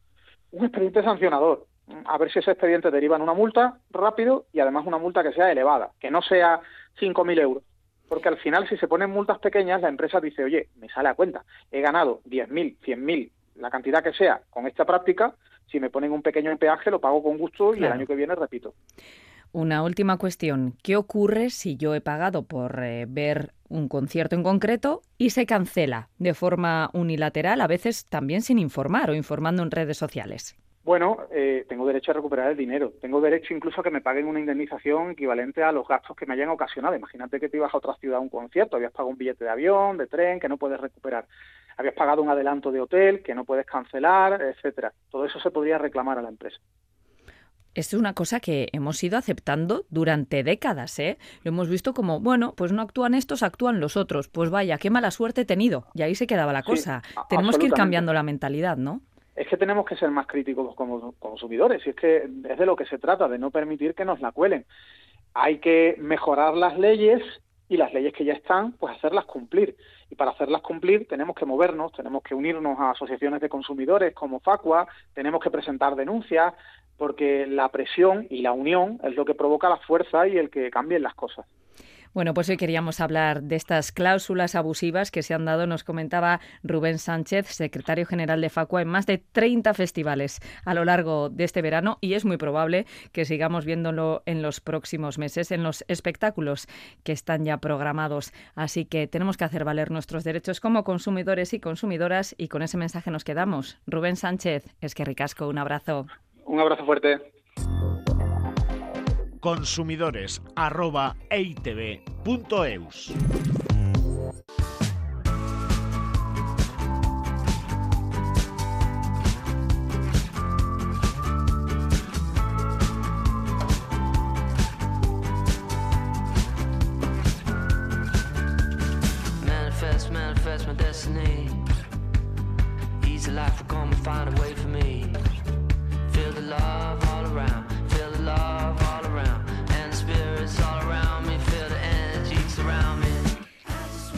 un 0.55 0.65
expediente 0.65 1.03
sancionador. 1.03 1.67
A 2.07 2.17
ver 2.17 2.33
si 2.33 2.39
ese 2.39 2.53
expediente 2.53 2.91
deriva 2.91 3.17
en 3.17 3.23
una 3.23 3.35
multa 3.35 3.79
rápido 3.91 4.47
y 4.53 4.61
además 4.61 4.87
una 4.87 4.99
multa 4.99 5.23
que 5.23 5.33
sea 5.33 5.53
elevada, 5.53 5.91
que 6.01 6.11
no 6.11 6.23
sea 6.23 6.61
5.000 6.99 7.41
euros. 7.41 7.63
Porque 8.09 8.29
al 8.29 8.39
final, 8.39 8.69
si 8.69 8.77
se 8.77 8.89
ponen 8.89 9.11
multas 9.11 9.39
pequeñas, 9.39 9.83
la 9.83 9.89
empresa 9.89 10.21
dice, 10.21 10.45
oye, 10.45 10.69
me 10.77 10.89
sale 10.89 11.09
a 11.09 11.15
cuenta, 11.15 11.45
he 11.71 11.81
ganado 11.81 12.21
10.000, 12.27 12.79
100.000, 12.79 13.31
la 13.57 13.71
cantidad 13.71 14.03
que 14.03 14.13
sea 14.13 14.43
con 14.51 14.67
esta 14.67 14.85
práctica, 14.85 15.35
si 15.71 15.81
me 15.81 15.91
ponen 15.91 16.13
un 16.13 16.23
pequeño 16.23 16.57
peaje 16.57 16.91
lo 16.91 17.01
pago 17.01 17.23
con 17.23 17.39
gusto 17.39 17.75
y 17.75 17.79
el 17.79 17.93
año 17.93 18.07
que 18.07 18.15
viene 18.15 18.35
repito. 18.35 18.75
Una 19.55 19.85
última 19.85 20.19
cuestión. 20.19 20.75
¿Qué 20.83 20.97
ocurre 20.97 21.49
si 21.49 21.77
yo 21.77 21.95
he 21.95 22.01
pagado 22.01 22.43
por 22.43 22.83
eh, 22.83 23.07
ver 23.09 23.53
un 23.69 23.87
concierto 23.87 24.35
en 24.35 24.43
concreto 24.43 25.03
y 25.17 25.31
se 25.31 25.47
cancela 25.47 26.09
de 26.19 26.35
forma 26.35 26.91
unilateral, 26.93 27.61
a 27.61 27.69
veces 27.69 28.05
también 28.07 28.43
sin 28.43 28.59
informar 28.59 29.11
o 29.11 29.15
informando 29.15 29.63
en 29.63 29.71
redes 29.71 29.97
sociales? 29.97 30.57
Bueno, 30.83 31.29
eh, 31.31 31.65
tengo 31.69 31.87
derecho 31.87 32.11
a 32.11 32.15
recuperar 32.15 32.51
el 32.51 32.57
dinero. 32.57 32.95
Tengo 33.01 33.21
derecho 33.21 33.55
incluso 33.55 33.81
a 33.81 33.85
que 33.85 33.93
me 33.93 34.01
paguen 34.01 34.27
una 34.27 34.41
indemnización 34.41 35.13
equivalente 35.13 35.63
a 35.63 35.71
los 35.71 35.87
gastos 35.87 36.17
que 36.17 36.27
me 36.27 36.35
hayan 36.35 36.49
ocasionado. 36.49 36.97
Imagínate 36.97 37.39
que 37.39 37.49
te 37.49 37.57
ibas 37.57 37.73
a 37.73 37.79
otra 37.79 37.95
ciudad 37.95 38.19
a 38.19 38.23
un 38.23 38.31
concierto, 38.31 38.75
habías 38.75 38.91
pagado 38.91 39.11
un 39.11 39.19
billete 39.19 39.45
de 39.45 39.51
avión, 39.51 39.99
de 39.99 40.09
tren, 40.09 40.41
que 40.41 40.49
no 40.49 40.57
puedes 40.57 40.81
recuperar. 40.81 41.29
Habías 41.77 41.95
pagado 41.95 42.23
un 42.23 42.29
adelanto 42.29 42.73
de 42.73 42.81
hotel, 42.81 43.23
que 43.23 43.37
no 43.37 43.45
puedes 43.45 43.67
cancelar, 43.67 44.43
etcétera. 44.43 44.93
Todo 45.11 45.25
eso 45.25 45.39
se 45.39 45.53
podría 45.53 45.79
reclamar 45.79 46.19
a 46.19 46.23
la 46.23 46.29
empresa 46.29 46.59
es 47.75 47.93
una 47.95 48.14
cosa 48.14 48.41
que 48.41 48.68
hemos 48.72 49.03
ido 49.03 49.18
aceptando 49.18 49.85
durante 49.91 50.43
décadas, 50.43 50.99
¿eh? 50.99 51.18
Lo 51.43 51.51
hemos 51.51 51.68
visto 51.68 51.95
como, 51.95 52.20
bueno, 52.20 52.55
pues 52.57 52.72
no 52.72 52.83
actúan 52.83 53.14
estos, 53.14 53.43
actúan 53.43 53.81
los 53.81 53.97
otros. 53.97 54.29
Pues 54.29 54.51
vaya, 54.51 54.79
qué 54.79 54.91
mala 54.91 55.11
suerte 55.11 55.43
he 55.43 55.45
tenido. 55.45 55.87
Y 55.95 56.03
ahí 56.03 56.14
se 56.14 56.27
quedaba 56.27 56.53
la 56.53 56.62
cosa. 56.62 57.03
tenemos 57.29 57.59
que 57.59 57.66
ir 57.66 57.72
cambiando 57.72 58.12
la 58.12 58.22
mentalidad, 58.22 58.77
¿no? 58.77 59.01
Es 59.37 59.49
que 59.49 59.57
tenemos 59.57 59.85
que 59.85 59.97
ser 59.97 60.11
más 60.11 60.27
críticos 60.27 60.75
como 60.77 61.12
consumidores. 61.18 61.85
Y 61.87 61.91
es 61.91 61.97
que 61.97 62.29
es 62.49 62.59
de 62.59 62.66
lo 62.66 62.77
que 62.77 62.87
se 62.87 62.99
trata, 62.99 63.29
de 63.29 63.39
no 63.39 63.51
permitir 63.51 63.95
que 63.95 64.05
nos 64.05 64.20
la 64.20 64.33
cuelen. 64.33 64.64
Hay 65.35 65.59
que 65.59 65.97
mejorar 65.99 66.55
las 66.55 66.79
leyes 66.79 67.22
y 67.69 67.77
las 67.77 67.93
leyes 67.93 68.12
que 68.12 68.25
ya 68.25 68.35
están, 68.35 68.73
pues 68.73 68.97
hacerlas 68.97 69.25
cumplir. 69.25 69.77
Y 70.11 70.15
para 70.15 70.33
hacerlas 70.33 70.62
cumplir 70.62 71.09
tenemos 71.09 71.35
que 71.35 71.47
movernos, 71.47 71.93
tenemos 71.93 72.23
que 72.23 72.35
unirnos 72.35 72.79
a 72.79 72.91
asociaciones 72.91 73.41
de 73.41 73.49
consumidores 73.49 74.15
como 74.15 74.41
Facua, 74.41 74.87
tenemos 75.15 75.43
que 75.43 75.51
presentar 75.51 75.97
denuncias, 75.97 76.53
porque 76.97 77.47
la 77.47 77.69
presión 77.71 78.27
y 78.31 78.43
la 78.43 78.53
unión 78.53 79.01
es 79.03 79.15
lo 79.15 79.25
que 79.25 79.35
provoca 79.35 79.69
la 79.69 79.79
fuerza 79.79 80.29
y 80.29 80.37
el 80.37 80.51
que 80.51 80.71
cambien 80.71 81.03
las 81.03 81.15
cosas. 81.15 81.47
Bueno, 82.15 82.33
pues 82.33 82.49
hoy 82.49 82.57
queríamos 82.57 83.01
hablar 83.01 83.43
de 83.43 83.57
estas 83.57 83.91
cláusulas 83.91 84.55
abusivas 84.55 85.11
que 85.11 85.25
se 85.25 85.35
han 85.35 85.45
dado, 85.45 85.67
nos 85.67 85.83
comentaba 85.83 86.39
Rubén 86.62 87.01
Sánchez, 87.01 87.49
secretario 87.49 88.07
general 88.07 88.41
de 88.41 88.51
Facua, 88.51 88.83
en 88.83 88.89
más 88.89 89.05
de 89.07 89.19
30 89.19 89.75
festivales 89.75 90.41
a 90.65 90.75
lo 90.75 90.85
largo 90.85 91.29
de 91.29 91.43
este 91.43 91.61
verano 91.61 91.99
y 92.01 92.15
es 92.15 92.25
muy 92.25 92.37
probable 92.37 92.87
que 93.11 93.25
sigamos 93.25 93.65
viéndolo 93.65 94.23
en 94.27 94.43
los 94.43 94.61
próximos 94.61 95.19
meses, 95.19 95.51
en 95.51 95.65
los 95.65 95.85
espectáculos 95.89 96.69
que 97.03 97.11
están 97.11 97.45
ya 97.45 97.57
programados. 97.57 98.33
Así 98.55 98.85
que 98.85 99.09
tenemos 99.09 99.37
que 99.37 99.45
hacer 99.45 99.65
valer 99.65 99.91
nuestros 99.91 100.23
derechos 100.23 100.61
como 100.61 100.85
consumidores 100.85 101.53
y 101.53 101.59
consumidoras 101.59 102.37
y 102.39 102.47
con 102.47 102.62
ese 102.62 102.77
mensaje 102.77 103.11
nos 103.11 103.25
quedamos. 103.25 103.81
Rubén 103.89 104.15
Sánchez, 104.15 104.73
es 104.81 104.95
que 104.95 105.05
ricasco, 105.05 105.49
un 105.49 105.59
abrazo. 105.59 106.07
Un 106.45 106.61
abrazo 106.61 106.85
fuerte. 106.85 107.19
Consumidores 109.45 110.41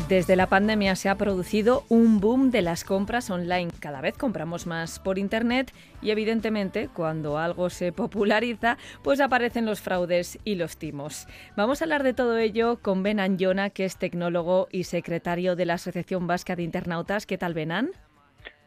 Desde 0.09 0.36
la 0.36 0.46
pandemia 0.46 0.94
se 0.94 1.09
ha 1.09 1.16
producido 1.16 1.82
un 1.88 2.20
boom 2.20 2.52
de 2.52 2.62
las 2.62 2.84
compras 2.84 3.28
online. 3.28 3.72
Cada 3.80 4.00
vez 4.00 4.16
compramos 4.16 4.64
más 4.64 5.00
por 5.00 5.18
Internet 5.18 5.72
y 6.00 6.11
evidentemente 6.11 6.88
cuando 6.88 7.38
algo 7.38 7.70
se 7.70 7.90
populariza 7.90 8.78
pues 9.02 9.20
aparecen 9.20 9.66
los 9.66 9.80
fraudes 9.80 10.38
y 10.44 10.54
los 10.54 10.76
timos. 10.76 11.26
Vamos 11.57 11.80
a 11.80 11.86
hablar 11.86 12.04
de 12.04 12.14
todo 12.14 12.38
ello 12.38 12.78
con 12.80 13.02
Ben 13.02 13.18
Anjona, 13.18 13.70
que 13.70 13.84
es 13.84 13.96
tecnólogo 13.96 14.68
y 14.70 14.84
secretario 14.84 15.57
de 15.57 15.66
la 15.66 15.74
Asociación 15.74 16.28
Vasca 16.28 16.54
de 16.54 16.62
Internautas. 16.62 17.26
¿Qué 17.26 17.36
tal, 17.36 17.54
Benan? 17.54 17.90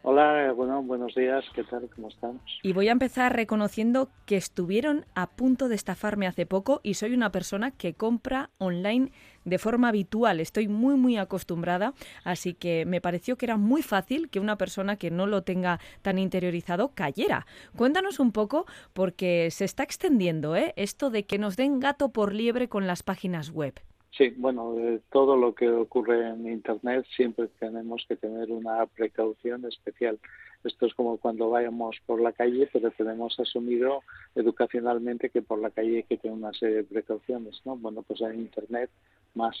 Hola, 0.02 0.52
bueno, 0.52 0.82
buenos 0.82 1.14
días, 1.14 1.44
¿qué 1.54 1.62
tal? 1.64 1.86
¿Cómo 1.94 2.08
estamos? 2.08 2.40
Y 2.62 2.72
voy 2.72 2.88
a 2.88 2.92
empezar 2.92 3.36
reconociendo 3.36 4.08
que 4.24 4.36
estuvieron 4.36 5.04
a 5.14 5.28
punto 5.28 5.68
de 5.68 5.74
estafarme 5.74 6.26
hace 6.26 6.46
poco 6.46 6.80
y 6.82 6.94
soy 6.94 7.12
una 7.12 7.30
persona 7.30 7.70
que 7.70 7.92
compra 7.92 8.48
online 8.56 9.12
de 9.44 9.58
forma 9.58 9.88
habitual. 9.88 10.40
Estoy 10.40 10.68
muy, 10.68 10.96
muy 10.96 11.16
acostumbrada, 11.16 11.94
así 12.24 12.54
que 12.54 12.84
me 12.86 13.00
pareció 13.00 13.36
que 13.36 13.46
era 13.46 13.56
muy 13.56 13.82
fácil 13.82 14.28
que 14.28 14.40
una 14.40 14.56
persona 14.56 14.96
que 14.96 15.10
no 15.10 15.26
lo 15.26 15.42
tenga 15.42 15.80
tan 16.02 16.18
interiorizado 16.18 16.92
cayera. 16.94 17.46
Cuéntanos 17.76 18.20
un 18.20 18.32
poco, 18.32 18.66
porque 18.92 19.50
se 19.50 19.64
está 19.64 19.82
extendiendo 19.82 20.56
¿eh? 20.56 20.72
esto 20.76 21.10
de 21.10 21.24
que 21.24 21.38
nos 21.38 21.56
den 21.56 21.80
gato 21.80 22.10
por 22.10 22.34
liebre 22.34 22.68
con 22.68 22.86
las 22.86 23.02
páginas 23.02 23.50
web. 23.50 23.74
Sí, 24.16 24.34
bueno, 24.36 24.74
todo 25.10 25.36
lo 25.36 25.54
que 25.54 25.70
ocurre 25.70 26.28
en 26.28 26.46
Internet 26.46 27.06
siempre 27.16 27.48
tenemos 27.58 28.04
que 28.08 28.16
tener 28.16 28.50
una 28.50 28.84
precaución 28.86 29.64
especial. 29.64 30.18
Esto 30.64 30.86
es 30.86 30.94
como 30.94 31.16
cuando 31.16 31.48
vayamos 31.48 31.96
por 32.04 32.20
la 32.20 32.32
calle, 32.32 32.68
pero 32.72 32.90
tenemos 32.90 33.38
asumido 33.40 34.02
educacionalmente 34.34 35.30
que 35.30 35.42
por 35.42 35.58
la 35.60 35.70
calle 35.70 35.98
hay 35.98 36.02
que 36.02 36.18
tener 36.18 36.36
una 36.36 36.52
serie 36.52 36.76
de 36.76 36.84
precauciones, 36.84 37.62
¿no? 37.64 37.76
Bueno, 37.76 38.02
pues 38.02 38.20
en 38.20 38.40
Internet 38.40 38.90
más, 39.34 39.56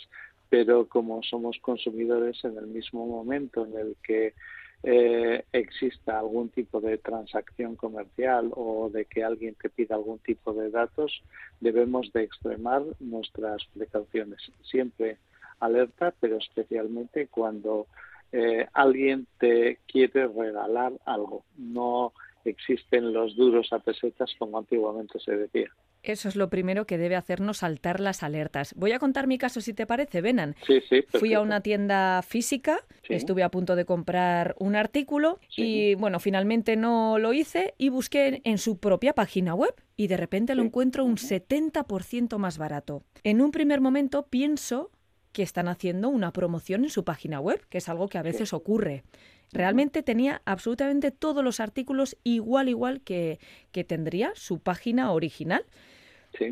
pero 0.48 0.88
como 0.88 1.22
somos 1.22 1.58
consumidores 1.60 2.44
en 2.44 2.56
el 2.56 2.66
mismo 2.66 3.06
momento 3.06 3.64
en 3.64 3.76
el 3.76 3.96
que 4.02 4.34
eh, 4.82 5.44
exista 5.52 6.18
algún 6.18 6.48
tipo 6.48 6.80
de 6.80 6.96
transacción 6.98 7.76
comercial 7.76 8.50
o 8.54 8.88
de 8.90 9.04
que 9.04 9.22
alguien 9.22 9.54
te 9.54 9.68
pida 9.68 9.94
algún 9.94 10.18
tipo 10.20 10.54
de 10.54 10.70
datos, 10.70 11.22
debemos 11.60 12.10
de 12.12 12.22
extremar 12.22 12.82
nuestras 12.98 13.64
precauciones. 13.74 14.40
Siempre 14.62 15.18
alerta, 15.60 16.14
pero 16.18 16.38
especialmente 16.38 17.28
cuando 17.28 17.86
eh, 18.32 18.66
alguien 18.72 19.26
te 19.38 19.78
quiere 19.86 20.26
regalar 20.28 20.92
algo. 21.04 21.44
No 21.58 22.12
existen 22.44 23.12
los 23.12 23.36
duros 23.36 23.72
a 23.72 23.80
pesetas 23.80 24.34
como 24.38 24.58
antiguamente 24.58 25.18
se 25.20 25.36
decía. 25.36 25.70
Eso 26.02 26.28
es 26.28 26.36
lo 26.36 26.48
primero 26.48 26.86
que 26.86 26.98
debe 26.98 27.16
hacernos 27.16 27.58
saltar 27.58 28.00
las 28.00 28.22
alertas. 28.22 28.74
Voy 28.74 28.92
a 28.92 28.98
contar 28.98 29.26
mi 29.26 29.38
caso 29.38 29.60
si 29.60 29.74
te 29.74 29.86
parece, 29.86 30.20
Benan. 30.20 30.56
Sí, 30.66 30.80
sí, 30.88 31.02
Fui 31.18 31.34
a 31.34 31.40
una 31.40 31.60
tienda 31.60 32.22
física, 32.22 32.78
estuve 33.08 33.42
a 33.42 33.50
punto 33.50 33.76
de 33.76 33.84
comprar 33.84 34.54
un 34.58 34.76
artículo 34.76 35.38
y 35.56 35.94
bueno, 35.96 36.20
finalmente 36.20 36.76
no 36.76 37.18
lo 37.18 37.32
hice 37.32 37.74
y 37.76 37.90
busqué 37.90 38.40
en 38.44 38.58
su 38.58 38.78
propia 38.78 39.12
página 39.12 39.54
web 39.54 39.74
y 39.96 40.06
de 40.06 40.16
repente 40.16 40.54
lo 40.54 40.62
encuentro 40.62 41.04
un 41.04 41.16
70% 41.16 42.38
más 42.38 42.56
barato. 42.56 43.02
En 43.22 43.42
un 43.42 43.50
primer 43.50 43.80
momento 43.80 44.26
pienso 44.26 44.90
que 45.32 45.42
están 45.42 45.68
haciendo 45.68 46.08
una 46.08 46.32
promoción 46.32 46.84
en 46.84 46.90
su 46.90 47.04
página 47.04 47.40
web, 47.40 47.64
que 47.68 47.78
es 47.78 47.88
algo 47.88 48.08
que 48.08 48.18
a 48.18 48.22
veces 48.22 48.52
ocurre. 48.52 49.04
Realmente 49.52 50.02
tenía 50.02 50.42
absolutamente 50.44 51.10
todos 51.10 51.44
los 51.44 51.60
artículos 51.60 52.16
igual, 52.24 52.68
igual 52.68 53.00
que, 53.00 53.38
que 53.72 53.84
tendría 53.84 54.32
su 54.34 54.60
página 54.60 55.12
original. 55.12 55.64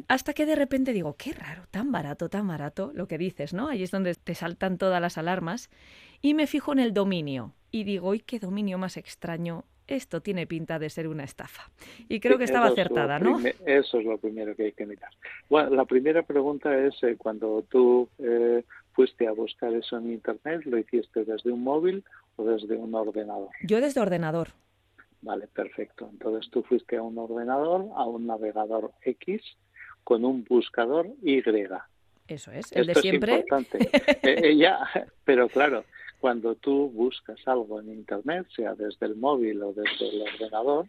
Hasta 0.09 0.32
que 0.32 0.47
de 0.47 0.55
repente 0.55 0.93
digo, 0.93 1.16
qué 1.16 1.32
raro, 1.32 1.62
tan 1.70 1.93
barato, 1.93 2.28
tan 2.28 2.47
barato, 2.47 2.93
lo 2.95 3.09
que 3.09 3.18
dices, 3.18 3.53
¿no? 3.53 3.68
Ahí 3.68 3.82
es 3.82 3.91
donde 3.91 4.14
te 4.14 4.34
saltan 4.34 4.78
todas 4.78 5.01
las 5.01 5.18
alarmas. 5.18 5.70
Y 6.20 6.34
me 6.34 6.47
fijo 6.47 6.72
en 6.72 6.78
el 6.78 6.93
dominio. 6.93 7.55
Y 7.70 7.84
digo, 7.84 8.12
¡ay, 8.12 8.20
qué 8.20 8.39
dominio 8.39 8.78
más 8.78 8.97
extraño! 8.97 9.64
Esto 9.86 10.20
tiene 10.20 10.47
pinta 10.47 10.78
de 10.78 10.91
ser 10.91 11.09
una 11.09 11.24
estafa. 11.24 11.70
Y 12.09 12.20
creo 12.20 12.36
que 12.36 12.45
estaba 12.45 12.66
acertada, 12.66 13.18
¿no? 13.18 13.41
Eso 13.64 13.99
es 13.99 14.05
lo 14.05 14.18
primero 14.18 14.55
que 14.55 14.64
hay 14.64 14.72
que 14.72 14.84
mirar. 14.84 15.11
Bueno, 15.49 15.70
la 15.70 15.86
primera 15.86 16.22
pregunta 16.22 16.76
es, 16.78 17.03
eh, 17.03 17.16
cuando 17.16 17.64
tú 17.70 18.07
eh, 18.18 18.64
fuiste 18.93 19.26
a 19.26 19.32
buscar 19.32 19.72
eso 19.72 19.97
en 19.97 20.12
Internet, 20.12 20.62
¿lo 20.66 20.76
hiciste 20.76 21.24
desde 21.24 21.51
un 21.51 21.62
móvil 21.62 22.05
o 22.36 22.45
desde 22.45 22.76
un 22.76 22.95
ordenador? 22.95 23.49
Yo 23.62 23.80
desde 23.80 24.01
ordenador. 24.01 24.49
Vale, 25.22 25.47
perfecto. 25.49 26.09
Entonces 26.12 26.51
tú 26.51 26.62
fuiste 26.62 26.97
a 26.97 27.03
un 27.03 27.16
ordenador, 27.16 27.86
a 27.97 28.05
un 28.05 28.26
navegador 28.26 28.93
X, 29.03 29.43
con 30.09 30.25
un 30.25 30.43
buscador 30.43 31.07
Y. 31.23 31.43
Eso 32.29 32.51
es, 32.51 32.73
el 32.73 32.87
de 32.87 32.95
siempre. 32.95 33.35
Es 33.35 33.41
importante. 33.41 33.91
Eh, 34.23 34.41
eh, 34.43 34.57
ya, 34.57 34.79
pero 35.23 35.51
claro, 35.51 35.85
cuando 36.19 36.55
tú 36.55 36.89
buscas 36.89 37.39
algo 37.47 37.79
en 37.79 37.91
Internet, 37.91 38.47
sea 38.57 38.75
desde 38.75 39.05
el 39.05 39.17
móvil 39.17 39.63
o 39.63 39.75
desde 39.75 40.09
el 40.09 40.23
ordenador, 40.23 40.87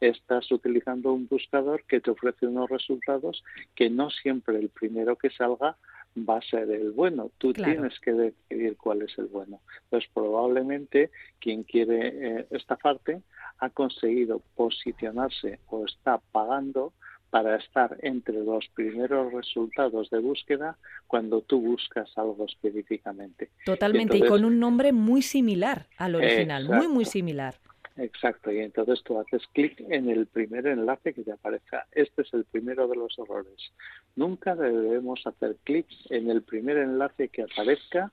estás 0.00 0.50
utilizando 0.50 1.12
un 1.12 1.28
buscador 1.28 1.84
que 1.84 2.00
te 2.00 2.12
ofrece 2.12 2.46
unos 2.46 2.70
resultados 2.70 3.44
que 3.74 3.90
no 3.90 4.08
siempre 4.08 4.56
el 4.56 4.70
primero 4.70 5.16
que 5.16 5.28
salga 5.28 5.76
va 6.16 6.38
a 6.38 6.42
ser 6.42 6.70
el 6.70 6.92
bueno. 6.92 7.30
Tú 7.36 7.52
tienes 7.52 8.00
que 8.00 8.12
decidir 8.12 8.78
cuál 8.78 9.02
es 9.02 9.18
el 9.18 9.26
bueno. 9.26 9.60
Entonces, 9.84 10.08
probablemente 10.14 11.10
quien 11.40 11.64
quiere 11.64 12.08
eh, 12.08 12.46
estafarte 12.50 13.20
ha 13.58 13.68
conseguido 13.68 14.40
posicionarse 14.56 15.58
o 15.68 15.84
está 15.84 16.22
pagando 16.32 16.94
para 17.32 17.56
estar 17.56 17.96
entre 18.02 18.44
los 18.44 18.68
primeros 18.74 19.32
resultados 19.32 20.10
de 20.10 20.18
búsqueda 20.18 20.76
cuando 21.06 21.40
tú 21.40 21.62
buscas 21.62 22.12
algo 22.18 22.44
específicamente. 22.44 23.48
Totalmente, 23.64 24.18
y, 24.18 24.20
con 24.20 24.44
un 24.44 24.60
nombre 24.60 24.92
muy 24.92 25.22
similar 25.22 25.86
al 25.96 26.16
original, 26.16 26.68
muy, 26.68 26.88
muy 26.88 27.06
similar. 27.06 27.54
Exacto, 27.96 28.52
y 28.52 28.58
entonces 28.58 29.02
tú 29.02 29.18
haces 29.18 29.40
clic 29.54 29.80
en 29.80 30.10
el 30.10 30.26
primer 30.26 30.66
enlace 30.66 31.14
que 31.14 31.22
te 31.22 31.32
aparezca. 31.32 31.86
Este 31.92 32.20
es 32.20 32.34
el 32.34 32.44
primero 32.44 32.86
de 32.86 32.96
los 32.96 33.18
errores. 33.18 33.72
Nunca 34.14 34.54
debemos 34.54 35.26
hacer 35.26 35.56
clic 35.64 35.86
en 36.10 36.28
el 36.28 36.42
primer 36.42 36.76
enlace 36.76 37.28
que 37.28 37.44
aparezca 37.44 38.12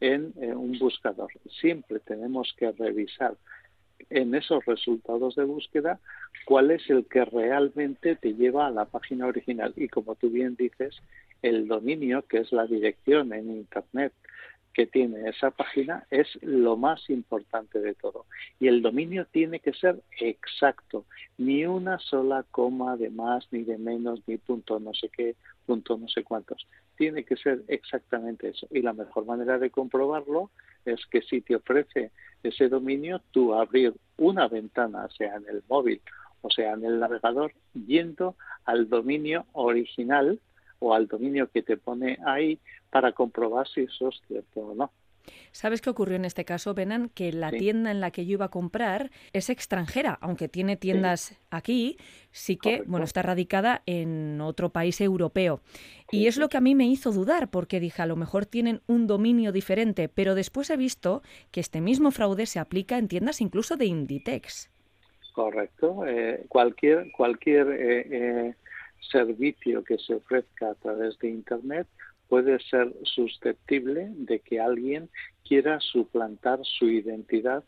en 0.00 0.34
eh, 0.40 0.52
un 0.52 0.76
buscador. 0.80 1.30
Siempre 1.60 2.00
tenemos 2.00 2.52
que 2.56 2.72
revisar 2.72 3.36
en 4.10 4.34
esos 4.34 4.64
resultados 4.64 5.34
de 5.36 5.44
búsqueda 5.44 6.00
cuál 6.44 6.70
es 6.70 6.88
el 6.88 7.04
que 7.06 7.24
realmente 7.24 8.16
te 8.16 8.34
lleva 8.34 8.66
a 8.66 8.70
la 8.70 8.86
página 8.86 9.26
original. 9.26 9.72
Y 9.76 9.88
como 9.88 10.14
tú 10.14 10.30
bien 10.30 10.56
dices, 10.56 10.96
el 11.42 11.68
dominio, 11.68 12.22
que 12.22 12.38
es 12.38 12.52
la 12.52 12.66
dirección 12.66 13.32
en 13.32 13.50
Internet 13.50 14.12
que 14.78 14.86
tiene 14.86 15.28
esa 15.28 15.50
página, 15.50 16.06
es 16.08 16.28
lo 16.40 16.76
más 16.76 17.10
importante 17.10 17.80
de 17.80 17.94
todo. 17.94 18.26
Y 18.60 18.68
el 18.68 18.80
dominio 18.80 19.26
tiene 19.26 19.58
que 19.58 19.72
ser 19.72 20.00
exacto, 20.20 21.04
ni 21.36 21.66
una 21.66 21.98
sola 21.98 22.44
coma 22.52 22.96
de 22.96 23.10
más, 23.10 23.48
ni 23.50 23.64
de 23.64 23.76
menos, 23.76 24.22
ni 24.28 24.36
punto 24.36 24.78
no 24.78 24.94
sé 24.94 25.08
qué, 25.08 25.34
punto 25.66 25.98
no 25.98 26.06
sé 26.06 26.22
cuántos. 26.22 26.68
Tiene 26.96 27.24
que 27.24 27.34
ser 27.36 27.64
exactamente 27.66 28.50
eso. 28.50 28.68
Y 28.70 28.82
la 28.82 28.92
mejor 28.92 29.26
manera 29.26 29.58
de 29.58 29.70
comprobarlo 29.70 30.52
es 30.84 31.04
que 31.06 31.22
si 31.22 31.40
te 31.40 31.56
ofrece 31.56 32.12
ese 32.44 32.68
dominio, 32.68 33.20
tú 33.32 33.54
abrir 33.54 33.94
una 34.16 34.46
ventana, 34.46 35.08
sea 35.10 35.34
en 35.34 35.48
el 35.48 35.64
móvil 35.68 36.00
o 36.40 36.50
sea 36.50 36.74
en 36.74 36.84
el 36.84 37.00
navegador, 37.00 37.52
yendo 37.74 38.36
al 38.64 38.88
dominio 38.88 39.44
original 39.54 40.38
o 40.78 40.94
al 40.94 41.08
dominio 41.08 41.50
que 41.50 41.62
te 41.62 41.76
pone 41.76 42.16
ahí 42.24 42.60
para 42.90 43.12
comprobar 43.12 43.68
si 43.68 43.82
eso 43.82 44.08
es 44.08 44.20
cierto 44.26 44.60
o 44.60 44.74
no. 44.74 44.90
¿Sabes 45.52 45.80
qué 45.80 45.90
ocurrió 45.90 46.16
en 46.16 46.24
este 46.24 46.44
caso, 46.44 46.74
Benan? 46.74 47.08
Que 47.10 47.32
la 47.32 47.50
tienda 47.50 47.90
en 47.90 48.00
la 48.00 48.10
que 48.10 48.26
yo 48.26 48.32
iba 48.32 48.46
a 48.46 48.50
comprar 48.50 49.10
es 49.32 49.50
extranjera, 49.50 50.18
aunque 50.20 50.48
tiene 50.48 50.76
tiendas 50.76 51.38
aquí, 51.50 51.96
sí 52.30 52.56
que, 52.56 52.82
bueno, 52.86 53.04
está 53.04 53.22
radicada 53.22 53.82
en 53.86 54.40
otro 54.40 54.70
país 54.70 55.00
europeo. 55.00 55.60
y 56.10 56.26
es 56.26 56.38
lo 56.38 56.48
que 56.48 56.56
a 56.56 56.60
mí 56.60 56.74
me 56.74 56.86
hizo 56.86 57.12
dudar, 57.12 57.50
porque 57.50 57.80
dije, 57.80 58.02
a 58.02 58.06
lo 58.06 58.16
mejor 58.16 58.46
tienen 58.46 58.80
un 58.86 59.06
dominio 59.06 59.52
diferente, 59.52 60.08
pero 60.08 60.34
después 60.34 60.70
he 60.70 60.76
visto 60.76 61.22
que 61.50 61.60
este 61.60 61.80
mismo 61.80 62.10
fraude 62.10 62.46
se 62.46 62.58
aplica 62.58 62.96
en 62.96 63.08
tiendas 63.08 63.40
incluso 63.40 63.76
de 63.76 63.86
Inditex. 63.86 64.70
Correcto. 65.32 66.04
Eh, 66.06 66.46
cualquier 66.48 67.12
cualquier 67.12 67.68
eh, 67.68 68.06
eh, 68.10 68.54
servicio 68.98 69.84
que 69.84 69.98
se 69.98 70.14
ofrezca 70.14 70.70
a 70.70 70.74
través 70.74 71.16
de 71.18 71.28
Internet 71.28 71.86
puede 72.28 72.58
ser 72.60 72.92
susceptible 73.02 74.08
de 74.10 74.40
que 74.40 74.60
alguien 74.60 75.08
quiera 75.44 75.80
suplantar 75.80 76.60
su 76.62 76.88
identidad 76.88 77.64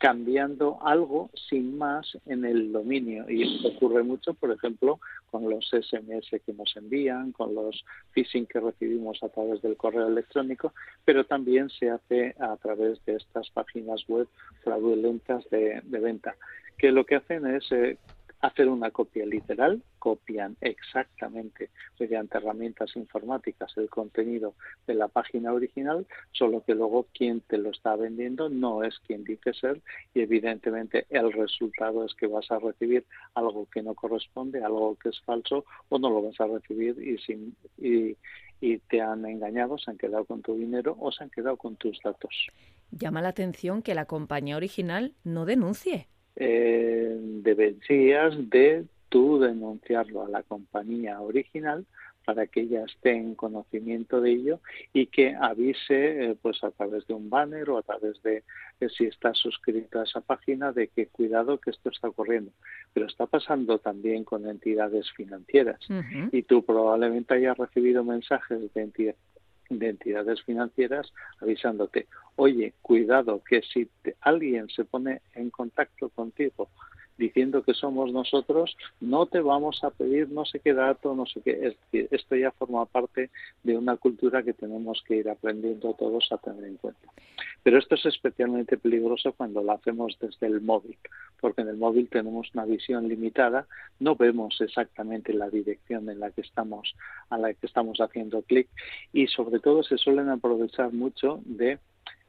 cambiando 0.00 0.78
algo 0.82 1.28
sin 1.50 1.76
más 1.76 2.16
en 2.24 2.46
el 2.46 2.72
dominio. 2.72 3.28
Y 3.28 3.42
esto 3.42 3.68
ocurre 3.68 4.02
mucho, 4.02 4.32
por 4.32 4.50
ejemplo, 4.50 4.98
con 5.30 5.48
los 5.50 5.68
SMS 5.68 6.30
que 6.30 6.54
nos 6.54 6.74
envían, 6.74 7.32
con 7.32 7.54
los 7.54 7.84
phishing 8.12 8.46
que 8.46 8.60
recibimos 8.60 9.22
a 9.22 9.28
través 9.28 9.60
del 9.60 9.76
correo 9.76 10.08
electrónico, 10.08 10.72
pero 11.04 11.24
también 11.24 11.68
se 11.68 11.90
hace 11.90 12.34
a 12.40 12.56
través 12.56 13.04
de 13.04 13.16
estas 13.16 13.50
páginas 13.50 14.02
web 14.08 14.26
fraudulentas 14.64 15.44
de, 15.50 15.82
venta, 15.84 16.34
que 16.78 16.92
lo 16.92 17.04
que 17.04 17.16
hacen 17.16 17.46
es 17.46 17.70
eh, 17.70 17.98
hacer 18.40 18.68
una 18.68 18.90
copia 18.90 19.26
literal, 19.26 19.82
copian 19.98 20.56
exactamente 20.60 21.70
mediante 21.98 22.38
herramientas 22.38 22.96
informáticas 22.96 23.72
el 23.76 23.90
contenido 23.90 24.54
de 24.86 24.94
la 24.94 25.08
página 25.08 25.52
original, 25.52 26.06
solo 26.32 26.64
que 26.64 26.74
luego 26.74 27.06
quien 27.12 27.40
te 27.42 27.58
lo 27.58 27.70
está 27.70 27.96
vendiendo 27.96 28.48
no 28.48 28.82
es 28.82 28.98
quien 29.00 29.24
dice 29.24 29.52
ser 29.52 29.82
y 30.14 30.22
evidentemente 30.22 31.06
el 31.10 31.32
resultado 31.32 32.04
es 32.04 32.14
que 32.14 32.26
vas 32.26 32.50
a 32.50 32.58
recibir 32.58 33.04
algo 33.34 33.66
que 33.66 33.82
no 33.82 33.94
corresponde, 33.94 34.64
algo 34.64 34.96
que 34.96 35.10
es 35.10 35.20
falso 35.20 35.64
o 35.90 35.98
no 35.98 36.08
lo 36.08 36.22
vas 36.22 36.40
a 36.40 36.46
recibir 36.46 36.98
y, 36.98 37.18
sin, 37.18 37.54
y, 37.76 38.16
te 38.88 39.00
han 39.00 39.24
engañado, 39.24 39.78
se 39.78 39.90
han 39.90 39.98
quedado 39.98 40.24
con 40.24 40.42
tu 40.42 40.54
dinero 40.54 40.96
o 40.98 41.12
se 41.12 41.24
han 41.24 41.30
quedado 41.30 41.56
con 41.56 41.76
tus 41.76 41.98
datos. 42.02 42.48
Llama 42.90 43.22
la 43.22 43.28
atención 43.28 43.82
que 43.82 43.94
la 43.94 44.06
compañía 44.06 44.56
original 44.56 45.14
no 45.24 45.44
denuncie. 45.44 46.08
Eh, 46.42 47.18
deberías 47.20 48.34
de 48.48 48.86
tú 49.10 49.38
denunciarlo 49.38 50.24
a 50.24 50.28
la 50.30 50.42
compañía 50.42 51.20
original 51.20 51.84
para 52.24 52.46
que 52.46 52.62
ella 52.62 52.84
esté 52.86 53.12
en 53.12 53.34
conocimiento 53.34 54.22
de 54.22 54.30
ello 54.32 54.60
y 54.94 55.06
que 55.06 55.34
avise 55.34 56.30
eh, 56.30 56.36
pues 56.40 56.64
a 56.64 56.70
través 56.70 57.06
de 57.06 57.12
un 57.12 57.28
banner 57.28 57.68
o 57.68 57.76
a 57.76 57.82
través 57.82 58.22
de, 58.22 58.42
si 58.96 59.04
está 59.04 59.34
suscrita 59.34 60.00
a 60.00 60.04
esa 60.04 60.22
página 60.22 60.72
de 60.72 60.88
que 60.88 61.08
cuidado 61.08 61.58
que 61.58 61.70
esto 61.70 61.90
está 61.90 62.08
ocurriendo. 62.08 62.52
Pero 62.94 63.04
está 63.06 63.26
pasando 63.26 63.78
también 63.78 64.24
con 64.24 64.48
entidades 64.48 65.10
financieras 65.12 65.80
y 66.32 66.42
tú 66.44 66.64
probablemente 66.64 67.34
hayas 67.34 67.58
recibido 67.58 68.02
mensajes 68.02 68.72
de, 68.72 69.14
de 69.70 69.88
entidades 69.88 70.42
financieras 70.42 71.12
avisándote 71.40 72.08
oye 72.36 72.74
cuidado 72.82 73.42
que 73.48 73.62
si 73.62 73.88
alguien 74.20 74.68
se 74.68 74.84
pone 74.84 75.22
en 75.34 75.50
contacto 75.50 76.10
contigo 76.10 76.68
diciendo 77.20 77.62
que 77.62 77.74
somos 77.74 78.12
nosotros, 78.12 78.76
no 79.00 79.26
te 79.26 79.40
vamos 79.40 79.84
a 79.84 79.90
pedir 79.90 80.30
no 80.30 80.44
sé 80.46 80.58
qué 80.58 80.72
dato, 80.72 81.14
no 81.14 81.26
sé 81.26 81.42
qué. 81.42 81.76
Esto 81.92 82.34
ya 82.34 82.50
forma 82.50 82.86
parte 82.86 83.30
de 83.62 83.76
una 83.76 83.96
cultura 83.96 84.42
que 84.42 84.54
tenemos 84.54 85.04
que 85.06 85.16
ir 85.16 85.28
aprendiendo 85.28 85.92
todos 85.94 86.32
a 86.32 86.38
tener 86.38 86.64
en 86.64 86.76
cuenta. 86.78 87.08
Pero 87.62 87.78
esto 87.78 87.94
es 87.94 88.06
especialmente 88.06 88.78
peligroso 88.78 89.34
cuando 89.34 89.62
lo 89.62 89.72
hacemos 89.72 90.16
desde 90.18 90.46
el 90.46 90.62
móvil, 90.62 90.96
porque 91.40 91.60
en 91.60 91.68
el 91.68 91.76
móvil 91.76 92.08
tenemos 92.08 92.48
una 92.54 92.64
visión 92.64 93.06
limitada, 93.06 93.66
no 93.98 94.16
vemos 94.16 94.58
exactamente 94.62 95.34
la 95.34 95.50
dirección 95.50 96.08
en 96.08 96.20
la 96.20 96.30
que 96.30 96.40
estamos, 96.40 96.94
a 97.28 97.36
la 97.36 97.52
que 97.52 97.66
estamos 97.66 98.00
haciendo 98.00 98.40
clic 98.42 98.66
y 99.12 99.26
sobre 99.26 99.60
todo 99.60 99.82
se 99.82 99.98
suelen 99.98 100.30
aprovechar 100.30 100.90
mucho 100.94 101.42
de 101.44 101.78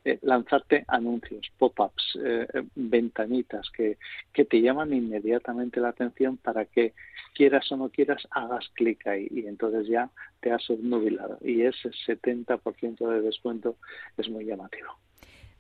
eh, 0.03 0.17
lanzarte 0.23 0.83
anuncios, 0.87 1.51
pop-ups, 1.59 2.17
eh, 2.23 2.47
eh, 2.53 2.63
ventanitas 2.75 3.69
que, 3.69 3.97
que 4.33 4.45
te 4.45 4.59
llaman 4.59 4.93
inmediatamente 4.93 5.79
la 5.79 5.89
atención 5.89 6.37
para 6.37 6.65
que 6.65 6.93
quieras 7.35 7.71
o 7.71 7.77
no 7.77 7.89
quieras 7.89 8.27
hagas 8.31 8.67
clic 8.73 9.05
ahí 9.05 9.27
y 9.29 9.45
entonces 9.45 9.87
ya 9.87 10.09
te 10.39 10.51
has 10.51 10.67
obnubilado 10.69 11.37
y 11.41 11.61
ese 11.61 11.91
70% 12.07 13.07
de 13.07 13.21
descuento 13.21 13.77
es 14.17 14.27
muy 14.29 14.45
llamativo. 14.45 14.89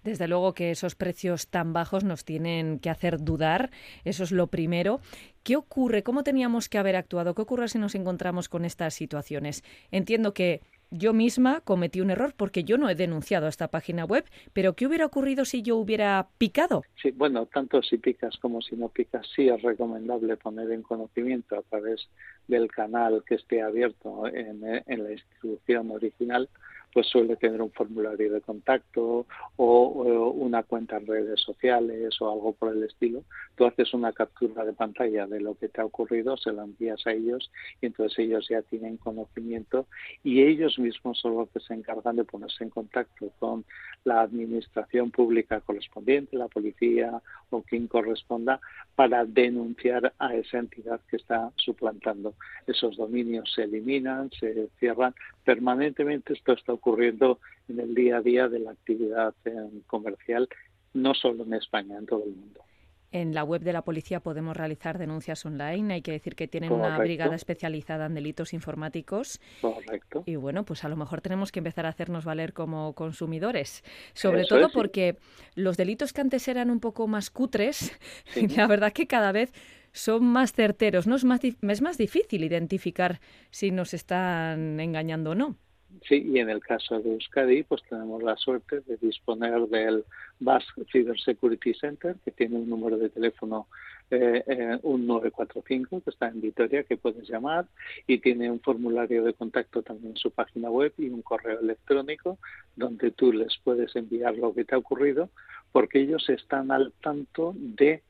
Desde 0.03 0.27
luego 0.27 0.53
que 0.53 0.71
esos 0.71 0.95
precios 0.95 1.47
tan 1.47 1.73
bajos 1.73 2.03
nos 2.03 2.25
tienen 2.25 2.79
que 2.79 2.89
hacer 2.89 3.19
dudar, 3.19 3.69
eso 4.03 4.23
es 4.23 4.31
lo 4.31 4.47
primero. 4.47 4.99
¿Qué 5.43 5.55
ocurre? 5.55 6.01
¿Cómo 6.01 6.23
teníamos 6.23 6.69
que 6.69 6.79
haber 6.79 6.95
actuado? 6.95 7.35
¿Qué 7.35 7.43
ocurre 7.43 7.67
si 7.67 7.77
nos 7.77 7.93
encontramos 7.93 8.49
con 8.49 8.65
estas 8.65 8.95
situaciones? 8.95 9.63
Entiendo 9.91 10.33
que 10.33 10.61
yo 10.91 11.13
misma 11.13 11.61
cometí 11.61 12.01
un 12.01 12.11
error 12.11 12.33
porque 12.35 12.63
yo 12.63 12.77
no 12.77 12.89
he 12.89 12.95
denunciado 12.95 13.47
esta 13.47 13.69
página 13.69 14.05
web, 14.05 14.25
pero 14.53 14.73
¿qué 14.73 14.85
hubiera 14.85 15.05
ocurrido 15.05 15.45
si 15.45 15.61
yo 15.61 15.77
hubiera 15.77 16.27
picado? 16.37 16.83
Sí, 17.01 17.11
bueno, 17.11 17.45
tanto 17.45 17.81
si 17.81 17.97
picas 17.97 18.37
como 18.37 18.61
si 18.61 18.75
no 18.75 18.89
picas, 18.89 19.25
sí 19.35 19.47
es 19.47 19.61
recomendable 19.61 20.37
poner 20.37 20.71
en 20.71 20.83
conocimiento 20.83 21.57
a 21.57 21.61
través 21.63 22.07
del 22.47 22.69
canal 22.69 23.23
que 23.25 23.35
esté 23.35 23.61
abierto 23.61 24.27
en, 24.27 24.63
en 24.85 25.03
la 25.03 25.11
institución 25.11 25.91
original 25.91 26.49
pues 26.93 27.07
suele 27.07 27.35
tener 27.35 27.61
un 27.61 27.71
formulario 27.71 28.33
de 28.33 28.41
contacto 28.41 29.25
o, 29.55 30.33
una 30.35 30.63
cuenta 30.63 30.97
en 30.97 31.07
redes 31.07 31.41
sociales 31.41 32.19
o 32.21 32.31
algo 32.31 32.53
por 32.53 32.75
el 32.75 32.83
estilo. 32.83 33.23
Tú 33.55 33.65
haces 33.65 33.93
una 33.93 34.13
captura 34.13 34.65
de 34.65 34.73
pantalla 34.73 35.27
de 35.27 35.39
lo 35.39 35.55
que 35.55 35.69
te 35.69 35.81
ha 35.81 35.85
ocurrido, 35.85 36.37
se 36.37 36.51
la 36.51 36.63
envías 36.63 37.05
a 37.07 37.11
ellos 37.11 37.51
y 37.81 37.87
entonces 37.87 38.19
ellos 38.19 38.47
ya 38.49 38.61
tienen 38.63 38.97
conocimiento 38.97 39.87
y 40.23 40.41
ellos 40.41 40.77
mismos 40.79 41.19
son 41.19 41.35
los 41.35 41.49
que 41.49 41.59
se 41.59 41.73
encargan 41.73 42.15
de 42.15 42.23
ponerse 42.23 42.63
en 42.63 42.69
contacto 42.69 43.31
con 43.39 43.65
la 44.03 44.21
administración 44.21 45.11
pública 45.11 45.61
correspondiente, 45.61 46.37
la 46.37 46.47
policía 46.47 47.21
o 47.49 47.61
quien 47.61 47.87
corresponda, 47.87 48.59
para 48.95 49.25
denunciar 49.25 50.13
a 50.19 50.35
esa 50.35 50.59
entidad 50.59 50.99
que 51.09 51.17
está 51.17 51.51
suplantando. 51.55 52.33
Esos 52.67 52.97
dominios 52.97 53.51
se 53.53 53.63
eliminan, 53.63 54.31
se 54.31 54.69
cierran. 54.79 55.13
Permanentemente 55.43 56.33
esto 56.33 56.53
está 56.53 56.73
ocurriendo 56.73 57.39
en 57.67 57.79
el 57.79 57.95
día 57.95 58.17
a 58.17 58.21
día 58.21 58.47
de 58.47 58.59
la 58.59 58.71
actividad 58.71 59.33
eh, 59.45 59.51
comercial, 59.87 60.47
no 60.93 61.13
solo 61.13 61.43
en 61.43 61.53
España, 61.53 61.97
en 61.97 62.05
todo 62.05 62.23
el 62.23 62.31
mundo. 62.31 62.61
En 63.13 63.33
la 63.33 63.43
web 63.43 63.61
de 63.61 63.73
la 63.73 63.81
policía 63.81 64.21
podemos 64.21 64.55
realizar 64.55 64.97
denuncias 64.97 65.45
online. 65.45 65.95
Hay 65.95 66.01
que 66.01 66.13
decir 66.13 66.33
que 66.33 66.47
tienen 66.47 66.71
una 66.71 66.97
brigada 66.97 67.35
especializada 67.35 68.05
en 68.05 68.13
delitos 68.13 68.53
informáticos. 68.53 69.41
Correcto. 69.59 70.23
Y 70.25 70.37
bueno, 70.37 70.63
pues 70.63 70.85
a 70.85 70.89
lo 70.89 70.95
mejor 70.95 71.19
tenemos 71.19 71.51
que 71.51 71.59
empezar 71.59 71.85
a 71.85 71.89
hacernos 71.89 72.23
valer 72.23 72.53
como 72.53 72.93
consumidores. 72.93 73.83
Sobre 74.13 74.45
todo 74.45 74.69
porque 74.71 75.17
los 75.55 75.75
delitos 75.75 76.13
que 76.13 76.21
antes 76.21 76.47
eran 76.47 76.69
un 76.69 76.79
poco 76.79 77.05
más 77.07 77.29
cutres, 77.29 77.99
la 78.55 78.67
verdad 78.67 78.93
que 78.93 79.07
cada 79.07 79.33
vez 79.33 79.51
son 79.91 80.25
más 80.25 80.53
certeros. 80.53 81.07
¿no? 81.07 81.15
Es, 81.15 81.23
más, 81.23 81.41
es 81.43 81.81
más 81.81 81.97
difícil 81.97 82.43
identificar 82.43 83.19
si 83.49 83.71
nos 83.71 83.93
están 83.93 84.79
engañando 84.79 85.31
o 85.31 85.35
no. 85.35 85.55
Sí, 86.07 86.23
y 86.33 86.39
en 86.39 86.49
el 86.49 86.61
caso 86.61 86.99
de 86.99 87.11
Euskadi, 87.11 87.63
pues 87.63 87.81
tenemos 87.89 88.23
la 88.23 88.35
suerte 88.37 88.79
de 88.81 88.97
disponer 88.97 89.67
del 89.67 90.05
Basque 90.39 90.83
Cyber 90.89 91.19
Security 91.19 91.73
Center, 91.73 92.15
que 92.23 92.31
tiene 92.31 92.55
un 92.55 92.69
número 92.69 92.97
de 92.97 93.09
teléfono 93.09 93.67
eh, 94.13 94.43
eh, 94.45 94.77
un 94.83 95.07
945 95.07 96.01
que 96.01 96.09
está 96.09 96.27
en 96.27 96.41
Vitoria 96.41 96.83
que 96.83 96.97
puedes 96.97 97.29
llamar 97.29 97.67
y 98.07 98.17
tiene 98.17 98.51
un 98.51 98.59
formulario 98.59 99.23
de 99.23 99.33
contacto 99.33 99.83
también 99.83 100.11
en 100.11 100.17
su 100.17 100.31
página 100.31 100.69
web 100.69 100.93
y 100.97 101.07
un 101.07 101.21
correo 101.21 101.61
electrónico 101.61 102.37
donde 102.75 103.11
tú 103.11 103.31
les 103.31 103.57
puedes 103.63 103.95
enviar 103.95 104.35
lo 104.35 104.53
que 104.53 104.65
te 104.65 104.75
ha 104.75 104.79
ocurrido 104.79 105.29
porque 105.71 106.01
ellos 106.01 106.27
están 106.27 106.71
al 106.71 106.91
tanto 107.01 107.53
de 107.55 108.03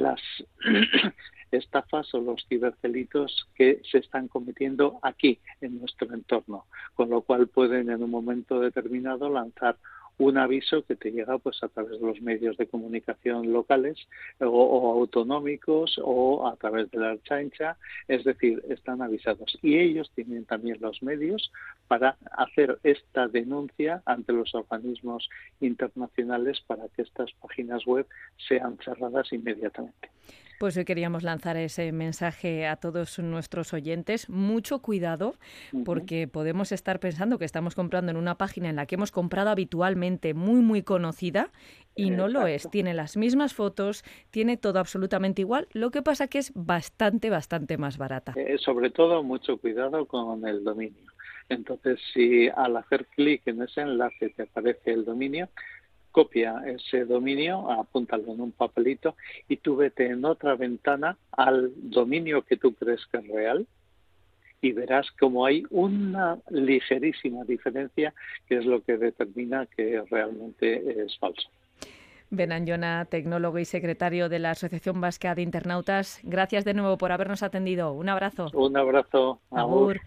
las 0.00 0.20
estafas 1.50 2.12
o 2.14 2.20
los 2.20 2.44
ciberdelitos 2.48 3.48
que 3.54 3.80
se 3.90 3.98
están 3.98 4.28
cometiendo 4.28 4.98
aquí 5.02 5.38
en 5.60 5.78
nuestro 5.78 6.12
entorno, 6.12 6.66
con 6.94 7.10
lo 7.10 7.22
cual 7.22 7.48
pueden 7.48 7.90
en 7.90 8.02
un 8.02 8.10
momento 8.10 8.60
determinado 8.60 9.30
lanzar 9.30 9.76
un 10.18 10.38
aviso 10.38 10.84
que 10.84 10.96
te 10.96 11.10
llega 11.10 11.38
pues 11.38 11.62
a 11.62 11.68
través 11.68 12.00
de 12.00 12.06
los 12.06 12.20
medios 12.20 12.56
de 12.56 12.66
comunicación 12.66 13.52
locales 13.52 13.98
o, 14.40 14.92
autonómicos 14.92 16.00
o 16.02 16.46
a 16.46 16.56
través 16.56 16.90
de 16.90 16.98
la 16.98 17.20
chancha, 17.22 17.76
es 18.08 18.24
decir, 18.24 18.62
están 18.68 19.02
avisados 19.02 19.58
y 19.62 19.78
ellos 19.78 20.10
tienen 20.14 20.44
también 20.44 20.78
los 20.80 21.02
medios 21.02 21.52
para 21.88 22.16
hacer 22.32 22.78
esta 22.82 23.28
denuncia 23.28 24.02
ante 24.06 24.32
los 24.32 24.54
organismos 24.54 25.28
internacionales 25.60 26.60
para 26.66 26.88
que 26.88 27.02
estas 27.02 27.32
páginas 27.40 27.84
web 27.84 28.06
sean 28.48 28.78
cerradas 28.84 29.32
inmediatamente. 29.32 30.10
Pues 30.58 30.76
hoy 30.76 30.84
queríamos 30.84 31.22
lanzar 31.22 31.56
ese 31.56 31.90
mensaje 31.92 32.66
a 32.66 32.76
todos 32.76 33.18
nuestros 33.18 33.72
oyentes. 33.72 34.28
Mucho 34.28 34.80
cuidado 34.80 35.34
porque 35.84 36.28
podemos 36.28 36.72
estar 36.72 37.00
pensando 37.00 37.38
que 37.38 37.44
estamos 37.44 37.74
comprando 37.74 38.10
en 38.10 38.16
una 38.16 38.36
página 38.36 38.68
en 38.68 38.76
la 38.76 38.86
que 38.86 38.94
hemos 38.94 39.10
comprado 39.10 39.50
habitualmente, 39.50 40.34
muy, 40.34 40.60
muy 40.60 40.82
conocida, 40.82 41.50
y 41.96 42.10
no 42.10 42.28
lo 42.28 42.46
es. 42.46 42.68
Tiene 42.70 42.94
las 42.94 43.16
mismas 43.16 43.54
fotos, 43.54 44.04
tiene 44.30 44.56
todo 44.56 44.78
absolutamente 44.78 45.42
igual. 45.42 45.68
Lo 45.72 45.90
que 45.90 46.02
pasa 46.02 46.28
que 46.28 46.38
es 46.38 46.52
bastante, 46.54 47.30
bastante 47.30 47.78
más 47.78 47.98
barata. 47.98 48.34
Eh, 48.36 48.58
sobre 48.58 48.90
todo, 48.90 49.22
mucho 49.22 49.58
cuidado 49.58 50.06
con 50.06 50.46
el 50.46 50.64
dominio. 50.64 51.12
Entonces, 51.48 52.00
si 52.12 52.48
al 52.48 52.76
hacer 52.76 53.06
clic 53.06 53.42
en 53.46 53.62
ese 53.62 53.82
enlace 53.82 54.30
te 54.30 54.42
aparece 54.44 54.92
el 54.92 55.04
dominio, 55.04 55.48
copia 56.14 56.62
ese 56.64 57.04
dominio, 57.04 57.68
apúntalo 57.72 58.32
en 58.32 58.40
un 58.40 58.52
papelito 58.52 59.16
y 59.48 59.56
tú 59.56 59.74
vete 59.74 60.06
en 60.06 60.24
otra 60.24 60.54
ventana 60.54 61.16
al 61.32 61.72
dominio 61.74 62.42
que 62.42 62.56
tú 62.56 62.72
crees 62.72 63.04
que 63.06 63.18
es 63.18 63.26
real 63.26 63.66
y 64.60 64.70
verás 64.70 65.10
como 65.18 65.44
hay 65.44 65.64
una 65.70 66.38
ligerísima 66.50 67.42
diferencia 67.44 68.14
que 68.48 68.58
es 68.58 68.64
lo 68.64 68.80
que 68.84 68.96
determina 68.96 69.66
que 69.66 70.02
realmente 70.08 71.02
es 71.04 71.18
falso. 71.18 71.48
Benanjona, 72.30 73.06
tecnólogo 73.06 73.58
y 73.58 73.64
secretario 73.64 74.28
de 74.28 74.38
la 74.38 74.52
Asociación 74.52 75.00
Vasca 75.00 75.34
de 75.34 75.42
Internautas, 75.42 76.20
gracias 76.22 76.64
de 76.64 76.74
nuevo 76.74 76.96
por 76.96 77.10
habernos 77.10 77.42
atendido. 77.42 77.92
Un 77.92 78.08
abrazo. 78.08 78.50
Un 78.54 78.76
abrazo. 78.76 79.40
Agur. 79.50 80.00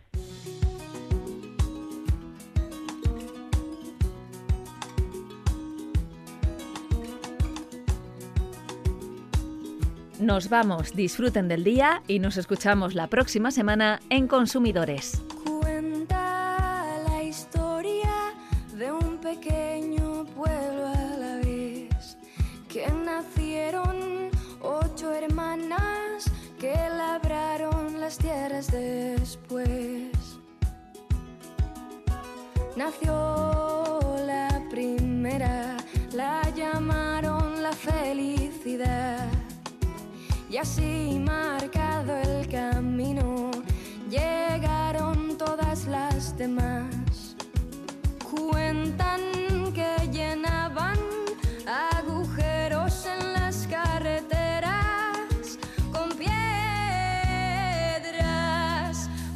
nos 10.28 10.50
vamos, 10.50 10.94
disfruten 10.94 11.48
del 11.48 11.64
día 11.64 12.04
y 12.06 12.20
nos 12.20 12.36
escuchamos 12.36 12.94
la 12.96 13.08
próxima 13.08 13.50
semana 13.50 14.02
en 14.10 14.28
Consumidores. 14.28 15.22
Cuenta 15.46 16.86
la 17.08 17.24
historia 17.24 18.34
de 18.76 18.92
un 18.92 19.20
pequeño 19.20 20.26
pueblo 20.36 20.86
a 20.86 21.18
la 21.18 21.36
vez, 21.38 22.18
que 22.68 22.86
nacieron 23.06 24.30
ocho 24.62 25.14
hermanas 25.14 26.30
que 26.60 26.76
labraron 26.76 27.98
las 28.02 28.18
tierras 28.18 28.70
después. 28.70 30.12
Nació 32.76 34.02
la 34.26 34.62
primera, 34.70 35.78
la 36.12 36.42
llamaron 36.54 37.64
la 37.64 37.72
felicidad 37.72 39.27
y 40.50 40.58
así 40.58 41.20
marcado 41.20 42.16
el 42.16 42.48
camino, 42.48 43.52
llegaron 44.10 45.38
todas 45.38 45.86
las 45.88 46.38
demás. 46.38 47.36
Cuentan 48.32 49.20
que 49.74 50.10
llenaban 50.12 50.98
agujeros 51.68 53.06
en 53.06 53.34
las 53.34 53.68
carreteras 53.68 55.58
con 55.92 56.10
piedras 56.18 56.30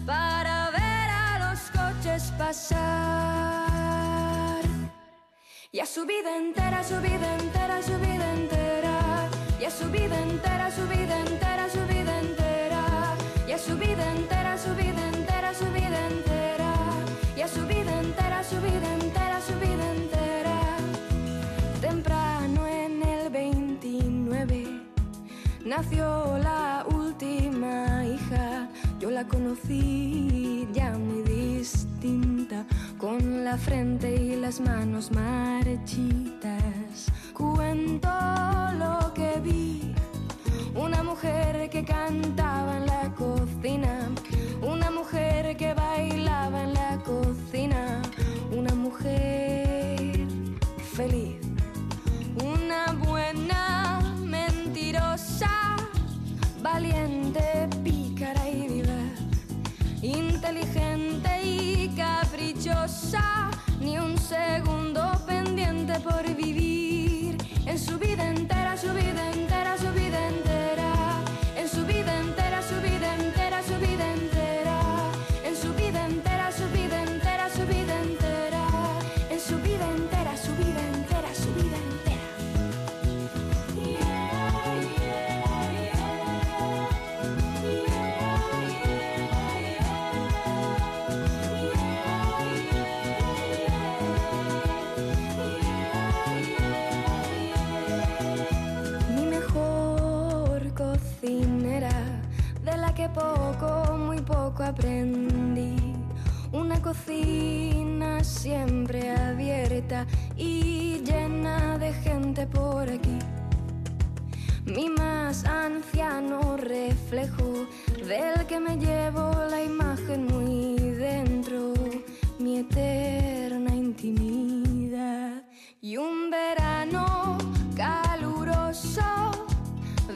para 0.05 0.69
ver 0.71 1.09
a 1.09 1.39
los 1.49 1.59
coches 1.71 2.31
pasar. 2.37 3.51
Y 5.73 5.79
a 5.79 5.85
su 5.85 6.05
vida 6.05 6.37
entera, 6.37 6.83
su 6.83 6.99
vida 7.01 7.35
entera, 7.37 7.81
su 7.81 7.97
vida 7.99 8.33
entera. 8.33 8.60
Su 9.77 9.89
vida 9.89 10.21
entera, 10.21 10.69
su 10.71 10.87
vida 10.87 11.19
entera, 11.21 11.69
su 11.69 11.79
vida 11.87 12.19
entera. 12.19 13.15
Y 13.47 13.51
a 13.51 13.57
su 13.57 13.77
vida 13.77 14.11
entera, 14.11 14.57
su 14.57 14.75
vida 14.75 15.07
entera, 15.13 15.53
su 15.53 15.65
vida 15.71 16.07
entera. 16.07 16.73
Y 17.35 17.41
a 17.41 17.47
su 17.47 17.65
vida 17.65 17.99
entera, 17.99 18.43
su 18.43 18.55
vida 18.61 18.93
entera, 18.93 19.41
su 19.41 19.53
vida 19.59 19.91
entera. 19.93 20.77
Temprano 21.81 22.67
en 22.67 23.01
el 23.03 23.29
29 23.29 24.81
nació 25.65 26.37
la 26.39 26.85
última 26.93 28.05
hija. 28.05 28.69
Yo 28.99 29.09
la 29.09 29.27
conocí 29.27 30.67
ya 30.73 30.91
muy 30.97 31.23
distinta, 31.23 32.65
con 32.97 33.43
la 33.43 33.57
frente 33.57 34.15
y 34.15 34.35
las 34.35 34.59
manos 34.59 35.11
marchitas. 35.11 35.20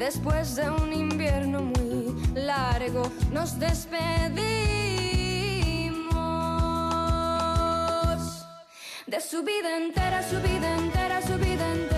Después 0.05 0.55
de 0.55 0.69
un 0.69 0.93
invierno 0.93 1.63
muy 1.63 2.13
largo, 2.35 3.11
nos 3.31 3.57
despedimos. 3.57 4.05
De 9.07 9.19
su 9.19 9.41
vida 9.43 9.77
entera, 9.77 10.21
su 10.21 10.39
vida 10.41 10.75
entera, 10.75 11.21
su 11.23 11.35
vida 11.39 11.71
entera, 11.71 11.94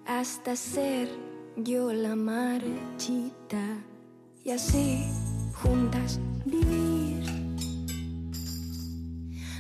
hasta 0.06 0.56
ser 0.56 1.10
yo 1.56 1.94
la 1.94 2.16
marchita 2.16 3.62
y 4.44 4.52
así 4.52 5.06
juntas 5.54 6.20
vivir 6.46 7.24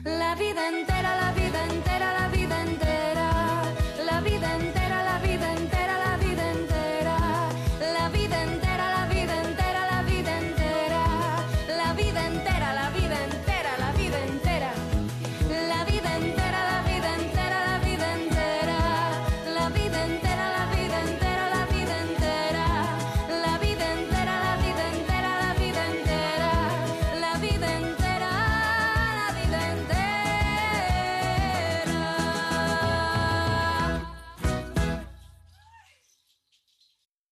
la 0.03 0.35
vida 0.35 0.69
entera, 0.69 1.15
la 1.15 1.31
vida 1.33 2.63
entera, 2.63 3.63
la 4.05 4.21
vida 4.21 4.55
entera. 4.55 4.80